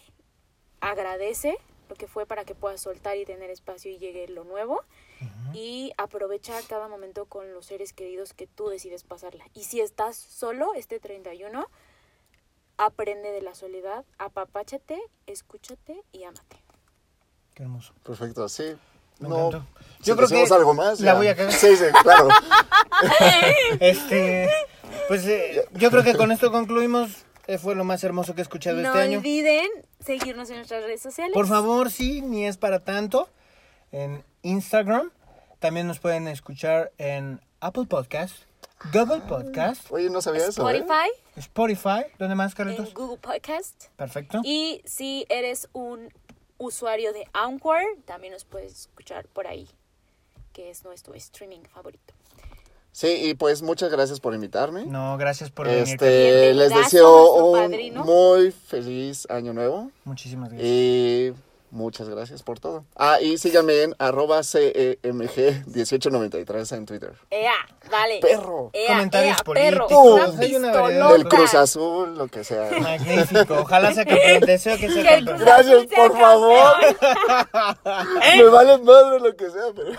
agradece 0.82 1.56
lo 1.88 1.94
que 1.94 2.06
fue 2.06 2.26
para 2.26 2.44
que 2.44 2.54
puedas 2.54 2.80
soltar 2.82 3.16
y 3.16 3.24
tener 3.24 3.48
espacio 3.50 3.90
y 3.90 3.98
llegue 3.98 4.28
lo 4.28 4.44
nuevo 4.44 4.82
y 5.54 5.92
aprovecha 5.98 6.54
cada 6.68 6.88
momento 6.88 7.26
con 7.26 7.52
los 7.54 7.66
seres 7.66 7.92
queridos 7.92 8.32
que 8.34 8.46
tú 8.46 8.68
decides 8.68 9.04
pasarla. 9.04 9.44
Y 9.54 9.64
si 9.64 9.80
estás 9.80 10.16
solo 10.16 10.74
este 10.74 10.98
31, 10.98 11.66
aprende 12.78 13.30
de 13.30 13.42
la 13.42 13.54
soledad, 13.54 14.04
apapáchate, 14.18 15.00
escúchate 15.26 16.02
y 16.12 16.24
ámate. 16.24 16.56
Qué 17.54 17.62
hermoso. 17.62 17.92
Perfecto, 18.02 18.48
sí. 18.48 18.74
Me 19.20 19.28
no, 19.28 19.48
encantó. 19.48 19.66
si 20.00 20.04
Yo 20.04 20.16
creo 20.16 20.28
que 20.28 20.54
algo 20.54 20.74
más. 20.74 20.98
la 21.00 21.12
ya. 21.12 21.14
voy 21.18 21.28
a 21.28 21.36
cagar. 21.36 21.52
Sí, 21.52 21.76
sí, 21.76 21.84
claro. 22.02 22.28
Este, 23.80 24.48
pues 25.08 25.26
eh, 25.26 25.66
yo 25.72 25.90
creo 25.90 26.02
que 26.04 26.16
con 26.16 26.30
esto 26.32 26.50
concluimos. 26.50 27.24
Fue 27.60 27.74
lo 27.74 27.84
más 27.84 28.02
hermoso 28.04 28.34
que 28.34 28.40
he 28.40 28.42
escuchado 28.42 28.76
No 28.80 28.88
este 28.88 29.00
año. 29.00 29.18
olviden 29.18 29.68
seguirnos 30.00 30.48
en 30.50 30.56
nuestras 30.56 30.82
redes 30.84 31.00
sociales. 31.02 31.34
Por 31.34 31.46
favor, 31.46 31.90
sí, 31.90 32.20
ni 32.22 32.46
es 32.46 32.56
para 32.56 32.80
tanto. 32.84 33.28
En 33.90 34.24
Instagram. 34.42 35.10
También 35.58 35.86
nos 35.86 35.98
pueden 36.00 36.26
escuchar 36.28 36.92
en 36.98 37.40
Apple 37.60 37.84
Podcast, 37.86 38.34
Google 38.92 39.20
Podcast, 39.20 39.92
Oye, 39.92 40.10
no 40.10 40.20
sabía 40.20 40.46
eso, 40.46 40.68
¿eh? 40.68 40.78
Spotify, 40.78 41.10
Spotify. 41.36 42.04
¿Dónde 42.18 42.34
más, 42.34 42.54
Carlitos? 42.54 42.88
en 42.88 42.94
Google 42.94 43.18
Podcast. 43.18 43.84
Perfecto. 43.96 44.40
Y 44.44 44.82
si 44.84 45.24
eres 45.28 45.68
un 45.72 46.12
usuario 46.58 47.12
de 47.12 47.28
Anchor, 47.32 47.80
también 48.06 48.32
nos 48.32 48.44
puedes 48.44 48.72
escuchar 48.72 49.28
por 49.28 49.46
ahí, 49.46 49.68
que 50.52 50.70
es 50.70 50.84
nuestro 50.84 51.14
streaming 51.14 51.62
favorito. 51.72 52.12
Sí, 52.92 53.08
y 53.22 53.34
pues 53.34 53.62
muchas 53.62 53.90
gracias 53.90 54.20
por 54.20 54.34
invitarme. 54.34 54.84
No, 54.84 55.16
gracias 55.16 55.50
por 55.50 55.66
venir. 55.66 55.84
Este, 55.84 56.52
les 56.52 56.74
deseo 56.74 57.46
un 57.46 57.58
padrino. 57.58 58.04
muy 58.04 58.50
feliz 58.50 59.26
año 59.30 59.54
nuevo. 59.54 59.90
Muchísimas 60.04 60.50
gracias. 60.50 60.70
Y 60.70 61.32
muchas 61.72 62.08
gracias 62.08 62.44
por 62.44 62.60
todo. 62.60 62.84
Ah, 62.94 63.20
y 63.20 63.38
síganme 63.38 63.82
en 63.82 63.96
arroba 63.98 64.38
CEMG1893 64.40 66.76
en 66.76 66.86
Twitter. 66.86 67.14
¡Ea! 67.30 67.54
Dale. 67.90 68.20
Perro. 68.20 68.70
¡Ea! 68.72 68.86
Comentarios 68.88 69.38
ea, 69.38 69.44
políticos. 69.44 69.86
perro! 69.88 70.14
Una 70.14 70.24
Hay 70.38 70.54
una 70.54 70.72
variedad. 70.72 71.10
Del 71.10 71.28
Cruz 71.28 71.54
Azul, 71.54 72.16
lo 72.16 72.28
que 72.28 72.44
sea. 72.44 72.70
Magnífico. 72.78 73.54
Ojalá 73.60 73.92
sea 73.92 74.04
campeón. 74.04 74.40
Deseo 74.46 74.78
que 74.78 74.88
sea 74.90 75.16
campeón. 75.16 75.38
Gracias, 75.40 75.86
por 75.86 76.16
favor. 76.16 76.76
Me 78.36 78.44
vale 78.44 78.78
madre 78.78 79.18
lo 79.20 79.34
que 79.34 79.50
sea, 79.50 79.72
pero... 79.74 79.90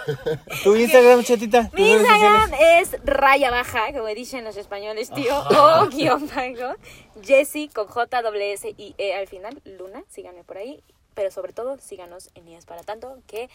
Tu 0.63 0.75
Instagram, 0.75 1.23
chatita. 1.23 1.69
Mi 1.73 1.91
Instagram 1.91 2.51
es 2.53 2.95
raya 3.03 3.51
baja, 3.51 3.91
como 3.93 4.07
dicen 4.07 4.43
los 4.43 4.57
españoles, 4.57 5.11
tío, 5.11 5.33
o 5.49 5.87
guion 5.87 6.27
bajo, 6.27 6.75
Jessie 7.21 7.69
con 7.69 7.87
J, 7.87 8.21
W, 8.21 8.53
S 8.53 8.73
y 8.77 8.95
E 8.97 9.13
al 9.15 9.27
final, 9.27 9.61
Luna, 9.65 10.03
síganme 10.09 10.43
por 10.43 10.57
ahí, 10.57 10.83
pero 11.13 11.31
sobre 11.31 11.53
todo 11.53 11.77
síganos 11.79 12.29
en 12.35 12.45
Días 12.45 12.65
para 12.65 12.83
Tanto, 12.83 13.17
que 13.27 13.49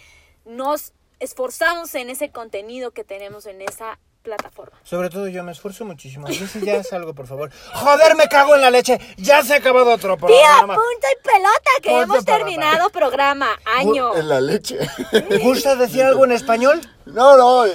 nos 0.45 0.93
esforzamos 1.21 1.95
en 1.95 2.11
ese 2.11 2.31
contenido 2.31 2.93
que 2.93 3.05
tenemos 3.05 3.47
en 3.47 3.63
esa 3.63 3.99
plataforma. 4.23 4.77
Sobre 4.85 5.11
todo 5.11 5.29
yo 5.29 5.43
me 5.43 5.53
esfuerzo 5.53 5.85
muchísimo. 5.85 6.27
Dice 6.27 6.61
ya 6.65 6.83
salgo, 6.83 7.15
por 7.15 7.27
favor. 7.27 7.51
Joder, 7.73 8.15
me 8.17 8.29
cago 8.29 8.55
en 8.55 8.61
la 8.61 8.71
leche. 8.71 8.99
Ya 9.17 9.43
se 9.43 9.55
ha 9.55 9.57
acabado 9.57 9.93
otro 9.93 10.17
programa. 10.17 10.75
punto 10.75 11.07
y 11.13 11.23
pelota, 11.23 11.71
que 11.83 11.91
Punto 11.91 12.03
hemos 12.03 12.25
terminado 12.25 12.91
programa, 12.91 13.59
año. 13.65 14.15
En 14.17 14.29
la 14.29 14.41
leche. 14.41 14.79
¿Te 15.11 15.39
gusta 15.39 15.77
decir 15.77 16.03
algo 16.03 16.25
en 16.25 16.33
español? 16.33 16.81
No, 17.07 17.37
no. 17.37 17.67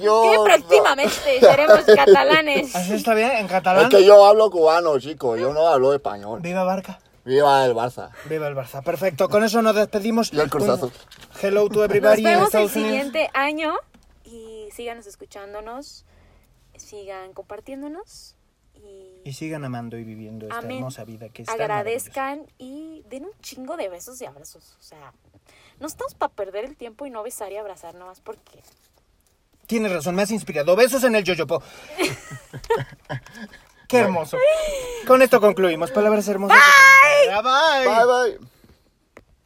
yo... 0.00 0.32
Que 0.32 0.38
próximamente 0.44 1.40
seremos 1.40 1.80
catalanes. 1.84 2.74
¿Así 2.74 2.94
está 2.94 3.14
bien? 3.14 3.30
¿En 3.32 3.48
catalán? 3.48 3.84
Es 3.84 3.90
que 3.90 4.04
yo 4.04 4.24
hablo 4.24 4.50
cubano, 4.50 4.98
chico. 4.98 5.36
Yo 5.36 5.52
no 5.52 5.68
hablo 5.68 5.94
español. 5.94 6.40
Viva 6.40 6.64
Barca. 6.64 6.98
Viva 7.24 7.64
el 7.66 7.74
Barça. 7.74 8.10
Viva 8.28 8.48
el 8.48 8.54
Barça. 8.56 8.82
Perfecto. 8.82 9.28
Con 9.28 9.44
eso 9.44 9.60
nos 9.62 9.74
despedimos. 9.74 10.32
Y 10.32 10.40
el 10.40 10.48
Cruz 10.50 10.68
Azul. 10.68 10.92
Hello 11.42 11.68
to 11.68 11.74
Nos 11.80 11.84
everybody 11.84 12.18
en 12.20 12.24
vemos 12.24 12.40
el 12.40 12.46
Estados 12.46 12.76
Unidos. 12.76 12.90
siguiente 12.92 13.30
año 13.34 13.74
y 14.24 14.68
síganos 14.72 15.06
escuchándonos, 15.06 16.04
sigan 16.76 17.32
compartiéndonos 17.34 18.36
y, 18.74 19.20
Y 19.28 19.32
sigan 19.34 19.64
amando 19.64 19.98
y 19.98 20.04
viviendo 20.04 20.46
esta 20.46 20.58
Amén. 20.58 20.78
hermosa 20.78 21.04
vida 21.04 21.28
que 21.28 21.42
está 21.42 21.52
agradezcan 21.54 22.46
y 22.58 23.02
den 23.10 23.24
un 23.26 23.32
chingo 23.42 23.76
de 23.76 23.88
besos 23.90 24.20
y 24.22 24.24
abrazos. 24.24 24.76
O 24.80 24.82
sea, 24.82 25.12
no 25.78 25.86
estamos 25.86 26.14
para 26.14 26.32
perder 26.32 26.64
el 26.64 26.76
tiempo 26.76 27.04
y 27.06 27.10
no 27.10 27.22
besar 27.22 27.52
y 27.52 27.56
abrazar 27.58 27.94
nomás 27.94 28.20
porque 28.20 28.62
Tienes 29.66 29.92
razón, 29.92 30.16
me 30.16 30.22
has 30.22 30.30
inspirado. 30.32 30.74
Besos 30.74 31.04
en 31.04 31.14
el 31.14 31.22
yoyopo. 31.22 31.62
Qué 33.90 33.98
hermoso. 33.98 34.38
Con 35.06 35.22
esto 35.22 35.40
concluimos. 35.40 35.90
Palabras 35.90 36.28
hermosas. 36.28 36.56
Bye. 37.26 37.42
Bye. 37.42 37.86
Bye, 37.86 38.38
bye. 38.38 38.59